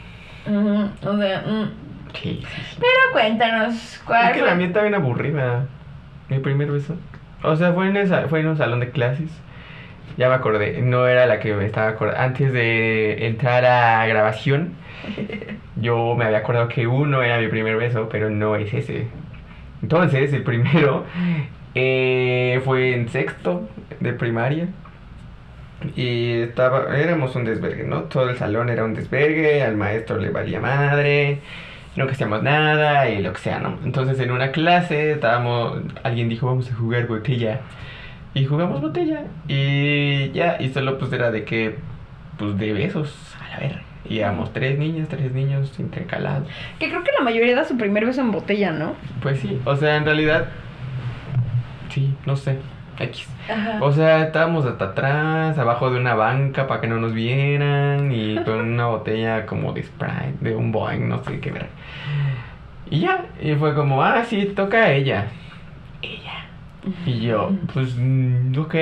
o 0.47 1.17
sea... 1.17 1.43
mm. 1.45 1.71
sí, 2.13 2.41
sí. 2.41 2.61
sí. 2.71 2.77
Pero 2.79 3.11
cuéntanos, 3.13 4.01
¿cuál 4.05 4.27
Es 4.27 4.31
que 4.33 4.39
fue? 4.39 4.47
la 4.47 4.55
mía 4.55 4.67
está 4.67 4.81
bien 4.81 4.95
aburrida. 4.95 5.65
Mi 6.29 6.39
primer 6.39 6.71
beso. 6.71 6.95
O 7.43 7.55
sea, 7.55 7.73
fue 7.73 7.87
en, 7.89 7.97
esa, 7.97 8.27
fue 8.27 8.39
en 8.39 8.47
un 8.47 8.57
salón 8.57 8.79
de 8.79 8.89
clases. 8.89 9.29
Ya 10.17 10.29
me 10.29 10.35
acordé. 10.35 10.81
No 10.81 11.07
era 11.07 11.25
la 11.25 11.39
que 11.39 11.53
me 11.53 11.65
estaba 11.65 11.89
acordando. 11.89 12.21
Antes 12.21 12.51
de 12.53 13.27
entrar 13.27 13.65
a 13.65 14.05
grabación, 14.07 14.73
yo 15.75 16.15
me 16.15 16.25
había 16.25 16.39
acordado 16.39 16.67
que 16.67 16.87
uno 16.87 17.21
era 17.23 17.39
mi 17.39 17.47
primer 17.47 17.77
beso, 17.77 18.09
pero 18.09 18.29
no 18.29 18.55
es 18.55 18.73
ese. 18.73 19.07
Entonces, 19.81 20.33
el 20.33 20.43
primero 20.43 21.05
eh, 21.75 22.61
fue 22.63 22.95
en 22.95 23.09
sexto 23.09 23.67
de 23.99 24.13
primaria. 24.13 24.69
Y 25.95 26.41
estaba, 26.41 26.97
éramos 26.97 27.35
un 27.35 27.43
desvergue, 27.45 27.83
¿no? 27.83 28.03
Todo 28.03 28.29
el 28.29 28.37
salón 28.37 28.69
era 28.69 28.85
un 28.85 28.93
desvergue, 28.93 29.61
al 29.61 29.75
maestro 29.75 30.17
le 30.17 30.29
valía 30.29 30.59
madre, 30.59 31.41
no 31.95 32.07
que 32.07 32.13
hacíamos 32.13 32.41
nada 32.43 33.09
y 33.09 33.21
lo 33.21 33.33
que 33.33 33.39
sea, 33.39 33.59
¿no? 33.59 33.77
Entonces 33.83 34.19
en 34.19 34.31
una 34.31 34.51
clase 34.51 35.11
estábamos, 35.11 35.79
alguien 36.03 36.29
dijo 36.29 36.47
vamos 36.47 36.71
a 36.71 36.75
jugar 36.75 37.07
botella 37.07 37.61
y 38.35 38.45
jugamos 38.45 38.81
botella 38.81 39.23
y 39.47 40.29
ya, 40.31 40.57
y 40.59 40.69
solo 40.69 40.99
pues 40.99 41.11
era 41.13 41.31
de 41.31 41.45
que, 41.45 41.77
pues 42.37 42.57
de 42.57 42.73
besos, 42.73 43.33
a 43.41 43.47
la 43.49 43.59
verga. 43.59 43.81
Y 44.07 44.19
éramos 44.19 44.51
tres 44.51 44.77
niñas, 44.77 45.07
tres 45.07 45.31
niños 45.31 45.79
intercalados. 45.79 46.47
Que 46.77 46.89
creo 46.89 47.03
que 47.03 47.13
la 47.17 47.23
mayoría 47.23 47.55
da 47.55 47.63
su 47.63 47.77
primer 47.77 48.05
beso 48.05 48.21
en 48.21 48.31
botella, 48.31 48.71
¿no? 48.71 48.93
Pues 49.21 49.39
sí, 49.39 49.59
o 49.63 49.75
sea, 49.77 49.95
en 49.95 50.03
realidad, 50.03 50.49
sí, 51.89 52.13
no 52.25 52.35
sé, 52.35 52.59
X. 52.99 53.25
Ajá. 53.49 53.79
O 53.81 53.93
sea, 53.93 54.25
estábamos 54.25 54.65
hasta 54.65 54.85
atrás, 54.85 55.57
abajo 55.57 55.89
de 55.89 55.97
una 55.97 56.13
banca 56.13 56.67
para 56.67 56.81
que 56.81 56.87
no 56.87 56.99
nos 56.99 57.13
vieran 57.13 58.11
y 58.11 58.35
con 58.43 58.59
una 58.59 58.87
botella 58.87 59.45
como 59.45 59.71
de 59.71 59.83
Sprite, 59.83 60.35
de 60.41 60.55
un 60.55 60.73
Boeing, 60.73 61.07
no 61.07 61.23
sé 61.23 61.39
qué 61.39 61.51
ver. 61.51 61.69
Y 62.91 62.99
ya, 62.99 63.27
y 63.41 63.55
fue 63.55 63.73
como, 63.73 64.03
ah, 64.03 64.25
sí, 64.25 64.51
toca 64.53 64.83
a 64.83 64.91
ella. 64.91 65.27
Y 67.05 67.19
yo, 67.21 67.51
pues, 67.73 67.95
mm, 67.97 68.57
ok. 68.57 68.75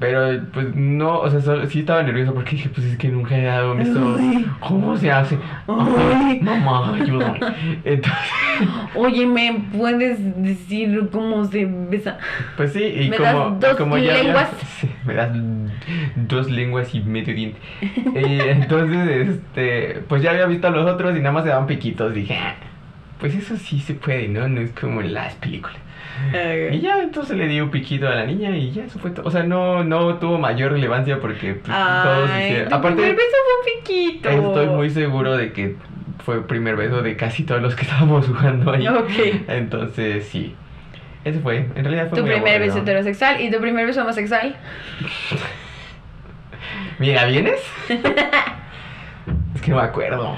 Pero 0.00 0.40
pues 0.54 0.74
no, 0.74 1.18
o 1.18 1.28
sea, 1.28 1.42
solo- 1.42 1.66
sí 1.66 1.80
estaba 1.80 2.02
nervioso 2.02 2.32
porque 2.32 2.52
dije, 2.56 2.70
pues 2.70 2.86
es 2.86 2.96
que 2.96 3.08
nunca 3.08 3.36
he 3.36 3.42
dado. 3.42 3.76
Ay. 3.78 4.46
¿Cómo 4.60 4.96
se 4.96 5.12
hace? 5.12 5.36
Ay. 5.68 6.40
mamá, 6.42 6.94
ayúdame. 6.94 7.38
Entonces, 7.84 8.22
Oye, 8.94 9.26
¿me 9.26 9.62
puedes 9.70 10.18
decir 10.42 11.08
cómo 11.12 11.44
se 11.44 11.66
besa? 11.66 12.16
pues 12.56 12.72
sí, 12.72 12.82
y 12.84 13.10
¿Me 13.10 13.16
como, 13.18 13.50
das 13.50 13.60
dos 13.60 13.76
como 13.76 13.98
ya 13.98 14.14
lenguas? 14.14 14.48
sí, 14.80 14.88
me 15.04 15.12
das 15.12 15.30
dos 16.16 16.50
lenguas 16.50 16.94
y 16.94 17.00
medio 17.00 17.34
diente. 17.34 17.58
Y 17.82 18.40
entonces, 18.48 19.28
este, 19.28 20.00
pues 20.08 20.22
ya 20.22 20.30
había 20.30 20.46
visto 20.46 20.68
a 20.68 20.70
los 20.70 20.90
otros 20.90 21.14
y 21.14 21.18
nada 21.20 21.32
más 21.32 21.42
se 21.44 21.50
daban 21.50 21.66
piquitos. 21.66 22.14
Dije, 22.14 22.34
"Ah, 22.40 22.54
pues 23.20 23.34
eso 23.34 23.58
sí 23.58 23.78
se 23.80 23.92
puede, 23.92 24.26
¿no? 24.28 24.48
No 24.48 24.62
es 24.62 24.70
como 24.72 25.02
en 25.02 25.12
las 25.12 25.34
películas. 25.34 25.76
Y 26.72 26.80
ya, 26.80 27.02
entonces 27.02 27.36
le 27.36 27.46
di 27.48 27.60
un 27.60 27.70
piquito 27.70 28.08
a 28.08 28.14
la 28.14 28.24
niña 28.24 28.56
y 28.56 28.70
ya, 28.72 28.84
eso 28.84 28.98
fue 28.98 29.10
todo. 29.10 29.26
O 29.26 29.30
sea, 29.30 29.42
no, 29.42 29.84
no 29.84 30.16
tuvo 30.16 30.38
mayor 30.38 30.72
relevancia 30.72 31.20
porque 31.20 31.54
pues, 31.54 31.76
todos 31.76 32.30
hicieron. 32.30 32.72
Aparte, 32.72 32.96
primer 32.96 33.16
beso 33.16 33.36
fue 33.44 33.54
un 33.58 33.64
piquito. 33.84 34.28
estoy 34.30 34.66
muy 34.68 34.88
seguro 34.90 35.36
de 35.36 35.52
que 35.52 35.76
fue 36.24 36.36
el 36.36 36.44
primer 36.44 36.76
beso 36.76 37.02
de 37.02 37.16
casi 37.16 37.42
todos 37.44 37.60
los 37.62 37.74
que 37.74 37.82
estábamos 37.86 38.26
jugando 38.28 38.72
ahí. 38.72 38.86
Ok. 38.88 39.10
Entonces, 39.48 40.26
sí. 40.28 40.54
Ese 41.24 41.38
fue. 41.40 41.56
En 41.74 41.84
realidad 41.84 42.08
fue 42.08 42.18
Tu 42.18 42.24
muy 42.24 42.32
primer 42.34 42.54
aburrido. 42.54 42.74
beso 42.74 42.78
heterosexual 42.82 43.40
y 43.40 43.50
tu 43.50 43.60
primer 43.60 43.86
beso 43.86 44.02
homosexual. 44.02 44.56
Mira, 46.98 47.24
¿vienes? 47.26 47.60
es 49.54 49.62
que 49.62 49.70
no 49.70 49.76
me 49.78 49.82
acuerdo. 49.82 50.36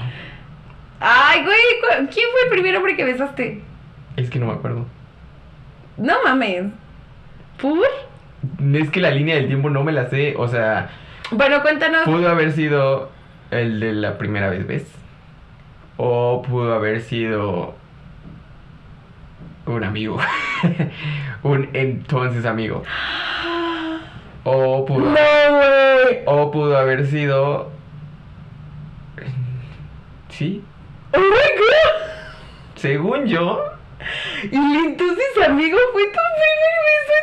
Ay, 0.99 1.43
güey, 1.43 1.57
¿cu- 1.81 2.07
¿quién 2.13 2.25
fue 2.31 2.43
el 2.45 2.49
primer 2.49 2.75
hombre 2.75 2.95
que 2.95 3.03
besaste? 3.03 3.61
Es 4.15 4.29
que 4.29 4.39
no 4.39 4.47
me 4.47 4.53
acuerdo. 4.53 4.85
No 5.97 6.15
mames. 6.23 6.65
¿Por? 7.61 7.87
Es 8.73 8.89
que 8.89 8.99
la 8.99 9.11
línea 9.11 9.35
del 9.35 9.47
tiempo 9.47 9.69
no 9.69 9.83
me 9.83 9.91
la 9.91 10.09
sé. 10.09 10.35
O 10.37 10.47
sea, 10.47 10.89
Bueno, 11.31 11.61
cuéntanos. 11.61 12.03
pudo 12.03 12.29
haber 12.29 12.51
sido 12.51 13.09
el 13.51 13.79
de 13.79 13.93
la 13.93 14.17
primera 14.17 14.49
vez, 14.49 14.65
¿ves? 14.67 14.91
O 15.97 16.41
pudo 16.41 16.73
haber 16.73 17.01
sido 17.01 17.75
un 19.65 19.83
amigo. 19.83 20.17
un 21.43 21.69
entonces 21.73 22.45
amigo. 22.45 22.83
O 24.43 24.85
pudo, 24.85 24.99
No, 25.09 25.55
güey. 25.55 26.19
o 26.25 26.51
pudo 26.51 26.77
haber 26.77 27.07
sido... 27.07 27.71
Sí, 30.29 30.61
Oh 31.13 31.19
my 31.19 31.25
god. 31.25 32.75
según 32.75 33.25
yo, 33.25 33.63
Y 34.51 34.55
entonces, 34.55 35.25
amigo, 35.47 35.77
fue 35.93 36.03
tu 36.05 36.19
primer 36.41 36.75
beso 36.85 37.13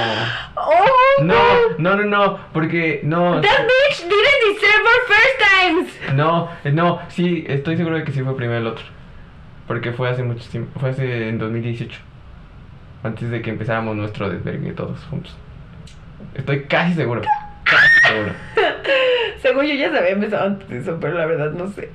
Oh, 0.57 1.23
No, 1.23 1.35
no, 1.79 1.97
no, 1.97 2.05
no, 2.05 2.39
porque 2.53 3.01
no, 3.03 3.41
That 3.41 3.67
bitch 3.67 4.03
didn't 4.03 4.55
deserve 4.55 4.85
our 4.87 5.03
first 5.09 5.39
times. 5.51 6.15
no, 6.17 6.51
no, 6.73 7.01
sí, 7.09 7.45
estoy 7.49 7.77
seguro 7.77 7.97
de 7.97 8.05
que 8.05 8.13
sí 8.13 8.23
fue 8.23 8.37
primero 8.37 8.59
el 8.61 8.67
otro. 8.67 8.85
Porque 9.67 9.93
fue 9.93 10.09
hace 10.09 10.23
mucho 10.23 10.49
tiempo, 10.49 10.79
fue 10.79 10.91
hace 10.91 11.29
en 11.29 11.39
2018. 11.39 11.99
Antes 13.03 13.31
de 13.31 13.43
que 13.43 13.51
empezáramos 13.51 13.97
nuestro 13.97 14.29
desvergue 14.31 14.73
todos 14.73 15.03
juntos. 15.11 15.35
Estoy 16.35 16.65
casi 16.65 16.95
seguro. 16.95 17.23
Casi 17.65 17.89
seguro. 18.15 18.33
Según 19.43 19.67
yo 19.67 19.75
ya 19.75 19.91
se 19.91 19.99
había 19.99 20.11
empezado 20.11 20.47
antes 20.47 20.69
de 20.69 20.79
eso, 20.79 20.99
pero 21.01 21.15
la 21.15 21.27
verdad 21.27 21.51
no 21.53 21.69
sé. 21.69 21.91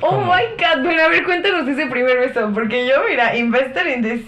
Oh 0.00 0.08
¿Cómo? 0.10 0.26
my 0.34 0.42
god, 0.58 0.84
bueno, 0.84 1.02
a 1.02 1.08
ver, 1.08 1.24
cuéntanos 1.24 1.66
ese 1.68 1.86
primer 1.86 2.18
beso, 2.18 2.50
porque 2.54 2.86
yo, 2.86 2.94
mira, 3.08 3.36
investor 3.36 3.86
in 3.88 4.02
this. 4.02 4.22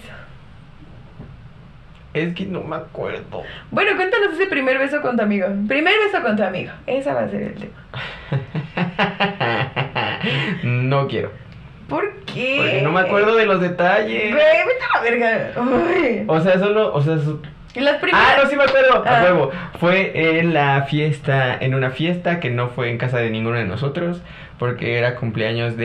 Es 2.13 2.33
que 2.33 2.45
no 2.45 2.63
me 2.63 2.77
acuerdo. 2.77 3.43
Bueno, 3.71 3.95
cuéntanos 3.97 4.33
ese 4.35 4.45
primer 4.47 4.77
beso 4.79 5.01
con 5.01 5.17
tu 5.17 5.23
amigo. 5.23 5.47
Primer 5.67 5.93
beso 6.05 6.23
con 6.23 6.37
tu 6.37 6.43
amigo. 6.43 6.71
Esa 6.87 7.13
va 7.13 7.23
a 7.23 7.29
ser 7.29 7.41
el 7.41 7.55
tema. 7.55 7.73
No 10.63 11.07
quiero. 11.07 11.31
¿Por 11.89 12.15
qué? 12.25 12.55
Porque 12.57 12.81
no 12.81 12.91
me 12.91 13.01
acuerdo 13.01 13.35
de 13.35 13.45
los 13.45 13.57
Güey, 13.57 13.69
detalles. 13.69 14.33
vete 14.33 14.83
a 14.93 14.97
la 14.97 15.03
verga. 15.03 15.51
Uy. 15.61 16.23
O 16.27 16.39
sea, 16.39 16.57
solo, 16.57 16.93
o 16.93 17.01
sea, 17.01 17.17
las 17.81 17.97
primeras. 17.97 18.27
Ah, 18.37 18.41
no, 18.43 18.49
sí 18.49 18.55
me 18.55 18.63
acuerdo, 18.63 19.03
Ah. 19.05 19.19
a 19.19 19.23
huevo. 19.23 19.51
Fue 19.79 20.39
en 20.39 20.53
la 20.53 20.83
fiesta, 20.83 21.57
en 21.59 21.75
una 21.75 21.89
fiesta 21.91 22.39
que 22.39 22.49
no 22.49 22.69
fue 22.69 22.89
en 22.89 22.97
casa 22.97 23.17
de 23.17 23.29
ninguno 23.29 23.57
de 23.57 23.65
nosotros, 23.65 24.21
porque 24.57 24.97
era 24.97 25.15
cumpleaños 25.15 25.75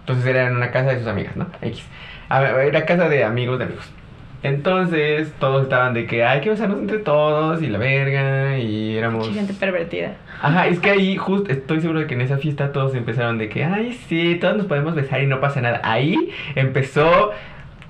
Entonces 0.02 0.26
era 0.26 0.48
en 0.48 0.56
una 0.56 0.72
casa 0.72 0.90
de 0.92 1.00
sus 1.00 1.08
amigas, 1.08 1.36
¿no? 1.36 1.48
X. 1.62 1.84
A 2.30 2.40
ver, 2.40 2.56
era 2.68 2.86
casa 2.86 3.10
de 3.10 3.24
amigos 3.24 3.60
de 3.60 3.66
amigos. 3.66 3.90
Entonces 4.48 5.32
todos 5.40 5.64
estaban 5.64 5.94
de 5.94 6.06
que 6.06 6.24
hay 6.24 6.42
que 6.42 6.50
besarnos 6.50 6.80
entre 6.80 7.00
todos 7.00 7.62
y 7.62 7.68
la 7.68 7.78
verga 7.78 8.58
y 8.58 8.96
éramos... 8.98 9.28
Mucha 9.28 9.40
gente 9.42 9.54
pervertida. 9.54 10.14
Ajá, 10.42 10.68
es 10.68 10.80
que 10.80 10.90
ahí 10.90 11.18
justo 11.18 11.52
estoy 11.52 11.82
seguro 11.82 12.00
de 12.00 12.08
que 12.08 12.14
en 12.14 12.22
esa 12.22 12.38
fiesta 12.38 12.72
todos 12.72 12.96
empezaron 12.96 13.38
de 13.38 13.50
que, 13.50 13.64
ay, 13.66 13.94
sí, 14.08 14.36
todos 14.40 14.56
nos 14.58 14.66
podemos 14.68 14.96
besar 14.96 15.22
y 15.22 15.28
no 15.28 15.40
pasa 15.42 15.60
nada. 15.62 15.82
Ahí 15.84 16.32
empezó 16.56 17.32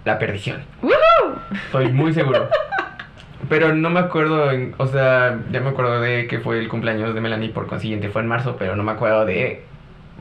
la 0.06 0.18
perdición. 0.20 0.62
¡Woohoo! 0.82 1.40
Estoy 1.66 1.92
muy 1.92 2.14
seguro. 2.14 2.50
Pero 3.50 3.74
no 3.76 3.90
me 3.92 4.00
acuerdo, 4.00 4.52
en- 4.52 4.74
o 4.78 4.88
sea, 4.88 5.40
ya 5.52 5.62
me 5.62 5.70
acuerdo 5.70 6.02
de 6.02 6.28
que 6.28 6.40
fue 6.40 6.58
el 6.60 6.68
cumpleaños 6.68 7.14
de 7.14 7.22
Melanie, 7.22 7.50
por 7.50 7.68
consiguiente 7.68 8.10
fue 8.10 8.22
en 8.24 8.28
marzo, 8.28 8.56
pero 8.58 8.76
no 8.76 8.84
me 8.84 8.92
acuerdo 8.94 9.26
de 9.26 9.62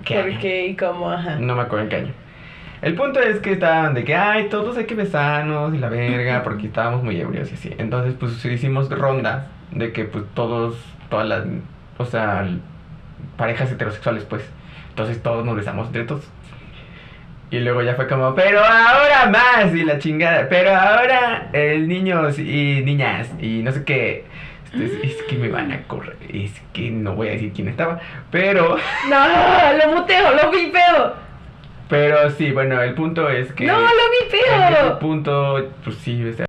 qué 0.04 0.14
¿Por 0.14 0.24
año. 0.24 0.38
qué 0.40 0.66
y 0.66 0.76
cómo? 0.76 1.10
Ajá. 1.10 1.36
No 1.40 1.56
me 1.56 1.62
acuerdo 1.62 1.84
en 1.84 1.88
qué 1.88 1.96
año. 1.96 2.12
El 2.86 2.94
punto 2.94 3.18
es 3.18 3.40
que 3.40 3.50
estaban 3.50 3.94
de 3.94 4.04
que, 4.04 4.14
ay, 4.14 4.48
todos 4.48 4.76
hay 4.76 4.84
que 4.84 4.94
besarnos 4.94 5.74
y 5.74 5.78
la 5.78 5.88
verga, 5.88 6.44
porque 6.44 6.68
estábamos 6.68 7.02
muy 7.02 7.20
ebrios 7.20 7.50
y 7.50 7.54
así. 7.54 7.74
Entonces, 7.78 8.14
pues 8.14 8.44
hicimos 8.44 8.88
ronda 8.88 9.48
de 9.72 9.90
que, 9.90 10.04
pues 10.04 10.22
todos, 10.34 10.76
todas 11.10 11.26
las, 11.26 11.42
o 11.98 12.04
sea, 12.04 12.48
parejas 13.36 13.72
heterosexuales, 13.72 14.22
pues. 14.22 14.48
Entonces 14.90 15.20
todos 15.20 15.44
nos 15.44 15.56
besamos 15.56 15.88
entre 15.88 16.04
todos. 16.04 16.28
Y 17.50 17.58
luego 17.58 17.82
ya 17.82 17.96
fue 17.96 18.06
como, 18.06 18.36
pero 18.36 18.60
ahora 18.60 19.30
más 19.32 19.74
y 19.74 19.82
la 19.82 19.98
chingada, 19.98 20.48
pero 20.48 20.72
ahora 20.72 21.48
el 21.52 21.88
niños 21.88 22.38
y 22.38 22.82
niñas 22.84 23.28
y 23.40 23.64
no 23.64 23.72
sé 23.72 23.82
qué. 23.82 24.26
Entonces, 24.72 25.00
es 25.02 25.22
que 25.24 25.36
me 25.38 25.48
van 25.48 25.72
a 25.72 25.82
correr, 25.88 26.18
es 26.32 26.52
que 26.72 26.92
no 26.92 27.16
voy 27.16 27.28
a 27.28 27.30
decir 27.32 27.52
quién 27.52 27.66
estaba, 27.66 27.98
pero... 28.30 28.76
No, 29.10 29.26
lo 29.76 29.96
muteo, 29.96 30.36
lo 30.36 30.52
vipeo. 30.52 31.25
Pero 31.88 32.30
sí, 32.30 32.50
bueno, 32.52 32.80
el 32.82 32.94
punto 32.94 33.28
es 33.30 33.52
que. 33.52 33.66
No, 33.66 33.78
lo 33.78 33.86
En 33.86 33.90
ese 34.28 34.36
vipeo. 34.36 34.98
punto, 34.98 35.70
pues 35.84 35.96
sí, 35.98 36.24
o 36.24 36.32
sea, 36.32 36.46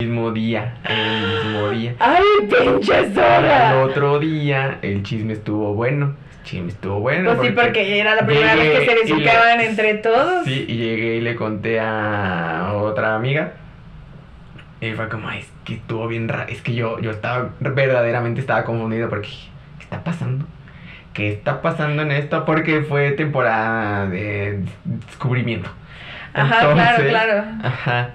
el 0.00 0.08
mismo 0.08 0.30
día. 0.30 0.78
El 0.88 1.44
mismo 1.44 1.70
día. 1.70 1.94
Ay, 1.98 2.22
pinche 2.42 2.94
Al 2.94 3.12
zorra. 3.14 3.82
otro 3.84 4.18
día, 4.20 4.78
el 4.82 5.02
chisme 5.02 5.32
estuvo 5.32 5.74
bueno. 5.74 6.14
El 6.38 6.44
chisme 6.44 6.68
estuvo 6.68 7.00
bueno. 7.00 7.34
Pues 7.34 7.48
sí, 7.48 7.54
porque 7.54 7.98
era 8.00 8.14
la 8.14 8.24
primera 8.26 8.54
vez 8.54 8.78
que 8.80 8.86
se 8.86 8.94
le- 8.94 9.02
besuqueaban 9.02 9.60
entre 9.60 9.94
todos. 9.94 10.44
Sí, 10.44 10.64
y 10.68 10.76
llegué 10.76 11.16
y 11.16 11.20
le 11.20 11.34
conté 11.34 11.80
a 11.80 12.74
otra 12.76 13.16
amiga. 13.16 13.54
Y 14.80 14.92
fue 14.92 15.08
como, 15.08 15.28
"Ay, 15.28 15.40
es 15.40 15.50
que 15.64 15.74
estuvo 15.74 16.06
bien 16.06 16.28
raro. 16.28 16.48
Es 16.52 16.60
que 16.60 16.74
yo, 16.74 17.00
yo 17.00 17.10
estaba, 17.10 17.50
verdaderamente 17.60 18.40
estaba 18.40 18.64
confundido 18.64 19.08
porque, 19.08 19.28
¿qué 19.78 19.84
está 19.84 20.04
pasando? 20.04 20.44
¿Qué 21.14 21.32
está 21.32 21.62
pasando 21.62 22.02
en 22.02 22.10
esto? 22.10 22.44
Porque 22.44 22.82
fue 22.82 23.12
temporada 23.12 24.06
de 24.06 24.64
descubrimiento. 24.84 25.70
Ajá, 26.34 26.58
claro, 26.58 26.70
Entonces, 26.72 27.08
claro. 27.08 27.44
Ajá. 27.62 28.10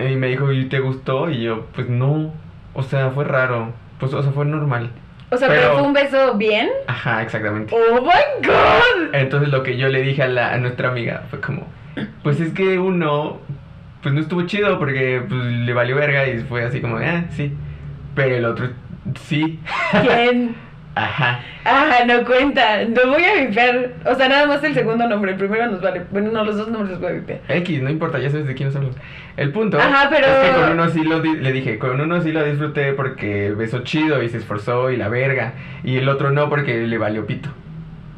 Y 0.00 0.16
me 0.16 0.26
dijo, 0.26 0.52
¿y 0.52 0.64
te 0.66 0.80
gustó? 0.80 1.30
Y 1.30 1.42
yo, 1.44 1.66
pues 1.74 1.88
no. 1.88 2.34
O 2.74 2.82
sea, 2.82 3.10
fue 3.10 3.24
raro. 3.24 3.72
Pues, 4.00 4.12
o 4.12 4.20
sea, 4.22 4.32
fue 4.32 4.44
normal. 4.44 4.90
O 5.30 5.36
sea, 5.36 5.46
pero, 5.46 5.60
pero- 5.60 5.74
fue 5.74 5.82
un 5.86 5.92
beso 5.92 6.34
bien. 6.34 6.70
Ajá, 6.88 7.22
exactamente. 7.22 7.72
Oh 7.74 8.02
my 8.02 8.46
god. 8.46 9.14
Entonces 9.14 9.50
lo 9.50 9.62
que 9.62 9.76
yo 9.76 9.88
le 9.88 10.02
dije 10.02 10.24
a, 10.24 10.28
la, 10.28 10.52
a 10.52 10.58
nuestra 10.58 10.88
amiga 10.88 11.24
fue 11.30 11.40
como, 11.40 11.68
pues 12.24 12.40
es 12.40 12.52
que 12.52 12.80
uno, 12.80 13.38
pues 14.02 14.12
no 14.12 14.20
estuvo 14.20 14.42
chido 14.42 14.78
porque 14.80 15.22
pues, 15.28 15.40
le 15.40 15.72
valió 15.72 15.94
verga 15.94 16.26
y 16.26 16.40
fue 16.40 16.64
así 16.64 16.80
como, 16.80 16.96
ah, 16.96 17.24
sí. 17.30 17.52
Pero 18.16 18.34
el 18.34 18.44
otro, 18.44 18.70
sí. 19.22 19.60
¿Quién? 20.02 20.56
Ajá. 20.96 21.40
Ah, 21.64 21.98
no 22.06 22.24
cuenta. 22.24 22.84
No 22.84 23.08
voy 23.10 23.24
a 23.24 23.34
vipear. 23.42 23.90
O 24.06 24.14
sea, 24.14 24.28
nada 24.28 24.46
más 24.46 24.62
el 24.62 24.74
segundo 24.74 25.08
nombre. 25.08 25.32
El 25.32 25.38
primero 25.38 25.66
nos 25.66 25.80
vale. 25.80 26.02
Bueno, 26.10 26.30
no, 26.30 26.44
los 26.44 26.56
dos 26.56 26.68
nombres 26.68 26.92
los 26.92 27.00
voy 27.00 27.10
a 27.10 27.14
vipear. 27.14 27.40
X, 27.48 27.82
no 27.82 27.90
importa, 27.90 28.18
ya 28.20 28.30
sabes 28.30 28.46
de 28.46 28.54
quién 28.54 28.68
hablamos. 28.68 28.94
El 29.36 29.50
punto 29.50 29.78
Ajá, 29.80 30.08
pero- 30.08 30.26
es 30.26 30.50
que 30.50 30.60
con 30.60 30.70
uno 30.72 30.88
sí 30.90 31.02
lo 31.02 31.20
di- 31.20 31.36
le 31.36 31.52
dije, 31.52 31.78
con 31.78 32.00
uno 32.00 32.20
sí 32.22 32.30
lo 32.30 32.44
disfruté 32.44 32.92
porque 32.92 33.50
besó 33.50 33.80
chido 33.82 34.22
y 34.22 34.28
se 34.28 34.36
esforzó 34.38 34.90
y 34.92 34.96
la 34.96 35.08
verga. 35.08 35.54
Y 35.82 35.96
el 35.96 36.08
otro 36.08 36.30
no 36.30 36.48
porque 36.48 36.86
le 36.86 36.98
valió 36.98 37.26
pito. 37.26 37.48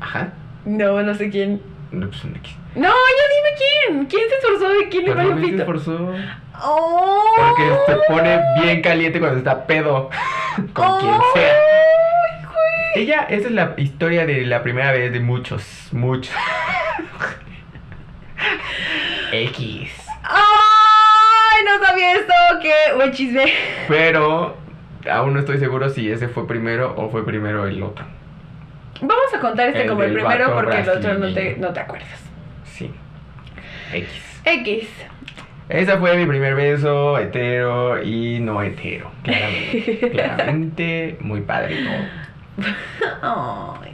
Ajá. 0.01 0.35
No, 0.67 1.03
no 1.03 1.15
sé 1.15 1.31
quién. 1.31 1.63
No, 1.93 2.09
pues 2.09 2.23
X. 2.25 2.57
No, 2.75 2.89
ya 2.89 2.91
dime 2.91 3.57
quién. 3.57 4.05
¿Quién 4.07 4.29
se 4.29 4.37
esforzó 4.37 4.69
de 4.75 4.89
quién 4.91 5.05
le 5.07 5.15
valió 5.15 5.35
no, 5.35 5.41
se 5.41 5.47
pito? 5.47 5.59
esforzó. 5.63 6.15
Oh. 6.63 7.25
Porque 7.39 7.63
se 7.87 8.13
pone 8.13 8.39
bien 8.63 8.83
caliente 8.83 9.19
cuando 9.19 9.39
está 9.39 9.67
pedo. 9.67 10.11
con 10.75 10.99
quien 10.99 11.15
sea. 11.33 11.55
Ay. 12.97 13.03
Ella, 13.03 13.27
esa 13.29 13.49
es 13.49 13.53
la 13.53 13.75
historia 13.77 14.25
de 14.27 14.47
la 14.47 14.63
primera 14.63 14.93
vez 14.93 15.13
de 15.13 15.21
muchos, 15.21 15.89
muchos. 15.93 16.35
X. 19.33 19.93
qué 22.63 22.95
buen 22.95 23.13
chisme. 23.13 23.53
Pero 23.89 24.57
aún 25.11 25.35
no 25.35 25.41
estoy 25.41 25.59
seguro 25.59 25.91
si 25.91 26.09
ese 26.11 26.29
fue 26.29 26.47
primero 26.47 26.95
o 26.97 27.11
fue 27.11 27.25
primero 27.25 27.67
el 27.67 27.83
otro. 27.83 28.05
Vamos 29.01 29.35
a 29.35 29.41
contar 29.41 29.69
este 29.69 29.83
El 29.83 29.89
como 29.89 30.03
el 30.03 30.15
primero 30.15 30.55
porque 30.55 30.81
el 30.81 30.89
otro 30.89 31.19
no 31.19 31.35
te, 31.35 31.57
no 31.59 31.73
te 31.73 31.81
acuerdas. 31.81 32.23
Sí. 32.65 32.91
X. 33.93 34.09
X. 34.45 34.89
Ese 35.69 35.97
fue 35.99 36.17
mi 36.17 36.27
primer 36.27 36.55
beso 36.55 37.19
hetero 37.19 38.03
y 38.03 38.41
no 38.41 38.63
hetero. 38.63 39.11
Claramente. 39.23 39.99
claramente, 40.13 41.17
muy 41.21 41.43
padre 41.43 41.85
todo. 41.85 42.26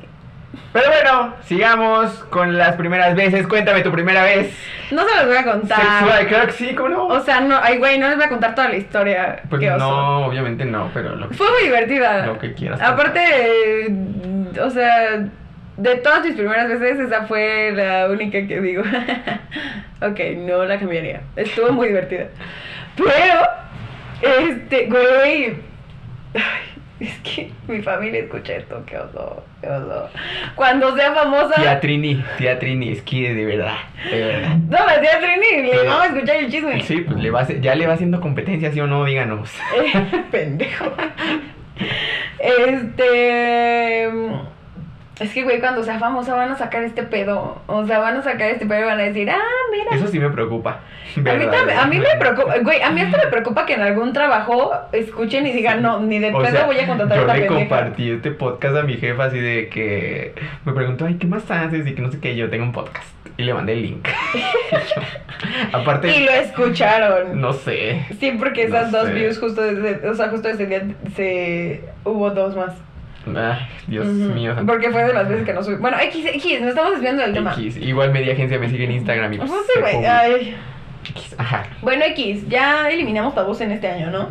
Pero 0.73 0.87
bueno, 0.89 1.35
sigamos 1.45 2.11
con 2.31 2.57
las 2.57 2.77
primeras 2.77 3.15
veces. 3.15 3.47
Cuéntame 3.47 3.83
tu 3.83 3.93
primera 3.93 4.25
vez 4.25 4.57
No 4.91 5.07
se 5.07 5.17
los 5.17 5.27
voy 5.27 5.37
a 5.37 5.45
contar. 5.45 5.79
sexual. 5.79 6.27
Claro 6.29 6.47
que 6.47 6.53
sí, 6.53 6.75
¿cómo 6.75 6.89
no? 6.89 7.07
O 7.09 7.21
sea, 7.21 7.41
no, 7.41 7.59
ay, 7.63 7.77
güey, 7.79 7.99
no 7.99 8.09
les 8.09 8.17
voy 8.17 8.25
a 8.25 8.29
contar 8.31 8.55
toda 8.55 8.71
la 8.71 8.77
historia. 8.77 9.43
pues 9.51 9.63
oso. 9.69 9.79
no, 9.79 10.27
obviamente 10.27 10.65
no, 10.65 10.91
pero 10.95 11.15
lo 11.15 11.29
que, 11.29 11.35
Fue 11.35 11.51
muy 11.51 11.65
divertida. 11.65 12.25
lo 12.27 12.39
que 12.39 12.55
quieras. 12.55 12.81
Aparte, 12.81 13.21
eh, 13.23 13.95
o 14.63 14.71
sea, 14.71 15.27
de 15.77 15.95
todas 15.97 16.25
mis 16.25 16.35
primeras 16.37 16.69
veces, 16.69 17.01
esa 17.01 17.27
fue 17.27 17.73
la 17.75 18.07
única 18.11 18.47
que 18.47 18.61
digo. 18.61 18.83
ok, 20.01 20.21
no 20.39 20.65
la 20.65 20.79
cambiaría. 20.79 21.21
Estuvo 21.37 21.71
muy 21.73 21.89
divertida. 21.89 22.29
Pero, 22.97 24.41
este, 24.49 24.87
güey. 24.87 25.55
ay, 26.35 26.72
Es 27.03 27.19
que 27.21 27.51
mi 27.67 27.83
familia 27.83 28.21
escucha 28.21 28.55
esto, 28.55 28.81
qué 28.87 28.97
oso, 28.97 29.43
qué 29.61 29.69
oso. 29.69 30.09
Cuando 30.55 30.95
sea 30.97 31.13
famosa. 31.13 31.55
Tía 31.57 31.81
Trini, 31.81 32.25
tía 32.39 32.59
Trini, 32.61 32.91
es 32.93 33.03
que 33.03 33.35
de 33.35 33.45
verdad, 33.45 33.75
de 34.09 34.25
verdad. 34.25 34.57
No, 34.69 34.87
la 34.87 35.01
tía 35.01 35.19
Trini, 35.19 35.67
le 35.67 35.85
vamos 35.85 36.03
a 36.03 36.07
escuchar 36.07 36.37
el 36.37 36.51
chisme. 36.51 36.81
Sí, 36.83 37.01
pues 37.01 37.19
le 37.19 37.31
va 37.31 37.41
a 37.41 37.49
ya 37.49 37.75
le 37.75 37.89
va 37.89 37.95
haciendo 37.95 38.21
competencia, 38.21 38.71
¿sí 38.71 38.81
o 38.81 38.87
no? 38.87 39.05
Díganos. 39.05 39.51
Eh, 39.77 40.23
pendejo. 40.31 40.93
Este. 42.39 44.09
Es 45.21 45.33
que, 45.33 45.43
güey, 45.45 45.61
cuando 45.61 45.85
sea 45.85 45.99
famosa 45.99 46.35
van 46.35 46.51
a 46.51 46.57
sacar 46.57 46.83
este 46.83 47.03
pedo. 47.03 47.61
O 47.67 47.87
sea, 47.87 47.99
van 47.99 48.17
a 48.17 48.23
sacar 48.23 48.51
este 48.51 48.65
pedo 48.67 48.81
y 48.81 48.85
van 48.85 48.99
a 48.99 49.03
decir, 49.05 49.31
ah, 49.31 49.39
mira. 49.71 49.95
Eso 49.95 50.09
sí 50.09 50.19
me 50.19 50.31
preocupa. 50.31 50.81
A 51.15 51.21
mí, 51.21 51.25
también- 51.47 51.79
a 51.79 51.87
mí 51.87 51.99
me 51.99 52.17
preocupa, 52.19 52.55
güey, 52.63 52.81
a 52.81 52.91
mí 52.91 53.03
hasta 53.03 53.19
me 53.19 53.27
preocupa 53.27 53.67
que 53.67 53.75
en 53.75 53.83
algún 53.83 54.13
trabajo 54.15 54.73
escuchen 54.93 55.47
y 55.47 55.53
digan, 55.53 55.83
no, 55.83 56.01
ni 56.01 56.19
de 56.19 56.33
O 56.33 56.39
pedo 56.41 56.51
sea, 56.53 56.65
voy 56.67 56.79
a 56.79 56.87
contratar 56.87 57.13
a 57.13 57.21
yo 57.21 57.23
esta 57.27 57.35
le 57.35 57.41
pendeja. 57.47 57.59
compartí 57.69 58.11
este 58.11 58.31
podcast 58.31 58.77
a 58.77 58.83
mi 58.83 58.95
jefa 58.97 59.25
así 59.25 59.39
de 59.39 59.69
que 59.69 60.35
me 60.65 60.73
preguntó, 60.73 61.05
ay, 61.05 61.17
¿qué 61.17 61.27
más 61.27 61.49
haces? 61.51 61.87
Y 61.87 61.95
que 61.95 62.01
no 62.03 62.11
sé 62.11 62.19
qué, 62.19 62.35
yo 62.35 62.49
tengo 62.49 62.65
un 62.65 62.73
podcast. 62.73 63.07
Y 63.37 63.43
le 63.45 63.53
mandé 63.55 63.75
el 63.75 63.83
link. 63.83 64.09
Aparte, 65.73 66.17
Y 66.17 66.25
lo 66.25 66.33
escucharon. 66.33 67.41
no 67.41 67.53
sé. 67.53 68.07
Sí, 68.19 68.35
porque 68.39 68.67
No 68.69 68.77
esas 68.77 68.93
dos 68.93 69.07
sé. 69.09 69.13
views 69.15 69.39
justo 69.39 69.61
desde, 69.63 70.09
o 70.09 70.15
sea, 70.15 70.29
justo 70.29 70.49
ese 70.49 70.67
día 70.67 70.83
se 71.17 71.85
hubo 72.05 72.31
dos 72.31 72.57
más. 72.57 72.73
Ay, 73.27 73.67
Dios 73.87 74.07
mío. 74.07 74.55
Porque 74.67 74.91
fue 74.91 75.05
de 75.05 75.15
las 75.15 75.29
veces 75.29 75.45
que 75.45 75.53
no 75.53 75.63
subí. 75.63 75.77
Bueno, 75.77 75.99
X, 76.01 76.25
X, 76.27 76.61
nos 76.61 76.71
estamos 76.71 76.93
desviando 76.93 77.23
del 77.23 77.33
tema. 77.33 77.53
X. 77.53 77.77
Igual 77.77 78.13
media 78.13 78.33
agencia 78.33 78.59
me 78.59 78.69
sigue 78.69 78.85
en 78.85 78.93
Instagram 78.93 79.33
y 79.35 79.39
pues, 79.39 79.51
Pues 79.51 79.95
güey, 79.95 80.07
ay. 80.07 80.57
X. 81.11 81.35
Ajá. 81.39 81.65
Bueno, 81.83 82.05
X, 82.07 82.49
ya 82.49 82.89
eliminamos 82.91 83.35
tabús 83.35 83.61
en 83.61 83.73
este 83.73 83.89
año, 83.89 84.11
¿no? 84.11 84.29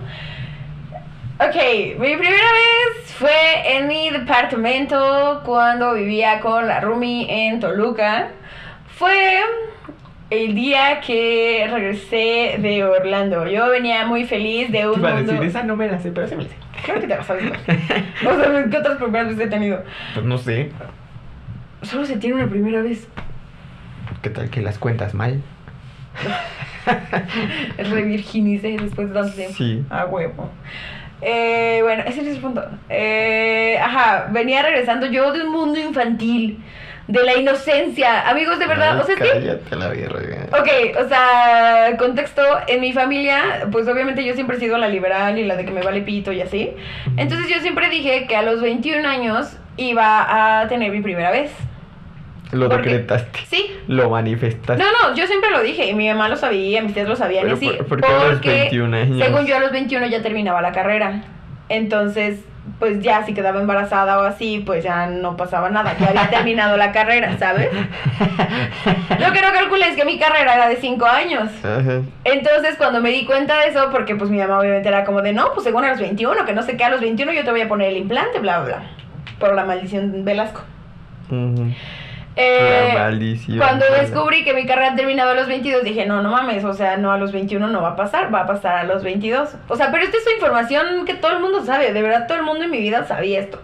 Ok, 1.39 1.55
mi 1.97 2.15
primera 2.17 2.51
vez 2.51 3.13
fue 3.15 3.31
en 3.65 3.87
mi 3.87 4.09
departamento 4.11 5.41
cuando 5.43 5.93
vivía 5.95 6.39
con 6.39 6.67
la 6.67 6.81
Rumi 6.81 7.25
en 7.29 7.59
Toluca. 7.59 8.27
Fue 8.95 9.39
el 10.29 10.53
día 10.53 11.01
que 11.01 11.67
regresé 11.71 12.57
de 12.59 12.83
Orlando. 12.83 13.47
Yo 13.47 13.69
venía 13.69 14.05
muy 14.05 14.25
feliz 14.25 14.71
de 14.71 14.79
Te 14.79 14.87
un 14.87 15.03
a 15.05 15.15
mundo... 15.15 15.31
decir, 15.33 15.47
esa 15.47 15.63
no 15.63 15.75
me 15.75 15.87
la 15.87 15.99
sé, 15.99 16.11
pero 16.11 16.27
sí 16.27 16.35
me 16.35 16.43
la 16.43 16.49
sé. 16.49 16.55
Creo 16.83 16.99
que 16.99 17.07
te 17.07 17.15
la 17.15 17.23
sabes. 17.23 17.47
güey. 17.47 17.59
O 17.59 18.39
sea, 18.39 18.65
¿qué 18.69 18.77
otras 18.77 18.97
primeras 18.97 19.27
veces 19.27 19.45
he 19.45 19.49
tenido? 19.49 19.83
Pues 20.13 20.25
no 20.25 20.37
sé. 20.37 20.71
Solo 21.83 22.05
se 22.05 22.17
tiene 22.17 22.35
una 22.35 22.47
primera 22.49 22.81
vez. 22.81 23.07
¿Qué 24.21 24.29
tal 24.29 24.49
que 24.49 24.61
las 24.61 24.77
cuentas 24.77 25.13
mal? 25.13 25.41
Revirginicé 27.77 28.77
después 28.77 29.09
de 29.09 29.13
tanto 29.13 29.33
tiempo. 29.33 29.55
Sí. 29.57 29.83
A 29.89 30.05
huevo. 30.05 30.49
Eh, 31.21 31.79
bueno, 31.83 32.03
ese 32.05 32.21
es 32.21 32.27
el 32.35 32.37
punto. 32.41 32.63
Eh, 32.89 33.77
ajá, 33.79 34.27
venía 34.31 34.63
regresando 34.63 35.05
yo 35.07 35.31
de 35.31 35.43
un 35.43 35.51
mundo 35.51 35.79
infantil, 35.79 36.59
de 37.07 37.23
la 37.23 37.35
inocencia. 37.37 38.29
Amigos, 38.29 38.57
de 38.59 38.67
verdad, 38.67 38.99
o 38.99 39.03
sea. 39.05 39.15
Cállate 39.15 39.75
la 39.75 39.87
verga. 39.89 40.47
Ok, 40.59 40.69
o 41.03 41.07
sea, 41.07 41.95
contexto, 41.97 42.41
en 42.67 42.81
mi 42.81 42.93
familia, 42.93 43.67
pues 43.71 43.87
obviamente 43.87 44.23
yo 44.23 44.33
siempre 44.33 44.57
he 44.57 44.59
sido 44.59 44.77
la 44.77 44.87
liberal 44.87 45.37
y 45.37 45.43
la 45.45 45.55
de 45.55 45.65
que 45.65 45.71
me 45.71 45.81
vale 45.81 46.01
pito 46.01 46.31
y 46.31 46.41
así. 46.41 46.71
Entonces 47.17 47.49
yo 47.49 47.59
siempre 47.61 47.89
dije 47.89 48.25
que 48.27 48.35
a 48.35 48.41
los 48.43 48.61
21 48.61 49.07
años 49.07 49.57
iba 49.77 50.61
a 50.61 50.67
tener 50.67 50.91
mi 50.91 51.01
primera 51.01 51.31
vez. 51.31 51.51
Lo 52.51 52.67
¿Por 52.67 52.81
qué? 52.81 52.89
decretaste. 52.89 53.39
Sí. 53.47 53.77
Lo 53.87 54.09
manifestaste. 54.09 54.83
No, 54.83 54.89
no, 54.91 55.15
yo 55.15 55.25
siempre 55.25 55.51
lo 55.51 55.61
dije 55.63 55.85
y 55.87 55.93
mi 55.93 56.09
mamá 56.09 56.27
lo 56.27 56.35
sabía, 56.35 56.81
mis 56.81 56.93
tías 56.93 57.07
lo 57.07 57.15
sabían 57.15 57.47
y 57.47 57.51
así. 57.53 57.67
¿por- 57.69 57.85
por 57.87 58.01
qué 58.01 58.07
a 58.11 58.23
los 58.27 58.41
21 58.41 58.93
años? 58.97 59.17
según 59.25 59.45
yo 59.45 59.55
a 59.55 59.59
los 59.59 59.71
21 59.71 60.07
ya 60.07 60.21
terminaba 60.21 60.61
la 60.61 60.73
carrera. 60.73 61.23
Entonces, 61.69 62.41
pues 62.79 63.01
ya 63.01 63.25
si 63.25 63.33
quedaba 63.33 63.59
embarazada 63.59 64.19
o 64.19 64.23
así, 64.23 64.63
pues 64.65 64.83
ya 64.83 65.07
no 65.07 65.37
pasaba 65.37 65.69
nada. 65.69 65.95
Ya 65.99 66.09
había 66.09 66.29
terminado 66.29 66.77
la 66.77 66.91
carrera, 66.91 67.37
¿sabes? 67.37 67.69
Lo 67.73 69.31
que 69.33 69.41
no 69.41 69.51
calculé 69.53 69.89
es 69.89 69.95
que 69.95 70.05
mi 70.05 70.19
carrera 70.19 70.55
era 70.55 70.67
de 70.67 70.77
5 70.77 71.05
años. 71.05 71.49
Ajá. 71.63 72.01
Entonces, 72.23 72.75
cuando 72.77 73.01
me 73.01 73.09
di 73.09 73.25
cuenta 73.25 73.59
de 73.59 73.67
eso, 73.67 73.89
porque 73.91 74.15
pues 74.15 74.29
mi 74.29 74.37
mamá 74.37 74.59
obviamente 74.59 74.87
era 74.87 75.05
como 75.05 75.21
de, 75.21 75.33
no, 75.33 75.53
pues 75.53 75.63
según 75.63 75.85
a 75.85 75.89
los 75.89 75.99
21, 75.99 76.45
que 76.45 76.53
no 76.53 76.63
sé 76.63 76.77
qué, 76.77 76.83
a 76.83 76.89
los 76.89 77.01
21 77.01 77.33
yo 77.33 77.43
te 77.43 77.51
voy 77.51 77.61
a 77.61 77.67
poner 77.67 77.89
el 77.89 77.97
implante, 77.97 78.39
bla, 78.39 78.59
bla, 78.59 78.77
bla. 78.77 78.83
Por 79.39 79.55
la 79.55 79.65
maldición 79.65 80.23
Velasco. 80.23 80.61
Eh, 82.41 82.91
La 82.93 83.03
maldición. 83.03 83.57
cuando 83.57 83.85
descubrí 83.99 84.43
que 84.43 84.53
mi 84.53 84.65
carrera 84.65 84.95
terminaba 84.95 85.31
a 85.31 85.35
los 85.35 85.47
22, 85.47 85.83
dije, 85.83 86.05
no, 86.05 86.21
no 86.21 86.31
mames, 86.31 86.63
o 86.63 86.73
sea, 86.73 86.97
no, 86.97 87.11
a 87.11 87.17
los 87.17 87.31
21 87.31 87.67
no 87.67 87.81
va 87.81 87.89
a 87.89 87.95
pasar, 87.95 88.33
va 88.33 88.41
a 88.41 88.47
pasar 88.47 88.75
a 88.75 88.83
los 88.83 89.03
22. 89.03 89.49
O 89.67 89.75
sea, 89.75 89.91
pero 89.91 90.03
esta 90.03 90.17
es 90.17 90.33
información 90.33 91.05
que 91.05 91.13
todo 91.13 91.31
el 91.31 91.39
mundo 91.39 91.63
sabe, 91.63 91.93
de 91.93 92.01
verdad 92.01 92.27
todo 92.27 92.37
el 92.37 92.43
mundo 92.43 92.63
en 92.63 92.71
mi 92.71 92.79
vida 92.79 93.05
sabía 93.05 93.39
esto. 93.39 93.59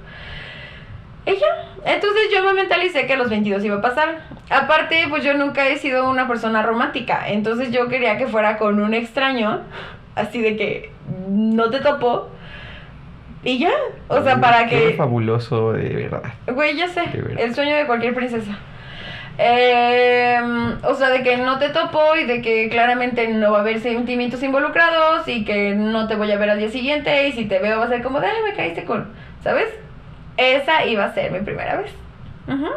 Ya, 1.26 1.94
entonces 1.94 2.30
yo 2.34 2.42
me 2.42 2.54
mentalicé 2.54 3.06
que 3.06 3.14
a 3.14 3.18
los 3.18 3.30
22 3.30 3.64
iba 3.66 3.78
a 3.78 3.82
pasar. 3.82 4.22
Aparte, 4.50 5.08
pues 5.10 5.26
yo 5.26 5.34
nunca 5.34 5.68
he 5.68 5.78
sido 5.78 6.10
una 6.10 6.26
persona 6.26 6.64
romántica, 6.64 7.28
entonces 7.28 7.72
yo 7.72 7.90
quería 7.90 8.18
que 8.18 8.28
fuera 8.28 8.58
con 8.58 8.80
un 8.82 8.94
extraño, 8.94 9.62
así 10.16 10.42
de 10.42 10.56
que 10.56 10.92
no 11.28 11.70
te 11.70 11.82
topo. 11.82 12.30
Y 13.48 13.60
ya, 13.60 13.72
o 14.10 14.22
sea, 14.22 14.42
para 14.42 14.68
Qué 14.68 14.90
que... 14.90 14.94
fabuloso, 14.96 15.72
de 15.72 15.88
verdad. 15.88 16.34
Güey, 16.48 16.76
ya 16.76 16.90
sé, 16.90 17.04
el 17.38 17.56
sueño 17.56 17.78
de 17.78 17.86
cualquier 17.86 18.14
princesa. 18.14 18.58
Eh, 19.38 20.38
o 20.84 20.94
sea, 20.96 21.12
de 21.12 21.24
que 21.24 21.38
no 21.38 21.58
te 21.58 21.70
topo 21.70 22.18
y 22.18 22.26
de 22.26 22.42
que 22.42 22.68
claramente 22.68 23.26
no 23.30 23.54
va 23.54 23.60
a 23.60 23.62
haber 23.62 23.80
sentimientos 23.80 24.44
involucrados 24.44 25.30
y 25.30 25.46
que 25.46 25.74
no 25.76 26.10
te 26.10 26.16
voy 26.16 26.30
a 26.30 26.38
ver 26.38 26.50
al 26.50 26.60
día 26.60 26.70
siguiente 26.70 27.30
y 27.30 27.32
si 27.32 27.46
te 27.46 27.60
veo 27.60 27.80
va 27.80 27.86
a 27.86 27.88
ser 27.88 28.04
como 28.04 28.18
ay, 28.18 28.28
me 28.44 28.54
caíste 28.54 28.84
con, 28.84 29.08
¿sabes? 29.42 29.70
Esa 30.36 30.86
iba 30.86 31.06
a 31.06 31.14
ser 31.14 31.32
mi 31.32 31.40
primera 31.40 31.78
vez. 31.78 31.92
Ujú. 32.50 32.68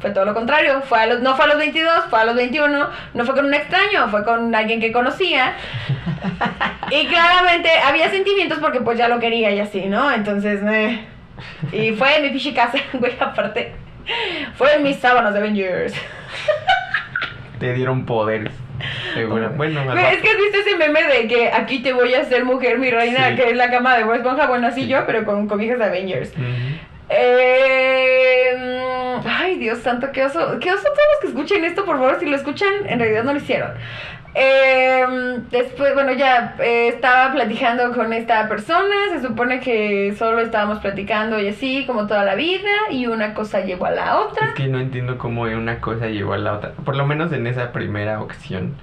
Fue 0.00 0.10
todo 0.10 0.24
lo 0.24 0.32
contrario, 0.34 0.80
fue 0.82 0.98
a 1.00 1.06
los, 1.06 1.20
no 1.20 1.36
fue 1.36 1.44
a 1.44 1.48
los 1.48 1.58
22, 1.58 2.04
fue 2.08 2.20
a 2.20 2.24
los 2.24 2.34
21, 2.34 2.88
no 3.14 3.24
fue 3.26 3.34
con 3.34 3.44
un 3.44 3.52
extraño, 3.54 4.08
fue 4.08 4.24
con 4.24 4.54
alguien 4.54 4.80
que 4.80 4.92
conocía. 4.92 5.54
Y 6.92 7.06
claramente 7.06 7.68
había 7.86 8.10
sentimientos 8.10 8.58
porque 8.58 8.80
pues 8.80 8.98
ya 8.98 9.06
lo 9.08 9.20
quería 9.20 9.52
y 9.52 9.60
así, 9.60 9.86
¿no? 9.86 10.10
Entonces, 10.10 10.60
eh. 10.68 11.04
Y 11.70 11.92
fue 11.92 12.16
en 12.16 12.22
mi 12.24 12.30
pichi 12.30 12.52
casa, 12.52 12.78
güey, 12.94 13.12
aparte. 13.20 13.72
Fue 14.56 14.74
en 14.74 14.82
mis 14.82 14.96
sábanas 14.96 15.32
de 15.32 15.38
Avengers. 15.38 15.94
Te 17.60 17.72
dieron 17.74 18.06
poderes. 18.06 18.52
Bueno, 19.28 19.50
Güey, 19.56 19.76
es 19.76 20.22
que 20.22 20.30
has 20.30 20.36
visto 20.36 20.58
ese 20.66 20.76
meme 20.78 21.02
de 21.04 21.28
que 21.28 21.52
aquí 21.52 21.78
te 21.80 21.92
voy 21.92 22.12
a 22.14 22.22
hacer 22.22 22.44
mujer, 22.44 22.78
mi 22.78 22.90
reina, 22.90 23.28
Sí. 23.30 23.36
que 23.36 23.50
es 23.50 23.56
la 23.56 23.70
cama 23.70 23.96
de 23.96 24.04
Bob 24.04 24.14
Esponja. 24.14 24.46
Bueno, 24.46 24.66
así 24.66 24.82
Sí. 24.82 24.88
yo, 24.88 25.04
pero 25.06 25.24
con 25.24 25.46
cobijas 25.46 25.78
de 25.78 25.84
Avengers. 25.84 26.32
Ujú. 26.32 26.42
Eh, 27.10 28.56
mm, 28.56 29.26
ay, 29.26 29.58
Dios 29.58 29.78
santo, 29.80 30.10
qué 30.12 30.24
oso. 30.24 30.58
Qué 30.60 30.72
oso 30.72 30.82
todos 30.84 30.96
los 31.12 31.20
que 31.20 31.26
escuchen 31.28 31.64
esto, 31.64 31.84
por 31.84 31.98
favor, 31.98 32.18
si 32.20 32.26
lo 32.26 32.36
escuchan, 32.36 32.72
en 32.86 32.98
realidad 32.98 33.24
no 33.24 33.32
lo 33.32 33.38
hicieron. 33.38 33.72
Eh, 34.32 35.04
después, 35.50 35.92
bueno, 35.94 36.12
ya 36.12 36.54
eh, 36.60 36.88
estaba 36.88 37.32
platicando 37.32 37.92
con 37.92 38.12
esta 38.12 38.48
persona, 38.48 38.94
se 39.12 39.20
supone 39.26 39.58
que 39.58 40.14
solo 40.16 40.38
estábamos 40.40 40.78
platicando 40.78 41.40
y 41.40 41.48
así, 41.48 41.84
como 41.84 42.06
toda 42.06 42.24
la 42.24 42.36
vida, 42.36 42.70
y 42.90 43.06
una 43.06 43.34
cosa 43.34 43.64
llevó 43.64 43.86
a 43.86 43.90
la 43.90 44.20
otra. 44.20 44.48
Es 44.48 44.54
que 44.54 44.68
no 44.68 44.78
entiendo 44.78 45.18
cómo 45.18 45.42
una 45.42 45.80
cosa 45.80 46.06
llevó 46.06 46.34
a 46.34 46.38
la 46.38 46.52
otra. 46.52 46.72
Por 46.84 46.96
lo 46.96 47.06
menos 47.06 47.32
en 47.32 47.48
esa 47.48 47.72
primera 47.72 48.20
ocasión. 48.20 48.76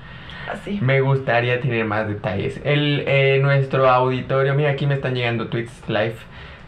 Así. 0.52 0.80
Me 0.82 1.02
gustaría 1.02 1.60
tener 1.62 1.86
más 1.86 2.08
detalles. 2.08 2.60
El, 2.64 3.04
eh, 3.06 3.40
nuestro 3.42 3.90
auditorio, 3.90 4.54
mira, 4.54 4.72
aquí 4.72 4.86
me 4.86 4.96
están 4.96 5.14
llegando 5.14 5.48
tweets 5.48 5.88
live 5.88 6.16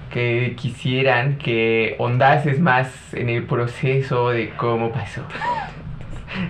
que 0.09 0.55
quisieran 0.57 1.37
que 1.37 1.95
ondases 1.99 2.59
más 2.59 3.13
en 3.13 3.29
el 3.29 3.43
proceso 3.45 4.29
de 4.29 4.49
cómo 4.51 4.91
pasó. 4.91 5.21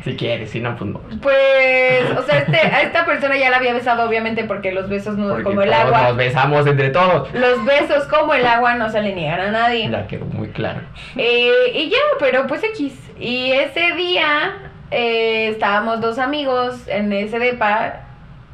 Si 0.03 0.16
quieres, 0.18 0.51
si 0.51 0.60
no, 0.60 0.76
pues 0.76 0.91
no. 0.91 0.99
Pues, 1.22 2.12
o 2.18 2.22
sea, 2.24 2.39
este, 2.39 2.57
a 2.57 2.82
esta 2.82 3.05
persona 3.05 3.38
ya 3.38 3.49
la 3.49 3.57
había 3.57 3.74
besado, 3.74 4.07
obviamente, 4.07 4.43
porque 4.43 4.74
los 4.74 4.89
besos 4.89 5.18
no, 5.18 5.30
Porque 5.30 5.43
como 5.43 5.62
el 5.62 5.70
todos 5.70 5.86
agua. 5.86 6.03
nos 6.10 6.18
besamos 6.18 6.68
entre 6.68 6.89
todos. 6.89 7.34
Los 7.34 7.64
besos 7.64 8.03
como 8.07 8.34
el 8.34 8.45
agua 8.45 8.76
no 8.76 8.89
se 8.89 9.01
le 9.01 9.16
niegan 9.16 9.39
a 9.39 9.51
nadie. 9.51 9.89
Ya 9.89 10.05
quedó 10.05 10.26
muy 10.26 10.49
claro. 10.49 10.82
Eh, 11.16 11.72
y 11.74 11.89
ya, 11.89 11.97
pero 12.20 12.45
pues 12.45 12.62
X. 12.64 12.93
Y 13.20 13.51
ese 13.51 13.93
día 13.93 14.57
eh, 14.91 15.47
estábamos 15.49 16.01
dos 16.01 16.20
amigos 16.20 16.86
en 16.88 17.14
ese 17.14 17.39
depa. 17.39 18.01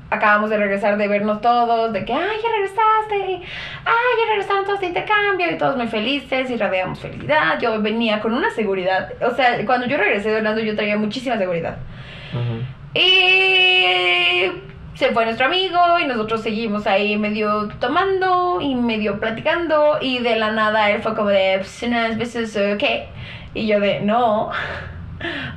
Acabamos 0.09 0.49
de 0.49 0.57
regresar 0.57 0.97
de 0.97 1.07
vernos 1.07 1.41
todos, 1.41 1.91
de 1.91 2.05
que, 2.05 2.13
ay, 2.13 2.37
ya 2.43 2.49
regresaste, 2.51 3.43
ay, 3.85 4.13
ya 4.19 4.29
regresaron 4.29 4.65
todos 4.65 4.79
de 4.79 4.87
intercambio 4.87 5.51
y 5.51 5.57
todos 5.57 5.75
muy 5.75 5.87
felices 5.87 6.49
y 6.49 6.57
radiamos 6.57 6.99
felicidad. 6.99 7.59
Yo 7.59 7.81
venía 7.81 8.21
con 8.21 8.33
una 8.33 8.51
seguridad, 8.51 9.11
o 9.21 9.31
sea, 9.31 9.65
cuando 9.65 9.87
yo 9.87 9.97
regresé 9.97 10.29
de 10.29 10.37
Orlando 10.37 10.61
yo 10.61 10.75
traía 10.75 10.97
muchísima 10.97 11.37
seguridad. 11.37 11.77
Ujú. 12.33 12.63
Y 12.93 14.51
se 14.93 15.11
fue 15.11 15.25
nuestro 15.25 15.47
amigo 15.47 15.79
y 16.01 16.05
nosotros 16.05 16.41
seguimos 16.41 16.87
ahí 16.87 17.17
medio 17.17 17.67
tomando 17.79 18.61
y 18.61 18.75
medio 18.75 19.19
platicando 19.19 19.97
y 19.99 20.19
de 20.19 20.37
la 20.37 20.51
nada 20.51 20.91
él 20.91 21.01
fue 21.01 21.15
como 21.15 21.29
de, 21.29 21.57
pues 21.57 21.83
unas 21.83 22.17
veces, 22.17 22.53
¿qué? 22.79 23.07
Y 23.53 23.67
yo 23.67 23.79
de, 23.79 23.99
no, 24.01 24.51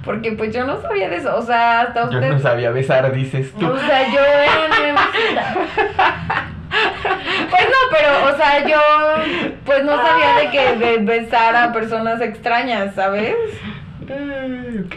porque 0.05 0.33
pues 0.33 0.55
yo 0.55 0.65
no 0.65 0.81
sabía 0.81 1.09
de 1.09 1.17
eso, 1.17 1.37
o 1.37 1.43
sea, 1.43 1.83
hasta 1.83 2.11
Yo 2.11 2.19
usted... 2.19 2.33
no 2.33 2.39
sabía 2.39 2.71
besar, 2.71 3.13
dices 3.13 3.53
tú. 3.59 3.67
O 3.67 3.79
sea, 3.79 4.13
yo 4.13 4.21
era. 4.21 5.55
Pues 7.51 7.63
no, 7.65 7.97
pero, 7.97 8.35
o 8.35 8.37
sea, 8.37 8.67
yo 8.67 8.79
pues 9.65 9.85
no 9.85 9.97
sabía 9.97 10.37
de 10.37 10.51
que 10.51 10.77
de 10.77 10.99
besar 10.99 11.57
a 11.57 11.73
personas 11.73 12.21
extrañas, 12.21 12.95
¿sabes? 12.95 13.35
Eh, 14.09 14.85
ok. 14.85 14.97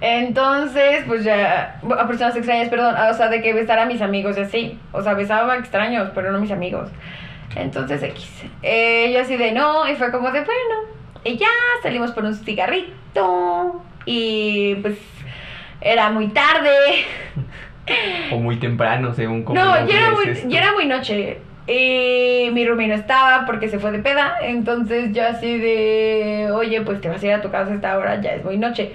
Entonces, 0.00 1.04
pues 1.06 1.24
ya, 1.24 1.80
a 1.98 2.06
personas 2.06 2.36
extrañas, 2.36 2.68
perdón, 2.68 2.94
o 2.94 3.14
sea, 3.14 3.28
de 3.28 3.40
que 3.42 3.54
besar 3.54 3.78
a 3.78 3.86
mis 3.86 4.02
amigos 4.02 4.36
y 4.36 4.40
así. 4.40 4.78
O 4.92 5.02
sea, 5.02 5.14
besaba 5.14 5.54
a 5.54 5.58
extraños, 5.58 6.10
pero 6.14 6.30
no 6.30 6.38
a 6.38 6.40
mis 6.40 6.50
amigos. 6.50 6.90
Entonces, 7.56 8.02
X. 8.02 8.28
Eh, 8.62 9.12
yo 9.14 9.20
así 9.20 9.36
de 9.36 9.52
no, 9.52 9.88
y 9.88 9.94
fue 9.94 10.10
como 10.10 10.30
de 10.30 10.40
bueno. 10.40 10.94
Y 11.22 11.36
ya 11.38 11.48
salimos 11.82 12.10
por 12.10 12.24
un 12.24 12.34
cigarrito. 12.34 13.82
Y 14.06 14.76
pues 14.76 14.98
era 15.80 16.10
muy 16.10 16.28
tarde. 16.28 16.70
O 18.32 18.38
muy 18.38 18.56
temprano, 18.56 19.12
según 19.12 19.42
como. 19.42 19.60
No, 19.60 19.86
ya 19.86 19.98
era, 19.98 20.10
muy, 20.10 20.24
ya 20.48 20.58
era 20.60 20.72
muy 20.72 20.86
noche. 20.86 21.38
Y 21.66 22.50
mi 22.52 22.66
roomie 22.66 22.88
no 22.88 22.94
estaba 22.94 23.46
porque 23.46 23.68
se 23.68 23.78
fue 23.78 23.92
de 23.92 23.98
peda. 23.98 24.36
Entonces 24.42 25.12
yo 25.12 25.26
así 25.26 25.58
de, 25.58 26.50
oye, 26.52 26.80
pues 26.82 27.00
te 27.00 27.08
vas 27.08 27.22
a 27.22 27.26
ir 27.26 27.32
a 27.32 27.42
tu 27.42 27.50
casa 27.50 27.72
a 27.72 27.74
esta 27.74 27.98
hora, 27.98 28.20
ya 28.20 28.32
es 28.32 28.44
muy 28.44 28.58
noche. 28.58 28.92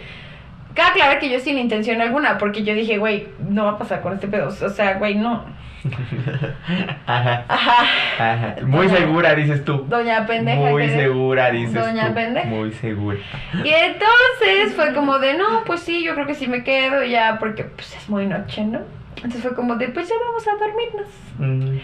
Cabe 0.74 0.90
aclarar 0.90 1.20
que 1.20 1.30
yo 1.30 1.40
sin 1.40 1.58
intención 1.58 2.00
alguna, 2.02 2.38
porque 2.38 2.64
yo 2.64 2.74
dije, 2.74 2.98
güey, 2.98 3.28
no 3.48 3.66
va 3.66 3.72
a 3.72 3.78
pasar 3.78 4.02
con 4.02 4.14
este 4.14 4.28
pedo. 4.28 4.48
O 4.48 4.70
sea, 4.70 4.94
güey, 4.98 5.16
no. 5.16 5.46
Ajá. 7.06 7.46
Ajá. 7.48 7.84
Ajá. 8.20 8.56
Muy 8.64 8.88
Doña- 8.88 8.98
segura, 8.98 9.36
dices 9.36 9.64
tú. 9.66 9.86
Doña 9.88 10.26
pendeja. 10.26 10.60
Muy 10.60 10.84
que- 10.88 10.94
segura, 10.96 11.52
dices 11.52 11.74
Doña 11.74 12.08
tú. 12.10 12.14
pendeja. 12.16 12.48
Muy 12.48 12.72
segura. 12.74 13.18
Y 13.64 13.70
entonces 13.70 14.76
fue 14.76 14.94
como 14.94 15.20
de, 15.20 15.36
no, 15.36 15.64
pues 15.66 15.80
sí, 15.82 16.04
yo 16.04 16.14
creo 16.16 16.28
que 16.28 16.36
sí 16.36 16.48
me 16.48 16.64
quedo 16.64 17.04
ya, 17.04 17.38
porque 17.40 17.64
pues 17.64 17.96
es 17.96 18.10
muy 18.10 18.26
noche, 18.26 18.64
¿no? 18.66 18.80
Entonces 19.18 19.42
fue 19.42 19.56
como 19.56 19.76
de, 19.76 19.90
pues 19.90 20.08
ya 20.08 20.16
vamos 20.26 20.48
a 20.48 20.52
dormirnos. 20.58 21.08
Mm, 21.40 21.78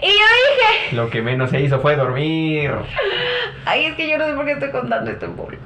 Y 0.00 0.06
yo 0.06 0.12
dije, 0.12 0.96
Lo 0.96 1.10
que 1.10 1.22
menos 1.22 1.50
se 1.50 1.60
hizo 1.60 1.80
fue 1.80 1.96
dormir. 1.96 2.70
Ay, 3.64 3.86
es 3.86 3.94
que 3.94 4.08
yo 4.08 4.16
no 4.16 4.26
sé 4.26 4.32
por 4.32 4.46
qué 4.46 4.52
estoy 4.52 4.70
contando 4.70 5.10
esto 5.10 5.26
en 5.26 5.34
público. 5.34 5.62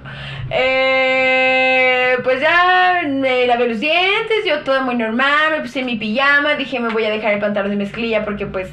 Eh, 0.50 2.16
pues 2.24 2.40
ya 2.40 3.02
me 3.06 3.46
lavé 3.46 3.68
los 3.68 3.80
dientes, 3.80 4.44
yo 4.46 4.60
todo 4.60 4.82
muy 4.82 4.94
normal, 4.94 5.52
me 5.52 5.60
puse 5.60 5.82
mi 5.84 5.96
pijama, 5.96 6.54
dije 6.54 6.80
me 6.80 6.88
voy 6.88 7.04
a 7.04 7.10
dejar 7.10 7.34
el 7.34 7.40
pantalón 7.40 7.70
de 7.70 7.76
mezclilla 7.76 8.24
porque 8.24 8.46
pues 8.46 8.70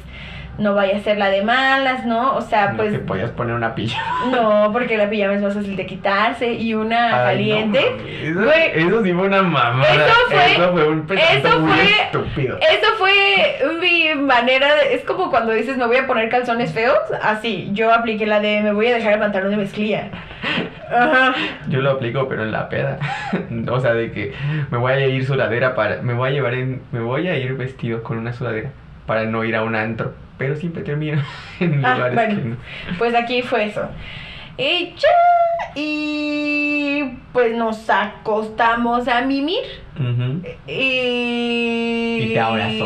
no 0.60 0.74
vaya 0.74 0.96
a 0.98 1.00
ser 1.00 1.18
la 1.18 1.30
de 1.30 1.42
malas, 1.42 2.04
¿no? 2.06 2.36
O 2.36 2.40
sea, 2.42 2.70
No 2.72 2.76
pues 2.76 2.92
te 2.92 2.98
podías 3.00 3.30
poner 3.30 3.54
una 3.54 3.74
pilla. 3.74 3.98
no, 4.30 4.70
porque 4.72 4.96
la 4.96 5.08
pijama 5.10 5.34
es 5.34 5.42
más 5.42 5.54
fácil 5.54 5.74
de 5.76 5.86
quitarse 5.86 6.52
y 6.52 6.74
una 6.74 7.06
Ay, 7.06 7.10
no 7.10 7.24
caliente. 7.24 7.80
mames, 8.34 8.70
eso, 8.74 9.02
sí 9.02 9.12
fue 9.12 9.26
una 9.26 9.42
mamada. 9.42 9.82
Eso 9.94 10.14
fue- 10.28 10.52
Eso 10.52 10.72
fue 10.72 10.88
un 10.88 11.06
eso 11.18 11.60
muy 11.60 11.72
fue- 11.72 12.02
estúpido. 12.04 12.58
Eso 12.58 12.86
fue 12.98 13.58
mi 13.80 14.14
manera 14.22 14.74
de, 14.76 14.94
es 14.94 15.04
como 15.04 15.30
cuando 15.30 15.52
dices 15.52 15.76
me 15.76 15.86
voy 15.86 15.96
a 15.96 16.06
poner 16.06 16.28
calzones 16.28 16.72
feos, 16.72 16.98
así, 17.22 17.70
yo 17.72 17.92
apliqué 17.92 18.26
la 18.26 18.40
de 18.40 18.60
me 18.60 18.72
voy 18.72 18.86
a 18.88 18.94
dejar 18.94 19.14
el 19.14 19.18
pantalón 19.20 19.50
de 19.50 19.56
mezclilla. 19.56 20.08
Ajá. 20.90 21.34
Yo 21.68 21.80
lo 21.80 21.92
aplico, 21.92 22.26
pero 22.28 22.42
en 22.42 22.50
la 22.52 22.68
peda. 22.68 22.98
o 23.70 23.80
sea, 23.80 23.94
de 23.94 24.10
que 24.12 24.34
me 24.70 24.78
voy 24.78 24.92
a 24.92 25.06
ir 25.06 25.24
sudadera 25.24 25.74
para. 25.74 26.02
Me 26.02 26.14
voy 26.14 26.28
a 26.30 26.32
llevar 26.32 26.54
en. 26.54 26.82
Me 26.92 27.00
voy 27.00 27.28
a 27.28 27.36
ir 27.36 27.54
vestido 27.54 28.02
con 28.02 28.18
una 28.18 28.32
sudadera 28.32 28.70
para 29.06 29.24
no 29.24 29.44
ir 29.44 29.54
a 29.56 29.62
un 29.62 29.76
antro. 29.76 30.12
Pero 30.40 30.56
siempre 30.56 30.82
termino 30.82 31.22
en 31.60 31.84
Ah, 31.84 31.94
lugares 31.94 32.14
bueno. 32.14 32.34
que 32.34 32.48
no. 32.48 32.56
Pues 32.98 33.14
aquí 33.14 33.42
fue 33.42 33.66
eso. 33.66 33.88
Y 34.58 34.94
ya, 34.96 35.08
y 35.74 37.04
pues 37.32 37.54
nos 37.56 37.88
acostamos 37.88 39.06
a 39.08 39.20
mimir. 39.22 39.62
Y... 40.66 42.18
Y 42.24 42.32
te 42.34 42.40
abrazó. 42.40 42.84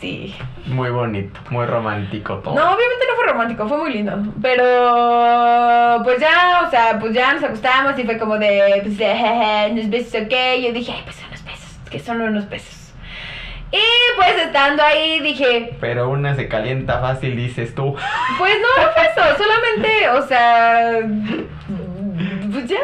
Sí. 0.00 0.34
Muy 0.66 0.90
bonito, 0.90 1.38
muy 1.50 1.66
romántico 1.66 2.38
todo. 2.38 2.54
No, 2.54 2.62
obviamente 2.74 3.04
no 3.08 3.16
fue 3.16 3.26
romántico, 3.32 3.68
fue 3.68 3.78
muy 3.78 3.92
lindo. 3.92 4.18
Pero 4.42 6.00
pues 6.04 6.20
ya, 6.20 6.62
o 6.66 6.70
sea, 6.70 6.98
pues 6.98 7.12
ya 7.14 7.32
nos 7.34 7.44
acostamos 7.44 7.98
y 7.98 8.04
fue 8.04 8.18
como 8.18 8.36
de, 8.38 8.80
pues, 8.82 8.96
jeje, 8.98 9.70
unos 9.72 9.90
besos, 9.90 10.22
ok. 10.22 10.34
Yo 10.62 10.72
dije, 10.72 10.92
ay, 10.94 11.02
pues 11.04 11.22
unos 11.26 11.44
besos, 11.44 11.78
que 11.90 11.98
son 12.00 12.20
unos 12.20 12.48
besos. 12.48 12.83
Y 13.76 14.16
pues 14.16 14.36
estando 14.46 14.82
ahí 14.82 15.18
dije, 15.20 15.76
Pero 15.80 16.08
una 16.08 16.34
se 16.36 16.46
calienta 16.48 17.00
fácil, 17.00 17.34
dices 17.36 17.74
tú. 17.74 17.96
pues 18.38 18.54
no, 18.60 18.82
no 18.84 18.90
fue 18.92 19.02
eso, 19.04 19.42
solamente, 19.42 20.08
o 20.10 20.22
sea, 20.26 21.00
pues 22.52 22.66
ya. 22.66 22.76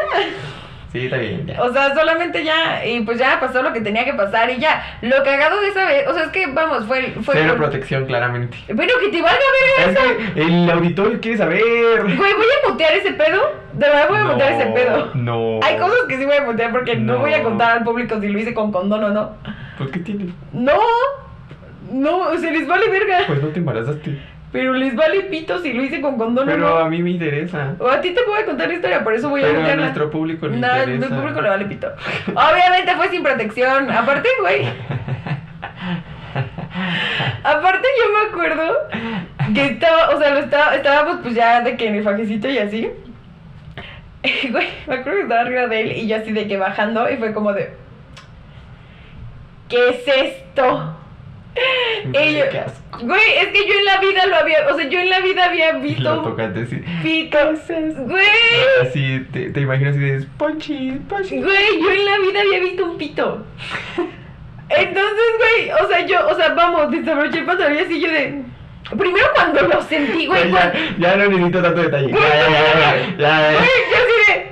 Sí, 0.92 1.04
está 1.04 1.18
bien, 1.18 1.46
ya. 1.46 1.62
O 1.62 1.72
sea, 1.72 1.94
solamente 1.94 2.42
ya, 2.42 2.84
y 2.84 2.98
pues 3.02 3.16
ya 3.16 3.38
pasó 3.38 3.62
lo 3.62 3.72
que 3.72 3.80
tenía 3.80 4.04
que 4.04 4.14
pasar 4.14 4.50
y 4.50 4.58
ya. 4.58 4.98
Lo 5.02 5.22
cagado 5.22 5.60
de 5.60 5.68
esa 5.68 5.84
vez, 5.84 6.08
o 6.08 6.12
sea, 6.14 6.24
es 6.24 6.30
que 6.30 6.48
vamos, 6.48 6.84
fue. 6.86 7.14
fue 7.22 7.34
Cero 7.36 7.50
por- 7.50 7.58
protección, 7.58 8.06
claramente. 8.06 8.58
Pero 8.66 8.98
que 8.98 9.08
te 9.10 9.22
valga 9.22 9.38
ver 9.78 9.88
Es 9.88 9.98
que 10.34 10.40
el 10.42 10.68
auditorio 10.68 11.20
quiere 11.20 11.38
saber. 11.38 11.62
Güey, 12.02 12.16
voy 12.16 12.46
a 12.66 12.68
mutear 12.68 12.94
ese 12.94 13.12
pedo. 13.12 13.40
De 13.72 13.86
verdad 13.86 14.08
voy 14.08 14.18
a 14.18 14.22
No, 14.22 14.32
mutear 14.32 14.52
ese 14.54 14.66
pedo. 14.72 15.10
No. 15.14 15.60
Hay 15.62 15.76
cosas 15.76 15.98
que 16.08 16.18
sí 16.18 16.24
voy 16.26 16.36
a 16.38 16.42
mutear 16.42 16.72
porque 16.72 16.96
no. 16.96 17.12
No. 17.12 17.18
voy 17.20 17.34
a 17.34 17.42
contar 17.44 17.70
al 17.78 17.84
público 17.84 18.20
si 18.20 18.28
lo 18.28 18.40
hice 18.40 18.52
con 18.52 18.72
condón 18.72 19.04
o 19.04 19.10
no. 19.10 19.36
¿Por 19.80 19.90
qué 19.90 20.00
tiene? 20.00 20.26
No, 20.52 20.78
no, 21.90 22.36
se 22.38 22.50
les 22.50 22.68
vale 22.68 22.88
verga. 22.90 23.20
Pues 23.26 23.42
no 23.42 23.48
te 23.48 23.58
embarazaste. 23.60 24.18
Pero 24.52 24.74
les 24.74 24.94
vale 24.94 25.22
pito 25.22 25.58
si 25.60 25.72
lo 25.72 25.82
hice 25.82 26.00
con 26.02 26.18
condón 26.18 26.46
o 26.48 26.52
Pero 26.52 26.68
no. 26.68 26.76
a 26.76 26.88
mí 26.90 27.02
me 27.02 27.10
interesa. 27.10 27.76
O 27.78 27.88
a 27.88 28.00
ti 28.02 28.10
te 28.10 28.20
voy 28.24 28.40
a 28.40 28.44
contar 28.44 28.68
la 28.68 28.74
historia, 28.74 29.02
por 29.02 29.14
eso 29.14 29.30
voy 29.30 29.40
a 29.40 29.44
Pero 29.44 29.56
a 29.56 29.60
mutearla. 29.60 29.82
nuestro 29.84 30.10
público 30.10 30.48
le 30.48 30.56
No, 30.58 30.66
a 30.66 30.84
mi 30.86 30.98
público 30.98 31.40
le 31.40 31.48
vale 31.48 31.64
pito. 31.64 31.88
Obviamente 32.28 32.94
fue 32.96 33.08
sin 33.08 33.22
protección. 33.22 33.90
Aparte, 33.90 34.28
güey. 34.40 34.66
Aparte 37.42 37.88
yo 37.98 38.12
me 38.12 38.28
acuerdo 38.28 38.74
que 39.54 39.64
estaba, 39.66 40.10
o 40.14 40.18
sea, 40.18 40.30
lo 40.34 40.40
estaba, 40.40 40.74
estábamos 40.74 41.18
pues 41.22 41.34
ya 41.34 41.62
de 41.62 41.76
que 41.76 41.88
en 41.88 41.94
el 41.96 42.04
fajecito 42.04 42.48
y 42.48 42.58
así. 42.58 42.90
Güey, 44.50 44.66
me 44.86 44.94
acuerdo 44.96 45.16
que 45.16 45.22
estaba 45.22 45.40
arriba 45.40 45.66
de 45.66 45.80
él 45.80 45.92
y 45.92 46.06
yo 46.06 46.16
así 46.16 46.32
de 46.32 46.46
que 46.46 46.58
bajando 46.58 47.08
y 47.10 47.16
fue 47.16 47.32
como 47.32 47.54
de... 47.54 47.70
¿Qué 49.70 49.88
es 49.90 50.02
esto? 50.06 50.96
Güey, 53.02 53.32
es 53.38 53.48
que 53.48 53.66
yo 53.66 53.74
en 53.78 53.84
la 53.84 53.98
vida 53.98 54.26
lo 54.26 54.36
había, 54.36 54.66
o 54.72 54.76
sea, 54.76 54.88
yo 54.88 54.98
en 55.00 55.10
la 55.10 55.20
vida 55.20 55.44
había 55.46 55.72
visto 55.78 56.02
lo 56.16 56.22
tocaste 56.22 56.62
así. 56.62 56.76
pito. 57.02 57.38
Güey, 58.06 58.26
Así, 58.82 59.26
te, 59.32 59.50
te 59.50 59.60
imaginas 59.60 59.96
y 59.96 59.98
dices, 60.00 60.26
Ponchi, 60.38 60.92
Ponchi. 61.08 61.40
Güey, 61.40 61.80
yo 61.82 61.90
en 61.90 62.04
la 62.04 62.18
vida 62.18 62.40
había 62.40 62.60
visto 62.60 62.84
un 62.84 62.98
pito. 62.98 63.44
Entonces, 64.68 65.24
güey, 65.38 65.70
o 65.82 65.88
sea, 65.88 66.06
yo, 66.06 66.28
o 66.28 66.34
sea, 66.34 66.50
vamos, 66.54 66.90
desabroché 66.90 67.38
el 67.40 67.44
pantalón 67.46 67.76
y 67.76 67.80
así 67.80 68.00
yo 68.00 68.10
de. 68.10 68.42
Primero 68.96 69.26
cuando 69.34 69.62
lo 69.62 69.82
sentí, 69.82 70.26
güey, 70.26 70.50
ya, 70.50 70.72
cuando- 70.72 70.78
ya 70.98 71.16
no 71.16 71.28
necesito 71.28 71.62
tanto 71.62 71.82
detalle. 71.82 72.10
Ya, 72.12 72.18
ya, 72.18 72.48
ya, 72.48 72.50
ya, 72.50 72.96
ya, 73.18 73.52
ya. 73.52 73.58
güey, 73.58 73.68
yo 73.90 73.96
así 73.96 74.32
de. 74.32 74.46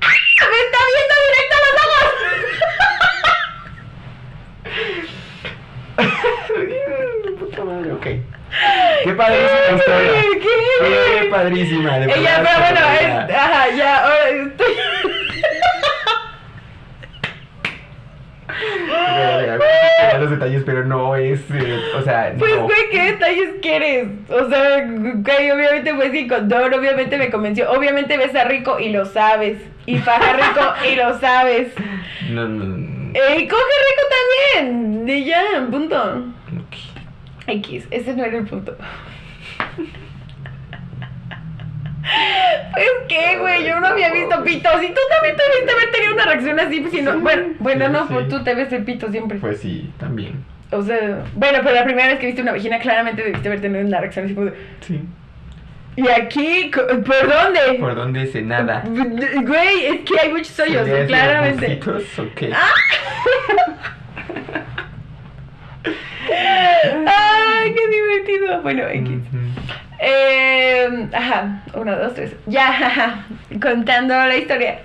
¡Ah! 0.00 0.14
¡Me 0.50 0.58
está 0.64 0.78
viendo 0.94 1.14
directo 1.26 1.54
a 1.54 1.60
los 1.64 1.74
ojos! 1.84 2.10
Puta 7.38 7.64
madre, 7.64 7.90
ok. 8.04 8.20
Qué 9.04 9.12
padrísima 9.14 9.76
historia. 9.76 10.12
¿Qué? 10.40 11.20
Qué 11.20 11.28
padrísima, 11.30 11.98
de 11.98 12.04
Ella, 12.14 12.42
pero 12.44 12.58
bueno, 12.60 12.80
es, 13.00 13.34
ajá, 13.36 13.70
ya, 13.76 14.02
ahora 14.04 14.28
estoy. 14.28 14.72
Los 20.20 20.30
detalles, 20.30 20.62
pero 20.64 20.84
no 20.84 21.16
es, 21.16 21.40
eh, 21.50 21.80
o 21.98 22.02
sea, 22.02 22.32
Pues, 22.38 22.54
no. 22.54 22.62
güey, 22.64 22.88
¿qué 22.90 23.12
detalles 23.12 23.48
quieres? 23.60 24.06
O 24.28 24.48
sea, 24.48 24.84
güey, 24.86 25.50
obviamente 25.50 25.92
fue 25.94 26.10
sin 26.12 26.28
condón, 26.28 26.72
obviamente 26.72 27.16
me 27.18 27.30
convenció, 27.30 27.70
obviamente 27.72 28.16
besa 28.16 28.44
rico 28.44 28.78
y 28.78 28.90
lo 28.90 29.04
sabes. 29.06 29.58
Y 29.86 29.98
faja 29.98 30.32
rico 30.34 30.72
y 30.90 30.94
lo 30.96 31.18
sabes. 31.18 31.68
No, 32.30 32.46
no, 32.48 32.64
no. 32.64 33.12
Eh, 33.14 33.40
y 33.40 33.48
coge 33.48 33.62
rico 33.88 34.02
también. 34.60 35.08
Y 35.08 35.24
ya, 35.24 35.42
punto. 35.70 35.96
Ok. 35.96 36.76
X, 37.46 37.86
ese 37.90 38.14
no 38.14 38.24
era 38.24 38.38
el 38.38 38.44
punto. 38.46 38.76
Pues 42.72 42.86
qué, 43.08 43.38
güey, 43.38 43.64
yo 43.66 43.80
no 43.80 43.86
había 43.86 44.12
visto 44.12 44.42
pitos 44.44 44.74
y 44.82 44.88
tú 44.88 45.00
también 45.10 45.36
debiste 45.36 45.72
haber 45.72 45.90
tenido 45.90 46.12
una 46.14 46.24
reacción 46.26 46.60
así, 46.60 46.80
pues, 46.80 46.92
si 46.92 47.00
no, 47.02 47.18
bueno, 47.20 47.54
bueno, 47.60 47.86
sí, 47.86 47.92
no, 47.92 48.06
sí. 48.06 48.12
pues 48.14 48.28
tú 48.28 48.44
te 48.44 48.54
ves 48.54 48.72
el 48.72 48.84
pito 48.84 49.10
siempre. 49.10 49.38
Pues 49.38 49.60
sí, 49.60 49.90
también. 49.98 50.44
O 50.70 50.82
sea, 50.82 51.24
bueno, 51.34 51.60
pero 51.62 51.74
la 51.74 51.84
primera 51.84 52.08
vez 52.08 52.18
que 52.18 52.26
viste 52.26 52.42
una 52.42 52.52
vagina 52.52 52.78
claramente 52.78 53.22
debiste 53.22 53.48
haber 53.48 53.60
tenido 53.62 53.86
una 53.86 54.00
reacción 54.00 54.26
así 54.26 54.34
de, 54.34 54.52
Sí. 54.80 55.00
¿y 55.96 56.08
aquí? 56.08 56.70
¿Por 56.74 57.28
dónde? 57.28 57.60
¿Por 57.80 57.94
dónde 57.94 58.26
se 58.26 58.42
nada? 58.42 58.84
Güey, 58.86 59.86
es 59.86 60.00
que 60.00 60.20
hay 60.20 60.30
muchos 60.30 60.58
hoyos, 60.60 60.84
¿Se 60.84 60.90
le 60.90 60.94
hacen 60.96 61.06
claramente. 61.06 61.66
aguncitos 61.66 62.18
o 62.18 62.26
qué? 62.34 62.52
Ay, 67.06 67.74
qué 67.74 67.88
divertido. 67.88 68.62
Bueno, 68.62 68.88
X. 68.88 69.10
Eh, 70.00 71.08
ajá, 71.12 71.62
uno, 71.74 71.96
dos, 71.96 72.14
tres. 72.14 72.34
Ya, 72.46 72.68
ajá, 72.68 73.26
contando 73.62 74.14
la 74.14 74.36
historia. 74.36 74.80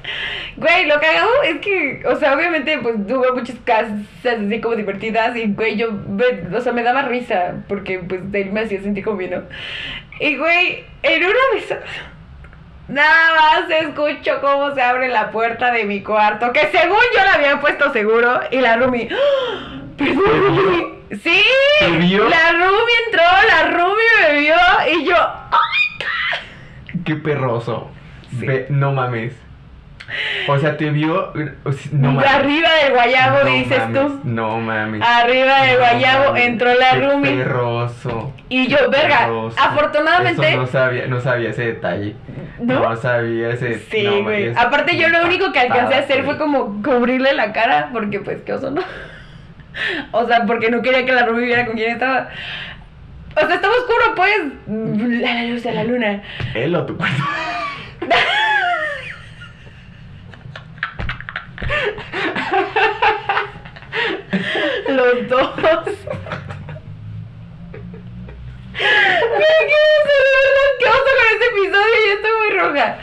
Güey, 0.56 0.86
lo 0.86 1.00
cagado 1.00 1.30
es 1.44 1.58
que, 1.60 2.04
o 2.06 2.16
sea, 2.16 2.34
obviamente, 2.36 2.78
pues 2.80 2.96
tuve 3.08 3.32
muchas 3.34 3.56
casas 3.66 3.92
así 4.24 4.62
como 4.62 4.76
divertidas 4.76 5.36
y, 5.36 5.48
güey, 5.54 5.78
yo, 5.78 5.92
me- 5.92 6.56
o 6.56 6.62
sea, 6.62 6.74
me 6.74 6.84
daba 6.84 7.02
risa 7.04 7.56
porque, 7.68 8.00
pues, 8.00 8.32
de 8.32 8.42
él 8.42 8.52
me 8.52 8.62
hacía 8.62 8.82
sentir 8.82 9.04
como 9.04 9.18
bien, 9.18 9.32
¿no? 9.32 9.44
Y, 10.20 10.38
güey, 10.38 10.84
en 11.04 11.24
una 11.24 11.34
de 11.54 11.60
esas, 11.60 11.80
nada 12.88 13.36
más 13.36 13.70
escucho 13.82 14.40
cómo 14.42 14.74
se 14.76 14.82
abre 14.82 15.08
la 15.10 15.32
puerta 15.32 15.72
de 15.72 15.86
mi 15.86 16.02
cuarto, 16.02 16.52
que 16.54 16.68
según 16.72 16.98
yo 17.16 17.24
la 17.24 17.34
había 17.34 17.60
puesto 17.60 17.92
seguro, 17.94 18.40
y 18.52 18.58
la 18.62 18.76
Rumi, 18.78 19.08
¡Ah! 19.12 19.79
Sí, 20.00 21.44
¿Te 21.80 21.92
vio? 21.98 22.30
la 22.30 22.52
Rumi 22.54 22.92
entró, 23.08 23.24
la 23.48 23.72
Rumi 23.72 24.04
me 24.22 24.40
vio 24.40 24.56
y 24.94 25.06
yo, 25.06 25.16
¡oh 25.16 27.00
Qué 27.04 27.16
perroso. 27.16 27.90
Sí. 28.40 28.46
Ve- 28.46 28.68
no 28.70 28.92
mames. 28.94 29.34
O 30.48 30.58
sea, 30.58 30.78
te 30.78 30.90
vio. 30.90 31.34
No 31.92 32.12
mames. 32.12 32.30
Arriba 32.32 32.70
del 32.84 32.94
guayabo, 32.94 33.40
No 33.44 33.50
dices 33.52 33.80
mames, 33.80 34.02
tú. 34.02 34.20
No 34.24 34.58
mames. 34.60 35.02
Arriba 35.02 35.62
del 35.64 35.74
No 35.74 35.80
guayabo 35.80 36.26
mames, 36.26 36.46
entró 36.46 36.74
la 36.76 36.92
qué 36.92 37.00
Rumi. 37.00 37.30
Perroso. 37.30 38.34
Y 38.50 38.68
yo, 38.68 38.78
verga, 38.92 39.20
perroso. 39.20 39.58
afortunadamente. 39.60 40.48
Eso 40.50 40.58
no 40.62 40.68
sabía, 40.68 41.08
no 41.08 41.20
sabía 41.22 41.50
ese 41.50 41.66
detalle. 41.66 42.16
¿No? 42.60 42.96
sabía 42.98 43.50
ese. 43.50 43.80
Sí, 43.80 44.04
no, 44.04 44.24
güey. 44.24 44.54
Aparte, 44.56 44.98
yo 44.98 45.10
lo 45.10 45.24
único 45.24 45.52
que 45.52 45.60
alcancé 45.60 45.96
a 45.96 46.00
hacer 46.00 46.24
fue 46.24 46.38
como 46.38 46.82
cubrirle 46.84 47.34
la 47.34 47.52
cara, 47.54 47.90
porque 47.94 48.20
pues, 48.20 48.42
qué 48.44 48.54
oso, 48.54 48.70
¿no? 48.72 48.82
O 50.12 50.26
sea, 50.28 50.46
porque 50.46 50.70
no 50.70 50.82
quería 50.82 51.06
que 51.06 51.12
la 51.12 51.26
Rumi 51.26 51.46
viera 51.46 51.66
con 51.66 51.76
quién 51.76 51.92
estaba. 51.94 52.30
O 53.36 53.40
sea, 53.46 53.56
estaba 53.56 53.74
oscuro, 53.74 54.16
pues. 54.16 54.42
A 55.30 55.34
la 55.34 55.44
luz 55.44 55.64
de 55.64 55.72
la 55.72 55.84
luna. 55.84 56.22
Él 56.54 56.76
o 56.76 56.86
tu 56.86 56.98
cuarto. 56.98 57.24
Los 64.88 65.28
dos. 65.30 65.50
Güey, 68.80 69.60
qué 69.68 69.76
oso, 70.00 70.14
de 70.20 70.32
verdad, 70.40 70.70
qué 70.80 70.86
oso 70.86 71.04
con 71.04 71.28
este 71.34 71.46
episodio, 71.48 71.96
ya 72.08 72.14
estoy 72.14 72.32
muy 72.40 72.60
roja. 72.60 72.98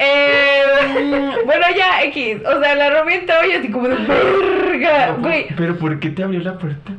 Eh, 0.00 1.42
bueno, 1.44 1.66
ya, 1.76 2.02
X. 2.04 2.38
O 2.46 2.60
sea, 2.60 2.74
la 2.74 3.00
Rumi 3.00 3.14
entró 3.14 3.34
y 3.46 3.52
yo 3.52 3.58
así 3.58 3.70
como 3.70 3.88
de 3.88 3.96
verga. 3.96 5.06
No, 5.08 5.16
Güey, 5.18 5.46
Pero 5.56 5.76
¿por 5.78 5.98
qué 6.00 6.10
te 6.10 6.22
abrió 6.22 6.40
la 6.40 6.54
puerta? 6.54 6.92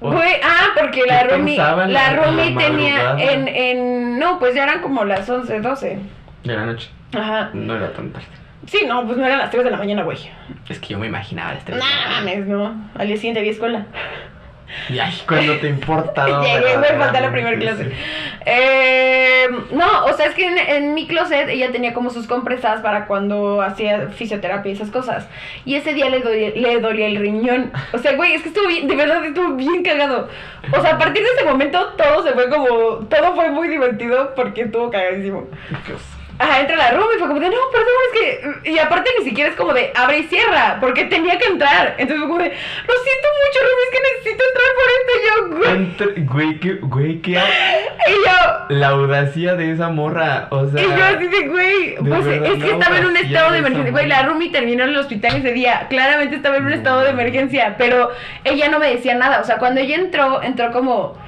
Güey, 0.00 0.32
ah, 0.42 0.68
porque 0.78 1.02
la 1.06 1.22
¿Qué 1.26 1.36
Rumi, 1.36 1.56
pensaban 1.56 1.92
la 1.92 2.12
la- 2.14 2.30
la 2.30 2.58
tenía 2.58 3.16
en, 3.18 3.48
en, 3.48 4.18
no, 4.18 4.38
pues 4.38 4.54
ya 4.54 4.64
eran 4.64 4.80
como 4.80 5.04
las 5.04 5.28
11, 5.28 5.60
12. 5.60 5.98
De 6.44 6.54
la 6.54 6.64
noche. 6.66 6.88
Ajá. 7.14 7.50
No 7.52 7.76
era 7.76 7.92
tan 7.92 8.10
tarde. 8.10 8.26
Sí, 8.66 8.84
no, 8.86 9.04
pues 9.04 9.18
no 9.18 9.26
eran 9.26 9.38
las 9.38 9.50
3 9.50 9.64
de 9.64 9.70
la 9.70 9.76
mañana, 9.76 10.02
güey. 10.02 10.18
Es 10.68 10.78
que 10.78 10.88
yo 10.88 10.98
me 10.98 11.06
imaginaba 11.06 11.52
este 11.54 11.72
No 11.72 11.84
mames, 12.08 12.46
no. 12.46 12.90
Al 12.96 13.06
día 13.06 13.16
siguiente 13.16 13.40
había 13.40 13.52
escuela. 13.52 13.86
Y 14.88 14.98
ay, 14.98 15.12
cuando 15.28 15.56
te 15.58 15.68
importa. 15.68 16.26
no, 16.26 16.42
Llegué, 16.44 16.76
me 16.78 16.88
falta 16.88 17.20
la 17.20 17.30
primera 17.30 17.58
clase. 17.58 17.84
sí. 17.84 17.90
Eh, 18.46 19.48
no, 19.72 20.04
o 20.06 20.12
sea, 20.14 20.26
es 20.26 20.34
que 20.34 20.46
en, 20.46 20.58
en 20.58 20.94
mi 20.94 21.06
closet 21.06 21.48
ella 21.48 21.70
tenía 21.72 21.92
como 21.92 22.10
sus 22.10 22.26
compresas 22.26 22.80
para 22.80 23.06
cuando 23.06 23.62
hacía 23.62 24.08
fisioterapia 24.08 24.70
y 24.70 24.74
esas 24.74 24.90
cosas. 24.90 25.28
Y 25.64 25.74
ese 25.74 25.94
día 25.94 26.08
le 26.08 26.20
dolía, 26.20 26.50
le 26.54 26.80
dolía 26.80 27.06
el 27.06 27.16
riñón. 27.16 27.72
O 27.92 27.98
sea, 27.98 28.14
güey, 28.16 28.34
es 28.34 28.42
que 28.42 28.48
estuvo 28.48 28.66
bien, 28.68 28.88
de 28.88 28.96
verdad 28.96 29.24
estuvo 29.24 29.54
bien 29.54 29.82
cagado. 29.82 30.28
O 30.72 30.80
sea, 30.80 30.94
a 30.94 30.98
partir 30.98 31.22
de 31.22 31.30
ese 31.36 31.44
momento 31.44 31.94
todo 31.96 32.22
se 32.22 32.32
fue 32.32 32.48
como, 32.48 32.66
todo 33.06 33.34
fue 33.34 33.50
muy 33.50 33.68
divertido 33.68 34.34
porque 34.34 34.62
estuvo 34.62 34.90
cagadísimo. 34.90 35.48
Dios. 35.86 36.19
Ajá, 36.42 36.60
entra 36.60 36.74
la 36.74 36.90
room 36.92 37.06
y 37.14 37.18
fue 37.18 37.28
como 37.28 37.38
de, 37.38 37.50
no, 37.50 37.56
perdón, 37.70 37.88
es 38.14 38.20
que... 38.62 38.70
Y 38.70 38.78
aparte 38.78 39.10
ni 39.18 39.26
siquiera 39.26 39.50
es 39.50 39.56
como 39.56 39.74
de, 39.74 39.92
abre 39.94 40.20
y 40.20 40.22
cierra, 40.22 40.78
porque 40.80 41.04
tenía 41.04 41.36
que 41.38 41.44
entrar. 41.48 41.96
Entonces 41.98 42.16
fue 42.16 42.28
como 42.28 42.38
de, 42.42 42.48
lo 42.48 42.94
siento 42.94 43.28
mucho, 43.44 43.58
Rumi, 43.60 43.82
es 43.84 43.90
que 43.92 44.00
necesito 44.14 44.44
entrar 44.48 44.70
por 44.78 44.86
esto. 44.96 45.12
Y 45.12 45.26
yo, 45.26 45.58
güey. 45.58 45.70
Entra- 45.70 46.32
Güey, 46.32 46.60
qué, 46.60 46.72
güey, 46.80 47.20
qué. 47.20 47.32
Y 48.08 48.12
yo, 48.12 48.66
La 48.70 48.88
audacia 48.88 49.54
de 49.54 49.70
esa 49.72 49.90
morra. 49.90 50.48
O 50.50 50.66
sea. 50.66 50.80
Y 50.80 50.86
yo 50.86 51.04
así 51.04 51.26
de, 51.28 51.48
güey, 51.48 51.90
de 51.96 51.96
pues 52.10 52.24
verdad, 52.24 52.52
es 52.52 52.64
que 52.64 52.70
estaba 52.70 52.96
en 52.98 53.06
un 53.06 53.16
estado 53.18 53.52
de 53.52 53.58
emergencia. 53.58 53.92
Güey, 53.92 54.06
la 54.06 54.22
Rumi 54.22 54.48
terminó 54.50 54.84
en 54.84 54.90
el 54.90 54.96
hospital 54.96 55.36
ese 55.36 55.52
día. 55.52 55.86
Claramente 55.90 56.36
estaba 56.36 56.56
en 56.56 56.64
un 56.64 56.72
estado 56.72 57.02
de 57.02 57.10
emergencia, 57.10 57.74
pero 57.76 58.10
ella 58.44 58.68
no 58.70 58.78
me 58.78 58.88
decía 58.88 59.14
nada. 59.14 59.40
O 59.40 59.44
sea, 59.44 59.58
cuando 59.58 59.80
ella 59.80 59.96
entró, 59.96 60.42
entró 60.42 60.72
como, 60.72 61.18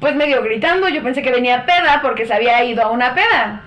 pues 0.00 0.16
medio 0.16 0.42
gritando. 0.42 0.88
Yo 0.88 1.04
pensé 1.04 1.22
que 1.22 1.30
venía 1.30 1.64
peda 1.64 2.00
porque 2.02 2.26
se 2.26 2.34
había 2.34 2.64
ido 2.64 2.82
a 2.82 2.90
una 2.90 3.14
peda. 3.14 3.62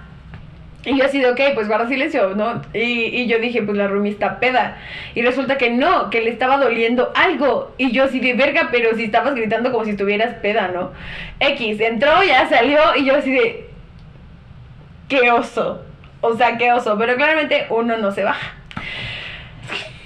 Y 0.86 0.98
yo 0.98 1.06
así 1.06 1.20
de, 1.20 1.30
ok, 1.32 1.40
pues 1.54 1.68
guarda 1.68 1.88
silencio, 1.88 2.34
¿no? 2.36 2.62
Y, 2.74 3.06
y 3.06 3.28
yo 3.28 3.40
dije, 3.40 3.62
pues 3.62 3.78
la 3.78 3.88
Rumi 3.88 4.10
está 4.10 4.40
peda. 4.40 4.78
Y 5.16 5.22
resulta 5.22 5.58
que 5.58 5.70
no, 5.70 6.10
que 6.10 6.22
le 6.22 6.30
estaba 6.30 6.58
doliendo 6.58 7.12
algo. 7.16 7.74
Y 7.78 7.92
yo 7.92 8.06
así 8.06 8.20
de, 8.20 8.34
verga, 8.34 8.70
pero 8.72 8.96
si 8.96 9.04
estabas 9.04 9.36
gritando 9.36 9.72
como 9.72 9.84
si 9.84 9.92
estuvieras 9.92 10.36
peda, 10.36 10.70
¿no? 10.70 10.94
X, 11.40 11.82
entró, 11.82 12.24
ya 12.24 12.48
salió, 12.48 12.80
y 12.96 13.06
yo 13.06 13.16
así 13.16 13.32
de, 13.32 13.70
qué 15.10 15.32
oso. 15.32 15.84
O 16.22 16.36
sea, 16.36 16.58
qué 16.58 16.72
oso. 16.72 16.98
Pero 16.98 17.16
claramente 17.16 17.68
uno 17.70 17.98
no 17.98 18.12
se 18.12 18.24
baja. 18.24 18.54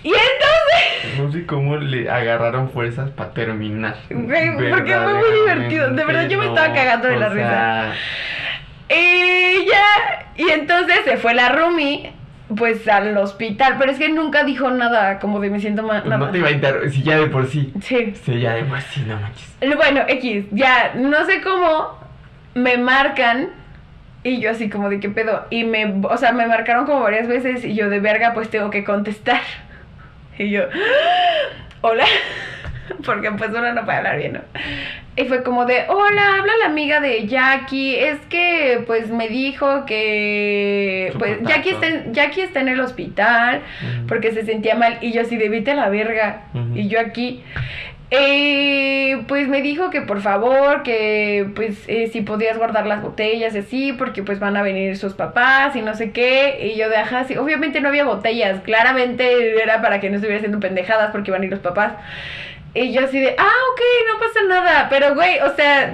Y 0.03 0.09
entonces, 0.09 0.91
No 1.17 1.31
sé 1.31 1.45
cómo 1.45 1.77
le 1.77 2.09
agarraron 2.09 2.69
fuerzas 2.69 3.09
para 3.11 3.31
terminar. 3.31 3.95
Porque 4.07 4.95
fue 4.95 5.13
muy 5.13 5.31
divertido. 5.31 5.89
De 5.91 6.05
verdad, 6.05 6.27
yo 6.27 6.39
me 6.39 6.47
estaba 6.47 6.73
cagando 6.73 7.07
de 7.07 7.17
la 7.17 7.29
risa. 7.29 7.93
Y 8.91 9.65
ya, 9.65 10.31
y 10.35 10.49
entonces 10.49 11.01
se 11.05 11.17
fue 11.17 11.33
la 11.33 11.49
Rumi, 11.49 12.11
pues 12.55 12.87
al 12.87 13.15
hospital. 13.17 13.75
Pero 13.79 13.91
es 13.91 13.97
que 13.97 14.09
nunca 14.09 14.43
dijo 14.43 14.69
nada, 14.69 15.19
como 15.19 15.39
de 15.39 15.49
me 15.49 15.59
siento 15.59 15.83
mal. 15.83 16.07
no 16.07 16.29
te 16.29 16.39
iba 16.39 16.49
a 16.49 16.51
interrumpir. 16.51 16.91
Si 16.91 17.03
ya 17.03 17.17
de 17.17 17.27
por 17.27 17.47
sí. 17.47 17.73
Sí. 17.81 18.13
Sí, 18.23 18.39
ya 18.39 18.53
de 18.53 18.63
por 18.63 18.81
sí, 18.81 19.03
no 19.07 19.19
manches. 19.19 19.49
Bueno, 19.75 20.01
X, 20.07 20.45
ya, 20.51 20.93
no 20.95 21.25
sé 21.25 21.41
cómo 21.41 21.99
me 22.53 22.77
marcan 22.77 23.49
y 24.23 24.39
yo 24.39 24.51
así 24.51 24.69
como 24.69 24.89
de 24.89 24.99
qué 24.99 25.09
pedo. 25.09 25.45
Y 25.49 25.63
me, 25.63 26.01
o 26.03 26.17
sea, 26.17 26.31
me 26.31 26.45
marcaron 26.47 26.85
como 26.85 27.01
varias 27.01 27.27
veces 27.27 27.65
y 27.65 27.73
yo 27.75 27.89
de 27.89 27.99
verga 27.99 28.33
pues 28.33 28.49
tengo 28.49 28.69
que 28.69 28.83
contestar. 28.83 29.41
Y 30.37 30.49
yo, 30.49 30.63
hola, 31.81 32.05
porque 33.05 33.31
pues 33.31 33.49
uno 33.49 33.73
no 33.73 33.85
puede 33.85 33.97
hablar 33.97 34.17
bien, 34.17 34.33
¿no? 34.33 34.41
Y 35.15 35.25
fue 35.25 35.43
como 35.43 35.65
de, 35.65 35.85
hola, 35.89 36.35
habla 36.39 36.53
la 36.59 36.65
amiga 36.67 37.01
de 37.01 37.27
Jackie, 37.27 37.95
es 37.95 38.19
que 38.29 38.83
pues 38.87 39.09
me 39.09 39.27
dijo 39.27 39.85
que 39.85 41.13
pues. 41.19 41.41
Jackie 41.43 41.71
está, 41.71 41.87
en, 41.87 42.13
Jackie 42.13 42.41
está 42.41 42.61
en 42.61 42.69
el 42.69 42.79
hospital 42.79 43.61
porque 44.07 44.31
se 44.31 44.45
sentía 44.45 44.75
mal 44.75 44.97
y 45.01 45.11
yo 45.11 45.21
así 45.21 45.35
de 45.37 45.49
vete 45.49 45.71
a 45.71 45.75
la 45.75 45.89
verga 45.89 46.43
y 46.73 46.87
yo 46.87 46.99
aquí 46.99 47.43
eh, 48.13 49.23
pues 49.29 49.47
me 49.47 49.61
dijo 49.61 49.89
que 49.89 50.01
por 50.01 50.21
favor 50.21 50.83
que 50.83 51.49
pues 51.55 51.83
eh, 51.87 52.09
si 52.11 52.19
podías 52.19 52.57
guardar 52.57 52.85
las 52.85 53.01
botellas 53.01 53.55
y 53.55 53.59
así 53.59 53.93
porque 53.93 54.21
pues 54.21 54.37
van 54.37 54.57
a 54.57 54.63
venir 54.63 54.97
sus 54.97 55.13
papás 55.13 55.77
y 55.77 55.81
no 55.81 55.95
sé 55.95 56.11
qué 56.11 56.71
y 56.73 56.77
yo 56.77 56.89
de 56.89 56.97
ajá 56.97 57.23
sí 57.23 57.37
obviamente 57.37 57.79
no 57.79 57.87
había 57.87 58.03
botellas 58.03 58.59
claramente 58.61 59.61
era 59.61 59.81
para 59.81 60.01
que 60.01 60.09
no 60.09 60.15
estuviera 60.15 60.39
haciendo 60.39 60.59
pendejadas 60.59 61.11
porque 61.11 61.31
iban 61.31 61.41
a 61.41 61.45
ir 61.45 61.51
los 61.51 61.61
papás 61.61 61.93
y 62.73 62.93
yo 62.93 63.05
así 63.05 63.19
de 63.19 63.35
ah 63.37 63.53
ok 63.73 63.81
no 64.07 64.19
pasa 64.19 64.41
nada 64.47 64.87
pero 64.89 65.15
güey 65.15 65.39
o 65.39 65.55
sea 65.55 65.93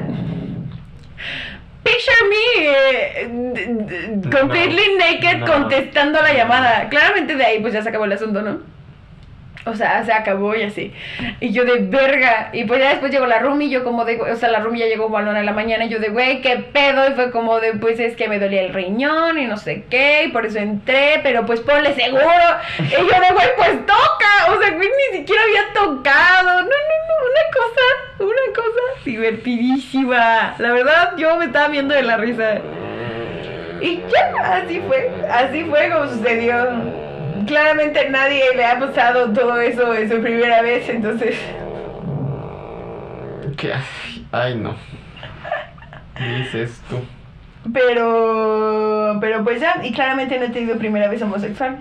Picture 1.84 2.16
me 2.30 2.68
eh, 2.68 4.22
completely 4.30 4.98
naked 4.98 5.38
no. 5.40 5.46
contestando 5.46 6.22
la 6.22 6.34
llamada. 6.34 6.90
Claramente 6.90 7.36
de 7.36 7.46
ahí 7.46 7.62
pues 7.62 7.74
ya 7.74 7.82
se 7.82 7.90
acabó 7.90 8.04
el 8.06 8.12
asunto, 8.12 8.42
¿no? 8.42 8.60
O 9.68 9.76
sea, 9.76 10.04
se 10.06 10.14
acabó 10.14 10.56
y 10.56 10.64
así. 10.64 10.94
Y 11.40 11.52
yo 11.52 11.66
de 11.66 11.80
verga. 11.80 12.50
Y 12.54 12.64
pues 12.64 12.80
ya 12.80 12.90
después 12.90 13.12
llegó 13.12 13.26
la 13.26 13.40
roomie 13.40 13.68
y 13.68 13.72
yo 13.72 13.84
como 13.84 14.06
de, 14.06 14.20
o 14.20 14.36
sea, 14.36 14.50
la 14.50 14.60
roomie 14.60 14.80
ya 14.82 14.88
llegó 14.88 15.10
balón 15.10 15.36
a 15.36 15.44
la 15.44 15.52
mañana 15.52 15.86
y 15.86 15.90
yo 15.90 16.00
de, 16.00 16.10
güey, 16.10 16.42
qué 16.42 16.58
pedo. 16.58 17.08
Y 17.10 17.14
fue 17.14 17.32
como 17.32 17.60
de, 17.60 17.74
pues 17.74 18.00
es 18.00 18.16
que 18.16 18.30
me 18.30 18.40
dolía 18.40 18.62
el 18.62 18.74
riñón 18.74 19.38
y 19.38 19.46
no 19.46 19.58
sé 19.58 19.84
qué. 19.90 20.24
Y 20.26 20.28
por 20.30 20.46
eso 20.46 20.60
entré, 20.60 21.20
pero 21.22 21.46
pues 21.46 21.60
ponle 21.60 21.94
seguro. 21.96 22.24
Y 22.80 22.92
yo 22.92 22.98
de, 22.98 23.34
güey, 23.34 23.48
pues 23.58 23.86
toca. 23.86 24.54
O 24.56 24.62
sea, 24.62 24.72
güey, 24.72 24.90
ni 25.12 25.18
siquiera 25.18 25.42
había 25.44 25.74
tocado. 25.74 26.62
No, 26.62 26.62
no, 26.62 26.68
no, 26.68 27.18
una 27.26 27.44
cosa, 27.54 28.32
una 28.32 28.54
cosa 28.56 29.04
divertidísima. 29.04 30.56
La 30.60 30.72
verdad, 30.72 31.14
yo 31.18 31.36
me 31.36 31.46
estaba 31.46 31.68
viendo 31.68 31.94
de 31.94 32.04
la 32.04 32.18
risa. 32.18 32.62
Y 33.82 34.02
ya, 34.08 34.56
así 34.56 34.82
fue. 34.88 35.12
Así 35.30 35.64
fue 35.66 35.90
como 35.90 36.08
sucedió 36.08 37.07
claramente 37.48 38.10
nadie 38.10 38.44
le 38.56 38.66
ha 38.66 38.80
pasado 38.80 39.32
todo 39.34 39.60
eso 39.60 39.94
en 39.96 40.10
su 40.10 40.22
primera 40.22 40.62
vez, 40.62 40.88
entonces. 40.90 41.36
¿Qué? 43.58 43.74
Ay, 44.32 44.56
no. 44.56 44.76
Dices 46.20 46.82
tú. 46.90 47.00
Pero. 47.74 49.18
Pero 49.20 49.44
pues 49.44 49.60
ya, 49.62 49.80
y 49.84 49.92
claramente 49.92 50.38
no 50.38 50.46
he 50.46 50.50
tenido 50.50 50.78
primera 50.78 51.08
vez 51.08 51.22
homosexual. 51.22 51.78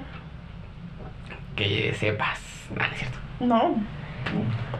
Que 1.54 1.94
sepas. 1.94 2.40
No, 2.70 2.76
no 2.86 2.92
es 2.92 2.98
cierto. 2.98 3.18
No. 3.40 3.74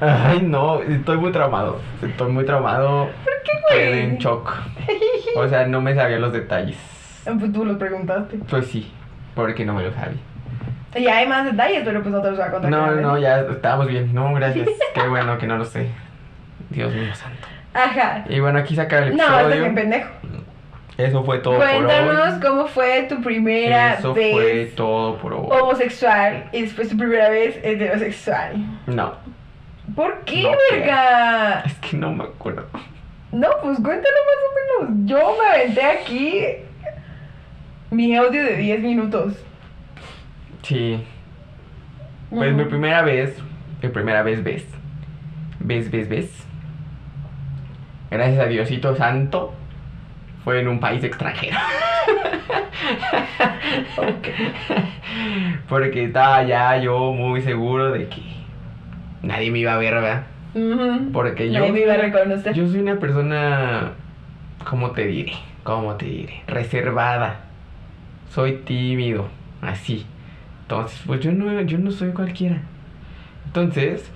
Ay, 0.01 0.43
no, 0.43 0.83
estoy 0.83 1.17
muy 1.19 1.33
traumado. 1.33 1.81
Estoy 2.03 2.33
muy 2.33 2.45
traumado. 2.45 3.07
¿Por 3.25 3.35
qué, 3.45 3.53
Quedé 3.75 3.89
güey? 3.89 4.01
en 4.03 4.19
shock. 4.19 4.53
O 5.37 5.49
sea, 5.49 5.67
no 5.67 5.81
me 5.81 5.95
sabía 5.95 6.19
los 6.19 6.33
detalles. 6.33 6.77
Pues 7.25 7.53
tú 7.53 7.65
lo 7.65 7.79
preguntaste. 7.79 8.39
Pues 8.49 8.67
sí, 8.67 8.91
porque 9.35 9.65
no 9.65 9.75
me 9.75 9.83
lo 9.85 9.93
sabía. 9.93 10.19
Y 10.95 11.07
hay 11.09 11.27
más 11.27 11.45
detalles, 11.45 11.83
pero 11.85 12.01
pues 12.03 12.13
no 12.15 12.23
te 12.23 12.29
los 12.31 12.39
voy 12.39 12.47
a 12.49 12.51
contar. 12.51 12.71
No, 12.71 12.91
no, 12.93 13.19
ya 13.19 13.41
estábamos 13.41 13.89
bien. 13.89 14.15
No, 14.15 14.33
gracias. 14.35 14.69
Qué 14.95 15.07
bueno 15.09 15.37
que 15.39 15.47
no 15.47 15.59
lo 15.59 15.65
sé. 15.65 15.89
Dios 16.71 16.93
mío 16.95 17.15
santo. 17.15 17.47
Ajá. 17.75 18.25
Y 18.29 18.41
bueno, 18.41 18.59
aquí 18.59 18.75
se 18.75 18.81
acaba 18.81 19.03
el 19.07 19.17
No, 19.17 19.23
estás 19.23 19.41
episodio. 19.43 19.61
bien 19.63 19.75
pendejo. 19.75 20.09
Eso 20.97 21.23
fue 21.25 21.39
todo 21.41 21.57
Cuéntanos 21.57 22.35
por 22.39 22.49
cómo 22.51 22.67
fue 22.69 23.03
tu 23.03 23.17
hoy. 23.17 23.23
primera 23.23 23.95
Eso 23.95 24.15
vez 24.15 24.33
fue 24.33 24.73
todo 24.75 25.19
por 25.19 25.35
hoy. 25.35 25.47
homosexual 25.51 26.49
y 26.53 26.63
después 26.63 26.89
tu 26.89 26.97
primera 26.97 27.29
vez 27.29 27.59
heterosexual. 27.63 28.55
No, 28.87 29.13
¿Por 29.95 30.21
qué, 30.25 30.43
No, 30.43 30.51
verga? 30.71 31.61
es 31.67 31.75
que 31.75 31.97
no 31.99 32.13
me 32.15 32.25
acuerdo. 32.25 32.65
No, 33.31 33.49
pues 33.63 33.77
cuéntalo 33.79 34.17
más 34.27 34.81
o 34.81 34.85
menos. 34.89 35.01
Yo 35.05 35.37
me 35.39 35.47
aventé 35.61 35.83
aquí 35.85 36.43
mi 37.91 38.17
audio 38.17 38.43
de 38.43 38.57
10 38.57 38.81
minutos. 38.81 39.35
Sí, 40.67 40.99
pues 42.29 42.53
mi 42.53 42.65
primera 42.65 43.03
vez, 43.03 43.41
mi 43.81 43.89
primera 43.89 44.25
vez 44.25 44.43
ves, 44.43 44.67
ves, 45.61 45.89
ves, 45.93 46.09
ves. 46.09 46.47
Gracias 48.11 48.41
a 48.41 48.47
Diosito 48.49 48.97
Santo, 48.97 49.55
fue 50.43 50.59
en 50.59 50.67
un 50.67 50.81
país 50.81 51.05
extranjero. 51.05 51.57
Ok. 53.97 54.29
Porque 55.69 56.05
estaba 56.07 56.43
ya 56.43 56.77
yo 56.79 57.13
muy 57.13 57.43
seguro 57.43 57.93
de 57.93 58.09
que 58.09 58.23
nadie 59.23 59.53
me 59.53 59.61
iba 59.61 59.75
a 59.75 59.79
ver, 59.79 59.95
¿verdad? 59.95 60.25
Porque 61.13 61.47
yo, 61.53 61.61
Nadie 61.61 61.73
me 61.73 61.81
iba 61.83 61.95
a 61.95 61.99
reconocer. 61.99 62.55
yo 62.55 62.67
soy 62.67 62.81
una 62.81 62.97
persona, 62.97 63.93
¿cómo 64.69 64.91
te 64.91 65.07
diré? 65.07 65.33
¿Cómo 65.63 65.95
te 65.95 66.07
diré? 66.07 66.43
Reservada. 66.49 67.43
Soy 68.31 68.63
tímido, 68.65 69.29
así. 69.63 70.07
Entonces, 70.67 71.01
pues 71.07 71.21
yo 71.21 71.31
no, 71.31 71.63
yo 71.63 71.79
no 71.79 71.93
soy 71.93 72.11
cualquiera. 72.11 72.61
Entonces, 73.47 74.11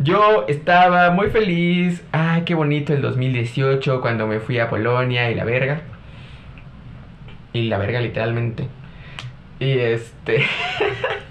yo 0.00 0.44
estaba 0.48 1.10
muy 1.12 1.30
feliz. 1.30 2.04
Ay, 2.10 2.42
qué 2.42 2.56
bonito 2.56 2.92
el 2.92 3.02
2018 3.02 4.00
cuando 4.00 4.26
me 4.26 4.40
fui 4.40 4.58
a 4.58 4.68
Polonia 4.68 5.30
y 5.30 5.36
la 5.36 5.44
verga. 5.44 5.82
Y 7.52 7.68
la 7.68 7.78
verga 7.78 8.00
literalmente. 8.00 8.66
Y 9.60 9.70
este... 9.78 10.42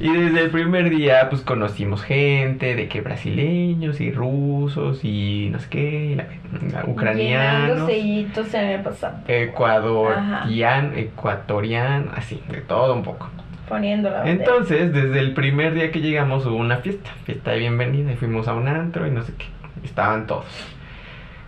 y 0.00 0.08
desde 0.12 0.40
el 0.42 0.50
primer 0.50 0.90
día 0.90 1.28
pues 1.30 1.42
conocimos 1.42 2.02
gente 2.02 2.74
de 2.74 2.88
que 2.88 3.00
brasileños 3.00 4.00
y 4.00 4.10
rusos 4.12 5.00
y 5.04 5.48
no 5.52 5.58
sé 5.58 5.68
qué, 5.70 6.14
la- 6.16 6.78
la- 6.80 6.84
ucranianos, 6.86 7.68
Llenando 7.68 7.86
sellitos 7.86 8.54
en 8.54 8.64
el 8.70 8.80
pasado. 8.82 9.16
ecuadorian, 9.28 10.92
ecuatorian, 10.96 12.10
así, 12.16 12.40
de 12.48 12.60
todo 12.60 12.94
un 12.94 13.02
poco. 13.02 13.28
Poniendo 13.68 14.10
la 14.10 14.18
bandera. 14.18 14.44
Entonces, 14.44 14.92
desde 14.92 15.18
el 15.20 15.32
primer 15.32 15.72
día 15.74 15.90
que 15.90 16.00
llegamos 16.00 16.44
hubo 16.46 16.56
una 16.56 16.76
fiesta, 16.78 17.10
fiesta 17.24 17.52
de 17.52 17.58
bienvenida, 17.60 18.12
y 18.12 18.16
fuimos 18.16 18.46
a 18.48 18.54
un 18.54 18.68
antro 18.68 19.06
y 19.06 19.10
no 19.10 19.22
sé 19.22 19.32
qué, 19.38 19.46
estaban 19.84 20.26
todos. 20.26 20.44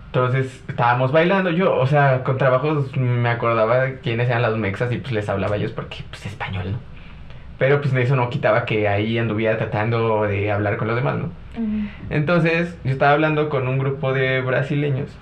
Entonces, 0.06 0.64
estábamos 0.66 1.12
bailando, 1.12 1.50
yo, 1.50 1.74
o 1.76 1.86
sea, 1.86 2.22
con 2.24 2.38
trabajos 2.38 2.96
me 2.96 3.28
acordaba 3.28 3.80
de 3.80 3.98
quiénes 4.00 4.30
eran 4.30 4.40
las 4.40 4.56
mexas 4.56 4.90
y 4.92 4.96
pues 4.96 5.12
les 5.12 5.28
hablaba 5.28 5.56
a 5.56 5.58
ellos 5.58 5.72
porque, 5.72 5.98
pues, 6.08 6.24
español, 6.24 6.72
¿no? 6.72 6.78
Pero 7.58 7.80
pues 7.80 7.94
eso 7.94 8.16
no 8.16 8.28
quitaba 8.28 8.66
que 8.66 8.86
ahí 8.86 9.18
anduviera 9.18 9.56
tratando 9.56 10.24
de 10.24 10.52
hablar 10.52 10.76
con 10.76 10.88
los 10.88 10.96
demás, 10.96 11.16
¿no? 11.16 11.30
Entonces, 12.10 12.76
yo 12.84 12.90
estaba 12.90 13.12
hablando 13.12 13.48
con 13.48 13.66
un 13.66 13.78
grupo 13.78 14.12
de 14.12 14.42
brasileños. 14.42 15.16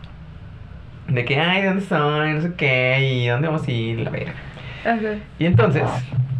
De 1.06 1.24
que, 1.24 1.38
ay, 1.38 1.62
¿dónde 1.62 1.82
son? 1.82 2.34
No 2.34 2.42
sé 2.42 2.54
qué, 2.56 2.98
y 3.00 3.26
¿dónde 3.28 3.46
vamos 3.46 3.68
a 3.68 3.70
ir? 3.70 4.00
La 4.00 4.10
verga. 4.10 4.32
Y 5.38 5.46
entonces, 5.46 5.84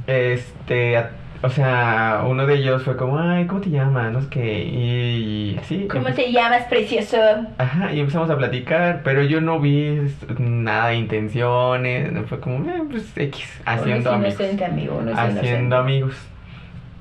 este, 0.06 1.04
o 1.44 1.50
sea, 1.50 2.22
uno 2.26 2.46
de 2.46 2.54
ellos 2.54 2.82
fue 2.84 2.96
como, 2.96 3.18
ay, 3.18 3.46
¿cómo 3.46 3.60
te 3.60 3.68
llamas? 3.68 4.10
No 4.10 4.22
sé 4.22 4.28
qué, 4.30 4.64
y 4.64 5.58
así. 5.60 5.86
¿Cómo 5.88 6.10
te 6.14 6.32
llamas, 6.32 6.62
precioso? 6.64 7.18
Ajá, 7.58 7.92
y 7.92 8.00
empezamos 8.00 8.30
a 8.30 8.36
platicar, 8.38 9.02
pero 9.04 9.22
yo 9.22 9.42
no 9.42 9.60
vi 9.60 10.00
nada 10.38 10.88
de 10.88 10.96
intenciones, 10.96 12.10
fue 12.30 12.40
como, 12.40 12.66
eh, 12.70 12.82
pues, 12.90 13.12
X, 13.14 13.60
haciendo 13.66 14.14
uno 14.14 14.26
es 14.26 14.34
amigos. 14.34 14.40
inocente, 14.40 14.64
amigo. 14.64 14.96
Uno 15.02 15.10
es 15.10 15.18
Haciendo 15.18 15.42
inocente. 15.42 15.74
amigos. 15.76 16.16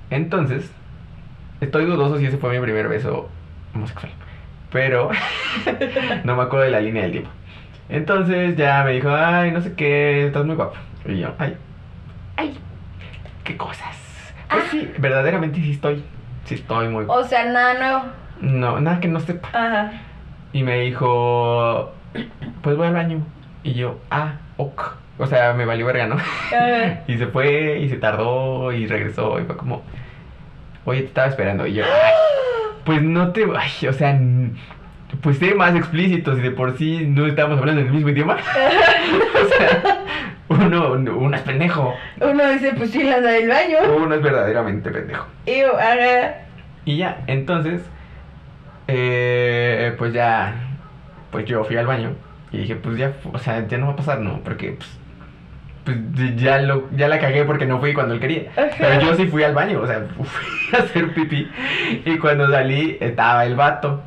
Entonces, 0.09 0.69
estoy 1.61 1.85
dudoso 1.85 2.17
si 2.17 2.25
ese 2.25 2.37
fue 2.37 2.53
mi 2.53 2.61
primer 2.61 2.89
beso 2.89 3.29
homosexual. 3.73 4.11
Pero 4.73 5.09
no 6.25 6.35
me 6.35 6.43
acuerdo 6.43 6.65
de 6.65 6.71
la 6.71 6.81
línea 6.81 7.03
del 7.03 7.11
tiempo. 7.13 7.29
Entonces 7.87 8.57
ya 8.57 8.83
me 8.83 8.91
dijo, 8.91 9.09
ay, 9.09 9.51
no 9.51 9.61
sé 9.61 9.73
qué, 9.73 10.27
estás 10.27 10.45
muy 10.45 10.55
guapo. 10.55 10.75
Y 11.05 11.19
yo, 11.19 11.33
ay, 11.37 11.55
ay, 12.35 12.57
qué 13.45 13.55
cosas. 13.55 14.02
Pues 14.53 14.65
sí, 14.71 14.91
verdaderamente 14.97 15.59
sí 15.61 15.71
estoy. 15.71 16.03
Sí 16.45 16.55
estoy 16.55 16.87
muy. 16.89 17.05
O 17.07 17.23
sea, 17.23 17.45
nada 17.45 17.73
nuevo. 17.75 18.03
No, 18.41 18.79
nada 18.79 18.99
que 18.99 19.07
no 19.07 19.19
sepa. 19.19 19.47
Ajá. 19.53 19.91
Y 20.51 20.63
me 20.63 20.79
dijo, 20.81 21.91
pues 22.61 22.75
voy 22.77 22.87
al 22.87 22.93
baño. 22.93 23.23
Y 23.63 23.73
yo, 23.73 23.99
ah, 24.11 24.33
ok. 24.57 24.97
O 25.19 25.27
sea, 25.27 25.53
me 25.53 25.65
valió 25.65 25.85
verga, 25.85 26.07
¿no? 26.07 26.15
Ajá. 26.15 27.01
Y 27.07 27.17
se 27.17 27.27
fue 27.27 27.79
y 27.79 27.89
se 27.89 27.97
tardó 27.97 28.71
y 28.71 28.87
regresó 28.87 29.39
y 29.39 29.43
fue 29.45 29.55
como, 29.57 29.83
oye, 30.85 31.01
te 31.01 31.07
estaba 31.07 31.27
esperando. 31.27 31.65
Y 31.67 31.73
yo, 31.75 31.83
"Ay, 31.85 32.13
pues 32.83 33.01
no 33.01 33.31
te, 33.31 33.45
ay, 33.57 33.87
o 33.87 33.93
sea, 33.93 34.19
pues 35.21 35.37
sé 35.37 35.53
más 35.55 35.75
explícitos 35.75 36.37
y 36.39 36.41
de 36.41 36.51
por 36.51 36.77
sí 36.77 37.05
no 37.07 37.25
estamos 37.27 37.57
hablando 37.59 37.81
en 37.81 37.87
el 37.87 37.93
mismo 37.93 38.09
idioma. 38.09 38.35
o 39.43 39.47
sea, 39.57 40.02
uno, 40.53 40.93
uno 41.17 41.35
es 41.35 41.41
pendejo, 41.43 41.93
Uno 42.21 42.49
dice, 42.49 42.73
pues 42.75 42.91
sí, 42.91 43.03
la 43.03 43.19
del 43.21 43.47
baño. 43.49 43.77
uno 43.97 44.15
es 44.15 44.21
verdaderamente 44.21 44.89
pendejo. 44.91 45.25
Y 45.45 45.59
yo, 45.59 45.77
ajá. 45.77 46.35
Y 46.85 46.97
ya, 46.97 47.23
entonces, 47.27 47.81
eh, 48.87 49.93
pues 49.97 50.13
ya, 50.13 50.55
pues 51.31 51.45
yo 51.45 51.63
fui 51.63 51.77
al 51.77 51.87
baño 51.87 52.15
y 52.51 52.57
dije, 52.59 52.75
pues 52.75 52.97
ya, 52.97 53.13
o 53.31 53.37
sea, 53.39 53.65
ya 53.67 53.77
no 53.77 53.87
va 53.87 53.93
a 53.93 53.95
pasar, 53.97 54.19
¿no? 54.19 54.39
Porque, 54.43 54.71
pues, 54.77 54.89
pues 55.85 55.97
ya, 56.35 56.59
lo, 56.59 56.89
ya 56.91 57.07
la 57.07 57.19
cagué 57.19 57.43
porque 57.45 57.65
no 57.65 57.79
fui 57.79 57.93
cuando 57.93 58.13
él 58.13 58.19
quería. 58.19 58.51
Ajá. 58.55 58.69
Pero 58.77 59.01
yo 59.01 59.15
sí 59.15 59.27
fui 59.27 59.43
al 59.43 59.53
baño, 59.53 59.81
o 59.81 59.87
sea, 59.87 60.05
fui 60.23 60.79
a 60.79 60.83
hacer 60.83 61.13
pipí. 61.13 61.49
Y 62.05 62.17
cuando 62.17 62.49
salí, 62.49 62.97
estaba 62.99 63.45
el 63.45 63.55
vato. 63.55 64.01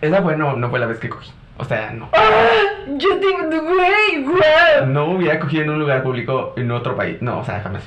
Esa 0.00 0.22
fue, 0.22 0.36
no, 0.36 0.56
no 0.56 0.68
fue 0.70 0.78
la 0.78 0.86
vez 0.86 0.98
que 0.98 1.08
cogí. 1.08 1.30
O 1.58 1.64
sea, 1.64 1.90
no. 1.90 2.08
¡Ah! 2.12 2.48
Yo 2.96 3.08
te 3.18 3.26
güey, 3.58 4.24
guau. 4.24 4.86
No 4.86 5.06
hubiera 5.12 5.38
cogido 5.40 5.64
en 5.64 5.70
un 5.70 5.78
lugar 5.80 6.02
público 6.02 6.52
en 6.56 6.70
otro 6.70 6.96
país. 6.96 7.16
No, 7.20 7.38
o 7.38 7.44
sea, 7.44 7.60
jamás. 7.60 7.82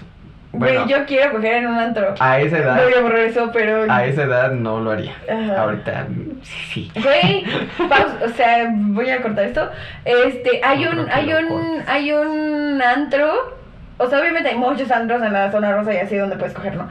Güey, 0.52 0.74
Bueno, 0.76 0.88
yo 0.90 1.06
quiero 1.06 1.32
coger 1.34 1.58
en 1.58 1.68
un 1.68 1.78
antro. 1.78 2.16
a 2.20 2.40
esa 2.40 2.58
edad, 2.58 2.84
Voy 2.84 2.94
a 2.94 3.02
borrar 3.02 3.20
eso, 3.20 3.52
pero. 3.54 3.86
a 3.92 4.06
esa 4.06 4.24
edad 4.24 4.52
no 4.52 4.80
lo 4.80 4.90
haría. 4.92 5.14
Ajá. 5.32 5.62
Ahorita, 5.62 6.08
sí. 6.42 6.92
Güey, 6.96 7.46
pausa, 7.78 8.18
o 8.26 8.30
sea, 8.30 8.68
voy 8.74 9.10
a 9.12 9.22
cortar 9.22 9.46
esto. 9.46 9.70
Este, 10.06 10.60
hay 10.64 10.86
No 10.86 11.04
un, 11.04 11.10
hay 11.12 11.34
un, 11.34 11.84
hay 11.88 12.12
un 12.12 12.82
antro. 12.82 13.60
O 14.00 14.08
sea, 14.08 14.20
obviamente 14.20 14.50
hay 14.50 14.58
muchos 14.58 14.90
antros 14.90 15.22
en 15.22 15.34
la 15.34 15.52
zona 15.52 15.72
rosa 15.76 15.94
y 15.94 15.98
así 15.98 16.16
donde 16.18 16.38
puedes 16.38 16.56
coger, 16.56 16.76
¿no? 16.76 16.90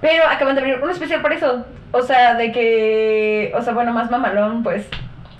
Pero 0.00 0.22
acaban 0.30 0.54
de 0.54 0.60
abrir 0.60 0.78
uno 0.80 0.92
especial 0.92 1.20
por 1.20 1.32
eso. 1.32 1.66
O 1.90 2.02
sea, 2.02 2.34
de 2.34 2.52
que. 2.52 3.52
O 3.56 3.62
sea, 3.62 3.72
bueno, 3.72 3.92
más 3.92 4.08
mamalón, 4.10 4.62
pues. 4.62 4.88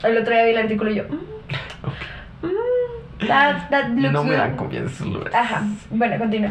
El 0.03 0.16
otro 0.18 0.32
día 0.34 0.44
vi 0.44 0.51
el 0.51 0.59
artículo 0.59 0.90
y 0.90 0.94
yo. 0.96 1.05
mm, 1.09 2.46
mm, 2.46 3.26
that, 3.26 3.68
that 3.70 3.88
looks 3.90 4.12
No 4.12 4.24
me 4.24 4.34
dan 4.34 4.57
confianza 4.57 4.90
esos 4.94 5.07
lugares. 5.09 5.34
Ajá, 5.34 5.62
bueno, 5.90 6.18
continúa. 6.18 6.51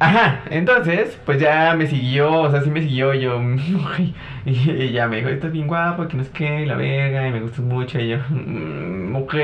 Ajá, 0.00 0.40
entonces, 0.50 1.16
pues 1.24 1.40
ya 1.40 1.72
me 1.76 1.86
siguió, 1.86 2.30
o 2.42 2.50
sea, 2.50 2.60
sí 2.62 2.68
me 2.68 2.82
siguió, 2.82 3.14
yo, 3.14 3.40
y 4.44 4.70
ella 4.70 5.06
me 5.06 5.16
dijo, 5.18 5.28
estás 5.28 5.52
bien 5.52 5.68
guapo, 5.68 6.08
que 6.08 6.16
no 6.16 6.22
es 6.22 6.28
que, 6.30 6.66
la 6.66 6.74
verga, 6.74 7.26
y 7.28 7.30
me 7.30 7.40
gustas 7.40 7.60
mucho, 7.60 7.98
y 8.00 8.08
yo, 8.08 8.18
"Mm, 8.28 9.14
ok, 9.16 9.34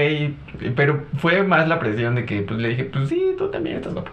pero 0.75 1.05
fue 1.19 1.45
más 1.45 1.69
la 1.69 1.79
presión 1.79 2.17
de 2.17 2.27
que, 2.27 2.43
pues 2.43 2.59
le 2.61 2.71
dije, 2.71 2.85
pues 2.85 3.09
sí, 3.09 3.35
tú 3.39 3.49
también 3.49 3.77
estás 3.77 3.95
guapo, 3.95 4.11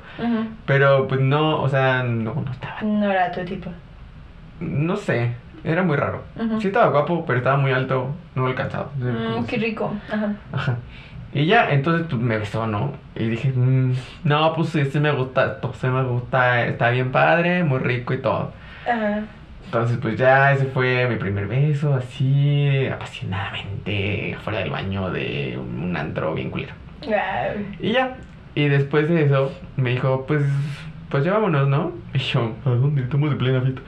pero 0.68 1.08
pues 1.08 1.20
no, 1.20 1.60
o 1.62 1.68
sea, 1.68 2.04
no, 2.04 2.36
no 2.36 2.52
estaba, 2.52 2.82
No 2.84 3.12
era 3.12 3.32
tu 3.32 3.44
tipo. 3.44 3.72
no 4.62 4.96
sé, 4.96 5.32
era 5.64 5.84
muy 5.84 5.98
raro, 5.98 6.24
sí 6.60 6.68
estaba 6.68 6.88
guapo, 6.90 7.26
pero 7.26 7.40
estaba 7.40 7.58
muy 7.58 7.72
alto, 7.72 8.10
no 8.36 8.48
alcanzado, 8.48 8.92
Mm, 9.00 9.46
qué 9.46 9.58
rico. 9.58 9.94
Ajá. 10.12 10.34
Ajá. 10.54 10.76
Y 11.34 11.46
ya, 11.46 11.70
entonces 11.72 12.08
pues, 12.10 12.22
me 12.22 12.38
besó, 12.38 12.66
¿no? 12.68 12.94
Y 13.16 13.28
dije, 13.28 13.52
"Mm, 13.54 13.94
no, 14.24 14.54
pues 14.56 14.70
sí, 14.70 14.86
sí 14.86 15.00
me 15.00 15.12
gusta 15.12 15.46
esto, 15.46 15.74
sí 15.74 15.88
me 15.88 16.04
gusta, 16.04 16.66
está 16.66 16.90
bien 16.90 17.12
padre, 17.12 17.64
muy 17.64 17.80
rico 17.80 18.14
y 18.14 18.22
todo. 18.22 18.52
Ajá. 18.90 19.22
Entonces, 19.66 19.98
pues 20.02 20.18
ya 20.18 20.54
ese 20.54 20.66
fue 20.68 21.06
mi 21.10 21.18
primer 21.18 21.46
beso, 21.48 21.94
así, 21.94 22.88
apasionadamente, 22.88 24.36
afuera 24.36 24.60
del 24.60 24.70
baño 24.72 25.10
de 25.12 25.58
un 25.60 25.96
antro 25.98 26.34
bien 26.34 26.50
culero. 26.50 26.74
Y 27.82 27.92
ya, 27.92 28.16
y 28.56 28.70
después 28.70 29.10
de 29.10 29.24
eso, 29.26 29.52
me 29.76 29.90
dijo, 29.92 30.26
pues, 30.26 30.44
pues 31.10 31.24
ya 31.24 31.34
vámonos, 31.34 31.68
¿no? 31.68 31.94
Y 32.14 32.20
yo, 32.20 32.54
¿a 32.66 32.70
dónde? 32.70 33.04
Estamos 33.04 33.30
de 33.30 33.36
plena 33.38 33.62
fiesta. 33.62 33.82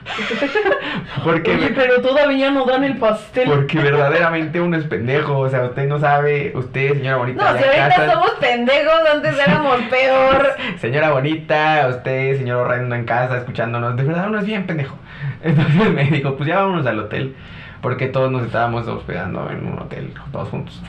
Porque... 1.24 1.54
Oye, 1.54 1.72
pero 1.74 2.00
todavía 2.00 2.50
no 2.50 2.64
dan 2.64 2.84
el 2.84 2.96
pastel. 2.96 3.48
Porque 3.48 3.78
verdaderamente 3.78 4.60
uno 4.60 4.76
es 4.76 4.84
pendejo, 4.84 5.38
o 5.38 5.48
sea, 5.48 5.64
usted 5.64 5.86
no 5.86 5.98
sabe, 5.98 6.52
usted, 6.54 6.94
señora 6.94 7.16
bonita, 7.18 7.52
No, 7.52 7.58
si 7.58 7.64
ahorita 7.64 7.88
casa, 7.88 8.12
somos 8.12 8.30
pendejos, 8.40 8.92
antes 9.12 9.38
éramos 9.38 9.80
peor. 9.90 10.48
señora 10.78 11.10
bonita, 11.10 11.86
usted, 11.90 12.38
señor 12.38 12.58
horrendo 12.66 12.94
en 12.94 13.04
casa, 13.04 13.38
escuchándonos, 13.38 13.96
de 13.96 14.02
verdad 14.04 14.28
uno 14.28 14.38
es 14.38 14.46
bien 14.46 14.66
pendejo. 14.66 14.96
Entonces 15.42 15.90
me 15.92 16.04
dijo, 16.04 16.36
pues 16.36 16.48
ya 16.48 16.60
vámonos 16.60 16.86
al 16.86 16.98
hotel, 17.00 17.34
porque 17.82 18.06
todos 18.06 18.30
nos 18.30 18.44
estábamos 18.46 18.86
hospedando 18.88 19.50
en 19.50 19.66
un 19.66 19.78
hotel, 19.78 20.12
todos 20.32 20.48
juntos. 20.48 20.80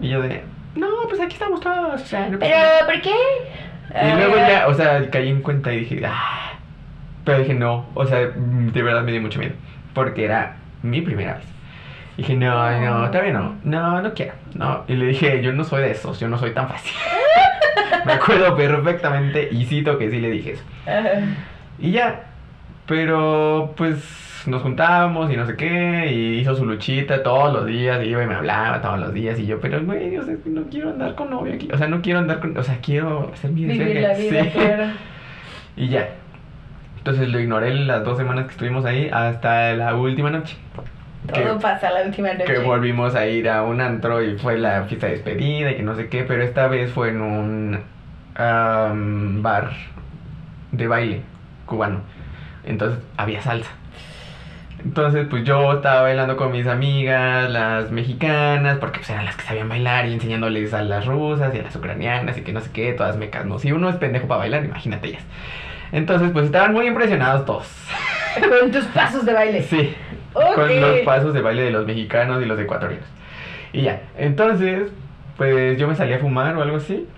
Y 0.00 0.08
yo 0.08 0.20
de, 0.22 0.42
no, 0.74 0.88
pues 1.08 1.20
aquí 1.20 1.34
estamos 1.34 1.60
todos, 1.60 2.02
o 2.02 2.04
sea, 2.06 2.28
no 2.28 2.38
Pero, 2.38 2.56
nada". 2.56 2.86
¿por 2.86 3.00
qué? 3.00 3.14
Y 3.90 4.16
luego 4.16 4.36
ya, 4.36 4.66
o 4.66 4.74
sea, 4.74 5.08
caí 5.10 5.28
en 5.28 5.42
cuenta 5.42 5.72
y 5.72 5.80
dije, 5.80 6.02
ah, 6.04 6.52
pero 7.24 7.38
dije, 7.38 7.54
no, 7.54 7.86
o 7.94 8.06
sea, 8.06 8.18
de 8.18 8.82
verdad 8.82 9.02
me 9.02 9.12
dio 9.12 9.20
mucho 9.20 9.38
miedo, 9.38 9.54
porque 9.94 10.24
era 10.24 10.56
mi 10.82 11.00
primera 11.00 11.34
vez. 11.34 11.44
Y 12.16 12.22
dije, 12.22 12.34
no, 12.34 12.80
no, 12.80 13.10
todavía 13.10 13.32
no, 13.32 13.56
no, 13.64 14.02
no 14.02 14.14
quiero, 14.14 14.34
no. 14.54 14.84
Y 14.88 14.94
le 14.94 15.06
dije, 15.06 15.42
yo 15.42 15.52
no 15.52 15.64
soy 15.64 15.82
de 15.82 15.90
esos, 15.90 16.18
yo 16.18 16.28
no 16.28 16.38
soy 16.38 16.52
tan 16.52 16.68
fácil. 16.68 16.92
me 18.06 18.12
acuerdo 18.12 18.56
perfectamente 18.56 19.48
y 19.50 19.64
cito 19.66 19.98
que 19.98 20.10
sí 20.10 20.20
le 20.20 20.30
dije 20.30 20.52
eso. 20.52 20.64
Y 21.78 21.92
ya, 21.92 22.22
pero 22.86 23.74
pues 23.76 24.25
nos 24.46 24.62
juntábamos 24.62 25.30
y 25.32 25.36
no 25.36 25.46
sé 25.46 25.56
qué, 25.56 26.10
y 26.12 26.38
hizo 26.40 26.54
su 26.54 26.64
luchita 26.66 27.22
todos 27.22 27.52
los 27.52 27.66
días, 27.66 28.02
y 28.04 28.08
iba 28.08 28.22
y 28.22 28.26
me 28.26 28.34
hablaba 28.34 28.80
todos 28.80 28.98
los 28.98 29.12
días, 29.14 29.38
y 29.38 29.46
yo, 29.46 29.60
pero 29.60 29.82
güey, 29.84 30.16
o 30.16 30.22
sea, 30.22 30.34
no 30.46 30.62
quiero 30.70 30.90
andar 30.90 31.14
con 31.14 31.30
novio 31.30 31.54
aquí, 31.54 31.68
o 31.72 31.76
sea, 31.78 31.86
no 31.88 32.00
quiero 32.02 32.18
andar 32.20 32.40
con, 32.40 32.56
o 32.56 32.62
sea, 32.62 32.78
quiero 32.82 33.30
hacer 33.32 33.50
mi 33.50 33.64
Vivir 33.64 33.78
desvergue". 33.86 34.02
la 34.02 34.14
vida, 34.14 34.42
Sí. 34.44 34.50
claro. 34.50 34.84
Y 35.76 35.88
ya. 35.88 36.08
Entonces 36.98 37.28
lo 37.28 37.38
ignoré 37.38 37.74
las 37.74 38.02
dos 38.04 38.16
semanas 38.16 38.46
que 38.46 38.52
estuvimos 38.52 38.84
ahí 38.86 39.08
hasta 39.12 39.74
la 39.74 39.94
última 39.94 40.30
noche. 40.30 40.56
Que, 41.32 41.40
Todo 41.42 41.58
pasa 41.58 41.90
la 41.90 42.02
última 42.04 42.32
noche. 42.32 42.44
que 42.44 42.58
volvimos 42.58 43.14
a 43.14 43.26
ir 43.26 43.48
a 43.48 43.62
un 43.62 43.80
antro 43.80 44.22
y 44.24 44.38
fue 44.38 44.58
la 44.58 44.84
fiesta 44.84 45.06
de 45.06 45.12
despedida 45.12 45.70
y 45.72 45.76
que 45.76 45.82
no 45.82 45.94
sé 45.94 46.08
qué, 46.08 46.22
pero 46.24 46.42
esta 46.42 46.66
vez 46.68 46.90
fue 46.92 47.10
en 47.10 47.20
un 47.20 47.82
bar 49.42 49.70
de 50.72 50.86
baile 50.88 51.20
cubano. 51.66 52.00
Entonces 52.64 52.98
había 53.16 53.40
salsa. 53.42 53.70
Entonces, 54.86 55.26
pues 55.28 55.42
yo 55.42 55.72
estaba 55.72 56.02
bailando 56.02 56.36
con 56.36 56.52
mis 56.52 56.68
amigas, 56.68 57.50
las 57.50 57.90
mexicanas, 57.90 58.78
porque 58.78 59.00
pues 59.00 59.10
eran 59.10 59.24
las 59.24 59.34
que 59.34 59.42
sabían 59.42 59.68
bailar 59.68 60.06
y 60.06 60.12
enseñándoles 60.12 60.72
a 60.74 60.82
las 60.82 61.06
rusas 61.06 61.52
y 61.52 61.58
a 61.58 61.62
las 61.64 61.74
ucranianas 61.74 62.38
y 62.38 62.42
que 62.42 62.52
no 62.52 62.60
sé 62.60 62.70
qué, 62.70 62.92
todas 62.92 63.16
mecas, 63.16 63.44
¿no? 63.44 63.58
Si 63.58 63.72
uno 63.72 63.90
es 63.90 63.96
pendejo 63.96 64.28
para 64.28 64.38
bailar, 64.38 64.64
imagínate 64.64 65.08
ellas. 65.08 65.24
Entonces, 65.90 66.30
pues 66.30 66.44
estaban 66.44 66.72
muy 66.72 66.86
impresionados 66.86 67.44
todos. 67.44 67.66
Con 68.60 68.70
tus 68.70 68.84
pasos 68.84 69.26
de 69.26 69.32
baile. 69.32 69.62
Sí, 69.64 69.92
con 70.32 70.80
los 70.80 71.00
pasos 71.00 71.34
de 71.34 71.40
baile 71.40 71.62
de 71.62 71.70
los 71.72 71.84
mexicanos 71.84 72.40
y 72.40 72.46
los 72.46 72.60
ecuatorianos. 72.60 73.08
Y 73.72 73.82
ya, 73.82 74.02
entonces, 74.16 74.92
pues 75.36 75.76
yo 75.80 75.88
me 75.88 75.96
salí 75.96 76.12
a 76.12 76.20
fumar 76.20 76.54
o 76.56 76.62
algo 76.62 76.76
así. 76.76 77.08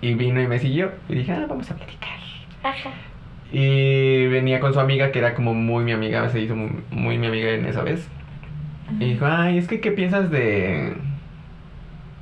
Y 0.00 0.14
vino 0.14 0.42
y 0.42 0.48
me 0.48 0.58
siguió. 0.58 0.90
Y 1.08 1.14
dije, 1.14 1.32
ah, 1.34 1.46
vamos 1.48 1.70
a 1.70 1.76
platicar. 1.76 2.18
Ajá. 2.64 2.90
Y 3.52 4.26
venía 4.28 4.60
con 4.60 4.72
su 4.72 4.80
amiga, 4.80 5.12
que 5.12 5.18
era 5.18 5.34
como 5.34 5.52
muy 5.52 5.84
mi 5.84 5.92
amiga, 5.92 6.28
se 6.30 6.40
hizo 6.40 6.56
muy, 6.56 6.70
muy 6.90 7.18
mi 7.18 7.26
amiga 7.26 7.50
en 7.50 7.66
esa 7.66 7.82
vez. 7.82 8.08
Y 8.98 9.10
dijo, 9.10 9.26
ay, 9.26 9.58
es 9.58 9.68
que, 9.68 9.80
¿qué 9.80 9.92
piensas 9.92 10.30
de 10.30 10.94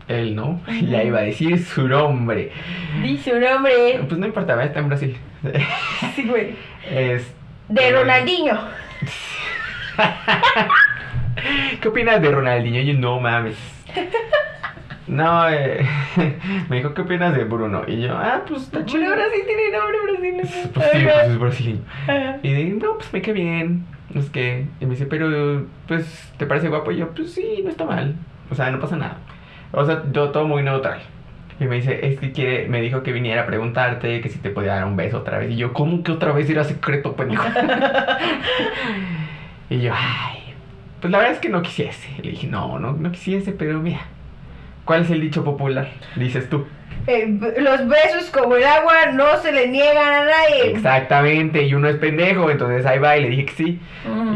él, 0.09 0.35
no? 0.35 0.61
Y 0.69 0.87
ya 0.87 1.05
iba 1.05 1.21
a 1.21 1.23
decir 1.23 1.59
su 1.65 1.87
nombre. 1.87 2.51
Di 3.03 3.17
su 3.17 3.39
nombre. 3.39 4.01
Pues 4.09 4.19
no 4.19 4.27
importa, 4.27 4.63
está 4.63 4.81
en 4.81 4.89
Brasil. 4.89 5.17
Sí, 6.15 6.25
güey. 6.27 6.55
Es... 6.91 7.33
De 7.69 7.93
Ronaldinho. 7.93 8.59
¿Qué 11.81 11.89
opinas 11.89 12.21
de 12.21 12.31
Ronaldinho? 12.31 12.83
Yo, 12.83 12.95
no 12.95 13.21
mames. 13.21 13.57
No, 15.11 15.49
eh, 15.49 15.85
me 16.69 16.77
dijo, 16.77 16.95
¿qué 16.95 17.03
opinas 17.03 17.35
de 17.35 17.43
Bruno? 17.43 17.83
Y 17.89 18.01
yo, 18.01 18.17
ah, 18.17 18.43
pues 18.47 18.63
está 18.63 18.85
chido. 18.85 19.09
Ahora 19.09 19.25
sí 19.35 19.43
tiene 19.45 19.77
nombre 19.77 19.99
brasileño. 20.05 20.43
Pues 20.73 20.87
sí, 20.93 20.99
pues 21.03 21.29
es 21.29 21.39
brasileño. 21.39 21.81
Ajá. 22.05 22.39
Y 22.45 22.55
dije, 22.55 22.79
no, 22.81 22.95
pues 22.95 23.13
me 23.13 23.21
queda 23.21 23.35
bien. 23.35 23.87
No 24.15 24.23
sé 24.23 24.31
qué. 24.31 24.67
Y 24.79 24.87
me 24.87 24.93
dice, 24.93 25.07
pero, 25.07 25.67
pues, 25.89 26.33
¿te 26.37 26.47
parece 26.47 26.69
guapo? 26.69 26.93
Y 26.93 26.99
yo, 26.99 27.09
pues 27.09 27.33
sí, 27.33 27.61
no 27.65 27.71
está 27.71 27.85
mal. 27.85 28.15
O 28.53 28.55
sea, 28.55 28.71
no 28.71 28.79
pasa 28.79 28.97
nada. 28.97 29.17
O 29.73 29.85
sea, 29.85 30.05
yo 30.13 30.31
todo 30.31 30.47
muy 30.47 30.63
neutral. 30.63 31.01
Y 31.59 31.65
me 31.65 31.77
dice, 31.77 32.07
es 32.07 32.21
que 32.21 32.31
quiere, 32.31 32.69
me 32.69 32.81
dijo 32.81 33.03
que 33.03 33.13
viniera 33.13 33.43
a 33.43 33.47
preguntarte 33.47 34.21
que 34.21 34.29
si 34.29 34.39
te 34.39 34.51
podía 34.51 34.77
dar 34.77 34.85
un 34.85 34.95
beso 34.95 35.19
otra 35.19 35.39
vez. 35.39 35.51
Y 35.51 35.57
yo, 35.57 35.73
¿cómo 35.73 36.05
que 36.05 36.13
otra 36.13 36.31
vez 36.31 36.49
era 36.49 36.63
secreto, 36.63 37.17
pendejo? 37.17 37.49
y 39.71 39.81
yo, 39.81 39.93
ay, 39.93 40.55
pues 41.01 41.11
la 41.11 41.19
verdad 41.19 41.35
es 41.35 41.41
que 41.41 41.49
no 41.49 41.63
quisiese. 41.63 42.11
Le 42.23 42.31
dije, 42.31 42.47
no, 42.47 42.79
no, 42.79 42.93
no 42.93 43.11
quisiese, 43.11 43.51
pero 43.51 43.81
mira, 43.81 44.03
¿cuál 44.91 45.03
es 45.03 45.11
el 45.11 45.21
dicho 45.21 45.45
popular? 45.45 45.87
Dices 46.17 46.49
tú. 46.51 46.67
Eh, 47.07 47.29
los 47.59 47.87
besos 47.87 48.29
como 48.33 48.57
el 48.57 48.65
agua 48.65 49.07
no 49.13 49.37
se 49.37 49.53
le 49.53 49.69
niegan 49.69 50.13
a 50.13 50.25
nadie. 50.25 50.73
Exactamente, 50.73 51.63
y 51.63 51.75
uno 51.75 51.89
es 51.89 51.95
pendejo, 51.95 52.51
entonces 52.51 52.85
ahí 52.87 52.99
va 52.99 53.17
y 53.17 53.23
le 53.23 53.29
dije 53.31 53.45
que 53.47 53.53
sí. 53.53 53.81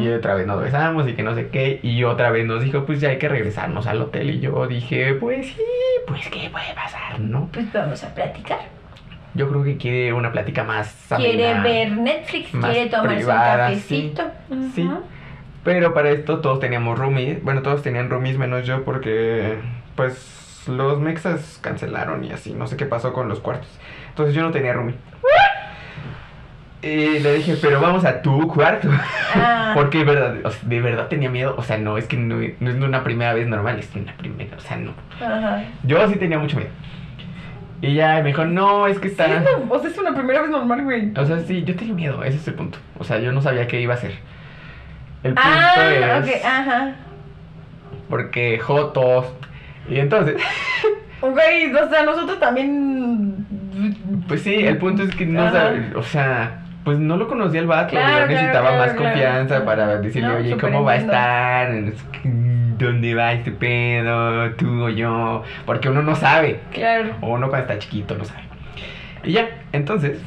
Y 0.00 0.08
otra 0.10 0.34
vez 0.36 0.46
nos 0.46 0.62
besamos 0.62 1.08
y 1.08 1.14
que 1.14 1.24
no 1.24 1.34
sé 1.34 1.48
qué. 1.48 1.80
Y 1.82 2.04
otra 2.04 2.30
vez 2.30 2.46
nos 2.46 2.62
dijo, 2.62 2.86
pues 2.86 3.00
ya 3.00 3.08
hay 3.08 3.18
que 3.18 3.28
regresarnos 3.28 3.88
al 3.88 4.00
hotel. 4.00 4.30
Y 4.30 4.38
yo 4.38 4.64
dije, 4.68 5.14
pues 5.14 5.44
sí, 5.48 5.62
pues 6.06 6.28
qué 6.28 6.48
puede 6.52 6.72
pasar, 6.76 7.18
¿no? 7.18 7.48
Pues 7.52 7.72
vamos 7.72 8.04
a 8.04 8.14
platicar. 8.14 8.60
Yo 9.34 9.48
creo 9.50 9.64
que 9.64 9.76
quiere 9.76 10.12
una 10.12 10.30
plática 10.30 10.62
más 10.62 10.94
Quiere 11.16 11.48
amena. 11.50 11.64
ver 11.64 11.90
Netflix, 11.90 12.54
más 12.54 12.70
quiere 12.70 12.88
tomarse 12.88 13.16
privada, 13.16 13.66
un 13.68 13.74
cafecito. 13.74 14.22
sí, 14.48 14.70
sí. 14.76 14.90
Pero 15.64 15.92
para 15.92 16.10
esto 16.10 16.38
todos 16.40 16.60
teníamos 16.60 16.96
roomies. 16.98 17.42
Bueno, 17.42 17.62
todos 17.62 17.82
tenían 17.82 18.10
roomies 18.10 18.38
menos 18.38 18.64
yo 18.66 18.84
porque, 18.84 19.56
pues, 19.96 20.43
los 20.68 20.98
mexas 21.00 21.58
cancelaron 21.62 22.24
y 22.24 22.32
así. 22.32 22.52
No 22.54 22.66
sé 22.66 22.76
qué 22.76 22.86
pasó 22.86 23.12
con 23.12 23.28
los 23.28 23.40
cuartos. 23.40 23.68
Entonces 24.10 24.34
yo 24.34 24.42
no 24.42 24.50
tenía 24.50 24.72
roomie. 24.72 24.94
Y 26.82 27.18
le 27.20 27.34
dije, 27.36 27.56
pero 27.62 27.80
vamos 27.80 28.04
a 28.04 28.20
tu 28.20 28.46
cuarto. 28.46 28.90
Ah. 29.34 29.72
Porque 29.74 29.98
de 29.98 30.04
verdad, 30.04 30.36
o 30.44 30.50
sea, 30.50 30.68
de 30.68 30.80
verdad 30.82 31.08
tenía 31.08 31.30
miedo. 31.30 31.54
O 31.56 31.62
sea, 31.62 31.78
no 31.78 31.96
es 31.96 32.06
que 32.06 32.16
no, 32.18 32.36
no 32.60 32.70
es 32.70 32.76
una 32.76 33.02
primera 33.02 33.32
vez 33.32 33.46
normal, 33.48 33.78
es 33.78 33.90
una 33.94 34.12
primera. 34.16 34.56
O 34.56 34.60
sea, 34.60 34.76
no. 34.76 34.92
Ajá. 35.18 35.64
Yo 35.82 36.06
sí 36.08 36.16
tenía 36.16 36.38
mucho 36.38 36.56
miedo. 36.58 36.70
Y 37.80 37.94
ya 37.94 38.16
me 38.22 38.28
dijo, 38.28 38.44
no, 38.44 38.86
es 38.86 38.98
que 38.98 39.08
está. 39.08 39.26
Sí, 39.26 39.32
o 39.68 39.78
sea, 39.78 39.90
es 39.90 39.98
una 39.98 40.14
primera 40.14 40.42
vez 40.42 40.50
normal, 40.50 40.84
güey. 40.84 41.12
O 41.16 41.24
sea, 41.24 41.38
sí, 41.40 41.64
yo 41.64 41.74
tenía 41.74 41.94
miedo, 41.94 42.22
ese 42.22 42.36
es 42.36 42.48
el 42.48 42.54
punto. 42.54 42.78
O 42.98 43.04
sea, 43.04 43.18
yo 43.18 43.32
no 43.32 43.40
sabía 43.40 43.66
qué 43.66 43.80
iba 43.80 43.94
a 43.94 43.96
hacer. 43.96 44.12
El 45.22 45.32
punto 45.34 45.48
Ah, 45.50 46.18
es. 46.22 46.28
ok, 46.36 46.44
ajá. 46.44 46.94
Porque 48.10 48.58
Jotos. 48.58 49.26
Y 49.88 49.98
entonces, 49.98 50.36
Güey, 51.30 51.72
o 51.72 51.88
sea, 51.88 52.04
nosotros 52.04 52.38
también. 52.38 53.46
pues 54.28 54.42
sí, 54.42 54.54
el 54.54 54.76
punto 54.78 55.02
es 55.04 55.14
que 55.14 55.26
no 55.26 55.50
sabía. 55.50 55.92
O 55.96 56.02
sea, 56.02 56.64
pues 56.84 56.98
no 56.98 57.16
lo 57.16 57.28
conocía 57.28 57.60
el 57.60 57.66
vato. 57.66 57.90
Claro, 57.90 58.20
yo 58.20 58.26
necesitaba 58.26 58.68
claro, 58.68 58.78
más 58.78 58.92
claro. 58.92 59.04
confianza 59.04 59.64
para 59.64 59.96
decirle, 59.98 60.28
No, 60.28 60.36
oye, 60.36 60.56
¿cómo 60.58 60.84
va 60.84 60.92
a 60.92 60.96
estar? 60.96 61.72
¿Dónde 62.24 63.14
va 63.14 63.32
este 63.32 63.52
pedo? 63.52 64.50
¿Tú 64.52 64.84
o 64.84 64.88
yo? 64.90 65.42
Porque 65.64 65.88
uno 65.88 66.02
no 66.02 66.14
sabe. 66.14 66.60
Claro. 66.72 67.14
O 67.20 67.34
uno 67.34 67.48
cuando 67.48 67.72
está 67.72 67.78
chiquito 67.78 68.16
no 68.16 68.24
sabe. 68.24 68.42
Y 69.22 69.32
ya, 69.32 69.48
entonces, 69.72 70.20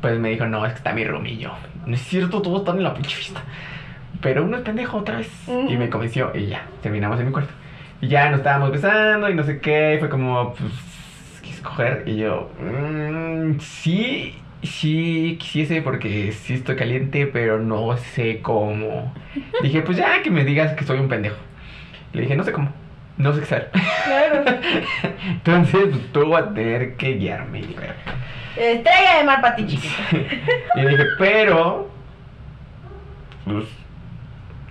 pues 0.00 0.18
me 0.18 0.30
dijo, 0.30 0.46
no, 0.46 0.66
es 0.66 0.72
que 0.72 0.78
está 0.78 0.92
mi 0.92 1.38
yo. 1.38 1.52
No 1.86 1.94
es 1.94 2.02
cierto, 2.02 2.42
todos 2.42 2.60
están 2.60 2.76
en 2.76 2.84
la 2.84 2.92
pinche 2.92 3.16
fiesta. 3.16 3.40
Pero 4.20 4.44
uno 4.44 4.58
es 4.58 4.62
pendejo 4.62 4.98
otra 4.98 5.16
vez. 5.16 5.30
Y 5.48 5.76
me 5.76 5.88
convenció 5.88 6.32
y 6.34 6.46
ya, 6.46 6.66
terminamos 6.82 7.18
en 7.18 7.26
mi 7.26 7.32
cuarto. 7.32 7.52
Y 8.02 8.08
ya 8.08 8.28
nos 8.30 8.40
estábamos 8.40 8.70
besando 8.72 9.30
y 9.30 9.34
no 9.34 9.42
sé 9.44 9.60
qué. 9.60 9.94
y 9.94 9.98
fue 9.98 10.08
como, 10.10 10.52
pues, 10.54 10.72
¿qué 11.42 11.50
es 11.50 11.60
coger? 11.62 12.02
Y 12.06 12.16
yo, 12.16 12.50
"Mm, 12.60 13.58
sí, 13.60 14.34
sí 14.62 15.38
quisiese 15.40 15.80
porque 15.82 16.32
sí 16.32 16.54
estoy 16.54 16.76
caliente, 16.76 17.26
pero 17.26 17.58
no 17.60 17.96
sé 17.96 18.40
cómo. 18.42 19.14
Dije, 19.62 19.80
pues 19.82 19.96
ya 19.98 20.20
que 20.22 20.30
me 20.30 20.44
digas 20.44 20.74
que 20.74 20.84
soy 20.84 20.98
un 20.98 21.08
pendejo. 21.08 21.36
Le 22.12 22.22
dije, 22.22 22.36
no 22.36 22.44
sé 22.44 22.52
cómo, 22.52 22.70
no 23.16 23.32
sé 23.32 23.38
qué 23.38 23.44
hacer. 23.44 23.70
Claro. 24.04 24.44
Entonces, 25.28 25.86
pues, 25.90 26.12
tú 26.12 26.28
vas 26.28 26.42
a 26.44 26.54
tener 26.54 26.96
que 26.96 27.14
guiarme. 27.14 27.60
Estrella 28.56 29.18
de 29.18 29.24
mar 29.24 29.40
para 29.40 29.56
ti, 29.56 29.66
chiquito. 29.66 29.94
Y 30.76 30.80
dije, 30.86 31.04
pero. 31.18 31.88
Pues. 33.44 33.64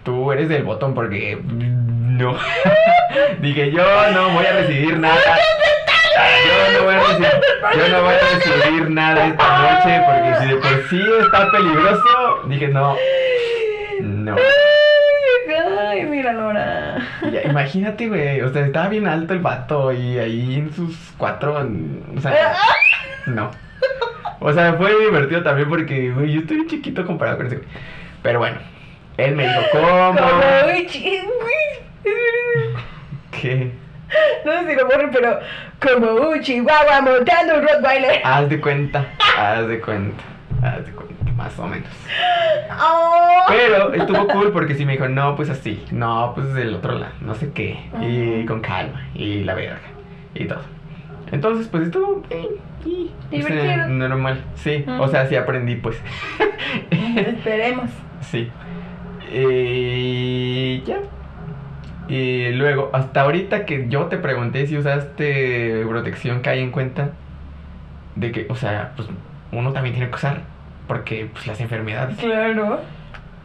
Tú 0.04 0.32
eres 0.32 0.50
del 0.50 0.64
botón 0.64 0.94
porque. 0.94 1.40
No. 1.44 2.36
dije, 3.42 3.72
yo 3.72 3.84
no 4.12 4.30
voy 4.30 4.46
a 4.46 4.54
recibir 4.54 4.98
nada. 4.98 5.20
Yo 6.46 6.80
no 6.80 6.86
voy 6.86 6.96
a 6.96 7.00
recibir, 7.00 7.30
yo 7.78 7.90
no 7.90 8.04
voy 8.04 8.14
a 8.14 8.36
recibir 8.36 8.90
nada 8.90 9.28
esta 9.28 9.58
noche 9.58 10.02
porque 10.06 10.36
si 10.40 10.48
de 10.48 10.56
por 10.56 10.90
sí 10.90 11.02
está 11.24 11.52
peligroso. 11.52 12.42
Dije, 12.48 12.68
no. 12.68 12.96
No. 14.02 14.36
Ay, 15.80 16.06
mira. 16.06 16.32
Ya, 17.32 17.44
imagínate, 17.44 18.08
güey. 18.08 18.42
O 18.42 18.52
sea, 18.52 18.66
estaba 18.66 18.88
bien 18.88 19.08
alto 19.08 19.34
el 19.34 19.40
vato 19.40 19.92
y 19.94 20.18
ahí 20.18 20.56
en 20.56 20.74
sus 20.74 20.96
cuatro. 21.18 21.68
O 22.16 22.22
sea, 22.22 22.56
no. 23.26 23.52
O 24.40 24.52
sea, 24.54 24.74
fue 24.74 24.98
divertido 25.00 25.44
también 25.44 25.70
porque, 25.70 26.12
güey, 26.12 26.34
yo 26.34 26.42
estoy 26.42 26.66
chiquito 26.68 27.06
comparado 27.06 27.38
con 27.38 27.48
ese. 27.48 27.58
güey. 27.58 27.68
Pero 28.24 28.40
bueno, 28.40 28.58
él 29.18 29.36
me 29.36 29.48
dijo, 29.48 29.62
¿cómo? 29.72 30.14
Güey. 30.14 30.88
¿Qué? 33.32 33.72
No 34.46 34.52
sé 34.52 34.70
si 34.70 34.76
lo 34.76 34.86
borro, 34.86 35.10
pero 35.12 35.40
como 35.82 36.30
un 36.30 36.42
chihuahua 36.42 37.02
montando 37.02 37.56
un 37.56 37.68
Rottweiler. 37.68 38.22
Haz 38.26 38.50
de 38.50 38.60
cuenta, 38.60 39.06
haz 39.38 39.68
de 39.68 39.80
cuenta, 39.80 40.24
haz 40.62 40.86
de 40.86 40.92
cuenta, 40.92 41.32
más 41.36 41.58
o 41.58 41.66
menos. 41.66 41.90
Oh. 42.80 43.46
Pero 43.48 43.94
estuvo 43.94 44.28
cool 44.28 44.52
porque 44.52 44.76
sí 44.76 44.86
me 44.86 44.94
dijo, 44.94 45.08
no, 45.08 45.36
pues 45.36 45.50
así, 45.50 45.84
no, 45.92 46.34
pues 46.36 46.54
del 46.54 46.76
otro 46.76 46.94
lado, 46.94 47.14
no 47.22 47.36
sé 47.36 47.52
qué, 47.54 47.80
y 48.02 48.46
con 48.46 48.62
calma, 48.62 49.08
y 49.14 49.44
la 49.44 49.54
verga, 49.54 49.80
y 50.36 50.46
todo. 50.46 50.62
Entonces, 51.32 51.68
pues 51.70 51.84
estuvo 51.84 52.24
normal, 53.88 54.44
sí, 54.56 54.84
o 55.00 55.08
sea, 55.08 55.28
sí 55.28 55.36
aprendí, 55.36 55.76
pues. 55.76 55.98
Esperemos. 56.92 57.90
Sí. 58.22 58.52
Y 59.34 60.82
ya. 60.84 61.00
Y 62.08 62.52
luego, 62.52 62.90
hasta 62.94 63.22
ahorita 63.22 63.66
que 63.66 63.88
yo 63.88 64.06
te 64.06 64.18
pregunté 64.18 64.68
si 64.68 64.78
usaste 64.78 65.86
protección, 65.88 66.42
caí 66.42 66.60
en 66.60 66.72
cuenta 66.72 67.12
de 68.16 68.32
que, 68.32 68.48
o 68.50 68.56
sea, 68.56 68.92
pues 68.96 69.08
uno 69.52 69.72
también 69.72 69.96
tiene 69.96 70.10
que 70.10 70.16
usar, 70.16 70.42
porque 70.88 71.30
pues 71.32 71.48
las 71.48 71.62
enfermedades. 71.62 72.18
Claro. 72.18 72.82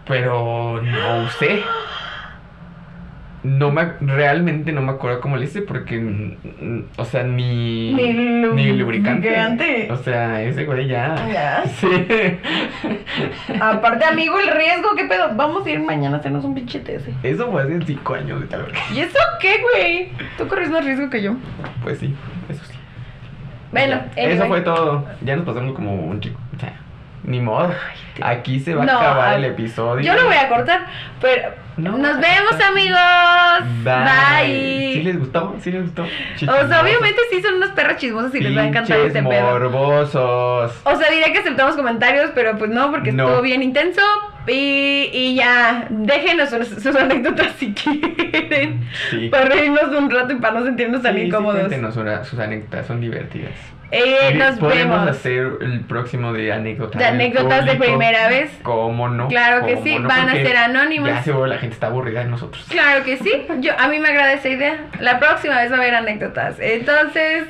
Pero 0.07 0.81
no 0.83 1.25
usé. 1.25 1.63
No 3.47 3.71
me, 3.71 3.93
realmente 4.01 4.73
no 4.73 4.83
me 4.83 4.91
acuerdo 4.91 5.21
cómo 5.21 5.37
le 5.37 5.45
hice 5.45 5.63
porque, 5.63 5.99
mm, 6.01 6.83
o 6.97 7.05
sea, 7.05 7.23
ni, 7.23 7.95
Ni 7.95 8.13
ni 8.13 8.73
lubricante. 8.73 9.89
O 9.93 9.97
sea, 9.97 10.43
ese 10.43 10.65
güey 10.65 10.89
ya. 10.89 11.15
Ya. 11.33 11.65
Sí. 11.77 13.57
Aparte, 13.61 14.05
amigo, 14.05 14.39
el 14.41 14.49
riesgo, 14.49 14.97
¿qué 14.97 15.05
pedo? 15.05 15.31
Vamos 15.37 15.65
a 15.65 15.71
ir 15.71 15.79
mañana 15.79 16.17
a 16.17 16.19
hacernos 16.19 16.45
un 16.45 16.55
pinche 16.55 16.81
TS. 16.81 17.09
Eso 17.23 17.51
fue 17.53 17.63
hace 17.63 17.81
cinco 17.87 18.15
años 18.15 18.41
de 18.41 18.47
tal 18.49 18.65
vez. 18.65 18.75
¿Y 18.93 19.01
eso 19.01 19.19
qué, 19.41 19.59
güey? 19.63 20.09
Tú 20.37 20.49
corres 20.49 20.69
más 20.69 20.85
riesgo 20.85 21.09
que 21.09 21.23
yo. 21.23 21.37
Pues 21.85 21.99
sí, 21.99 22.15
eso 22.49 22.65
sí. 22.65 22.75
Bueno, 23.71 24.01
eso 24.17 24.47
fue 24.47 24.61
todo. 24.63 25.07
Ya 25.23 25.37
nos 25.37 25.45
pasamos 25.45 25.75
como 25.75 25.95
un 25.95 26.21
chico. 26.21 26.41
O 26.57 26.59
sea, 26.59 26.81
ni 27.27 27.41
modo. 27.41 27.73
Aquí 28.23 28.61
se 28.61 28.75
va 28.75 28.87
No, 28.87 28.93
a 28.93 29.01
acabar 29.01 29.35
el 29.39 29.45
episodio. 29.45 30.03
Yo 30.03 30.15
lo 30.15 30.25
voy 30.27 30.37
a 30.37 30.49
cortar, 30.49 30.87
pero 31.21 31.51
No. 31.77 31.99
nos 31.99 32.19
vemos, 32.19 32.53
amigos. 32.67 33.85
Bye. 33.85 33.95
Bye. 34.47 34.93
¿Sí 34.95 35.03
les 35.03 35.19
gustó? 35.19 35.55
¿Sí 35.61 35.71
les 35.71 35.83
gustó? 35.83 36.03
O 36.05 36.69
sea, 36.69 36.81
obviamente 36.83 37.21
sí 37.31 37.43
son 37.43 37.57
unos 37.57 37.71
perros 37.73 37.97
chismosos 37.99 38.35
y 38.35 38.41
les 38.41 38.57
va 38.57 38.63
a 38.63 38.67
encantar 38.69 38.99
este 39.01 39.23
pedo. 39.23 39.43
morbosos. 39.43 40.73
O 40.85 40.97
sea, 40.97 41.11
diría 41.11 41.33
que 41.33 41.41
aceptamos 41.41 41.77
comentarios, 41.77 42.31
pero 42.35 42.57
pues 42.57 42.71
no, 42.71 42.91
porque 42.91 43.13
No. 43.13 43.25
estuvo 43.25 43.43
bien 43.43 43.63
intenso. 43.63 44.01
Y, 44.49 45.11
y 45.13 45.35
ya, 45.35 45.87
déjenos 45.91 46.49
sus, 46.51 46.69
sus 46.69 46.95
anécdotas 46.95 47.53
si 47.59 47.75
quieren. 47.75 48.89
Sí. 49.11 49.29
Para 49.29 49.47
reírnos 49.47 49.89
un 49.89 50.09
rato 50.09 50.33
y 50.33 50.37
para 50.37 50.61
no 50.61 50.65
sentirnos 50.65 51.03
tan 51.03 51.15
Sí, 51.15 51.21
sí, 51.23 51.27
incómodos. 51.27 51.59
cuéntenos 51.59 51.97
una- 51.97 52.23
sus 52.25 52.39
anécdotas, 52.39 52.87
son 52.87 53.01
divertidas. 53.01 53.53
Eh, 53.93 54.35
nos 54.35 54.59
Podemos 54.59 54.99
vemos. 55.01 55.09
hacer 55.17 55.53
el 55.61 55.81
próximo 55.83 56.33
de 56.33 56.53
anécdotas. 56.53 56.99
De 56.99 57.05
anécdotas 57.07 57.65
de 57.67 57.77
primera 57.77 58.29
vez. 58.29 58.51
¿Cómo 58.63 59.09
no? 59.09 59.29
Claro 59.29 59.65
que 59.65 59.75
¿Cómo 59.75 59.87
sí, 59.87 59.99
no? 59.99 60.09
van 60.09 60.29
a 60.29 60.33
ser 60.33 60.57
anónimos. 60.57 61.09
Ya 61.09 61.23
seguro 61.23 61.47
la 61.47 61.59
gente 61.59 61.75
está 61.75 61.87
aburrida 61.87 62.21
de 62.25 62.31
nosotros. 62.31 62.65
Claro 62.69 63.05
que 63.05 63.17
sí. 63.17 63.33
Yo, 63.61 63.73
a 63.79 63.87
mí 63.89 63.99
me 63.99 64.09
agrada 64.09 64.33
esa 64.33 64.49
idea. 64.49 64.77
La 65.01 65.19
próxima 65.21 65.61
vez 65.61 65.71
va 65.71 65.77
a 65.77 65.79
haber 65.79 65.95
anécdotas. 65.95 66.57
Entonces, 66.59 67.45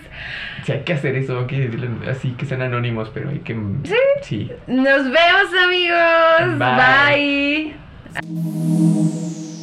Si 0.65 0.73
hay 0.73 0.81
que 0.83 0.93
hacer 0.93 1.17
eso, 1.17 1.39
hay 1.41 1.47
que 1.47 1.61
decirle 1.61 1.89
así 2.11 2.33
que 2.33 2.45
sean 2.45 2.61
anónimos, 2.63 3.11
pero 3.15 3.31
hay 3.31 3.39
que. 3.39 3.55
Sí. 3.85 3.95
Sí. 4.23 4.53
nos 4.67 5.05
vemos, 5.05 5.55
amigos. 5.65 6.59
Bye. 6.59 7.75
Bye. 8.21 9.56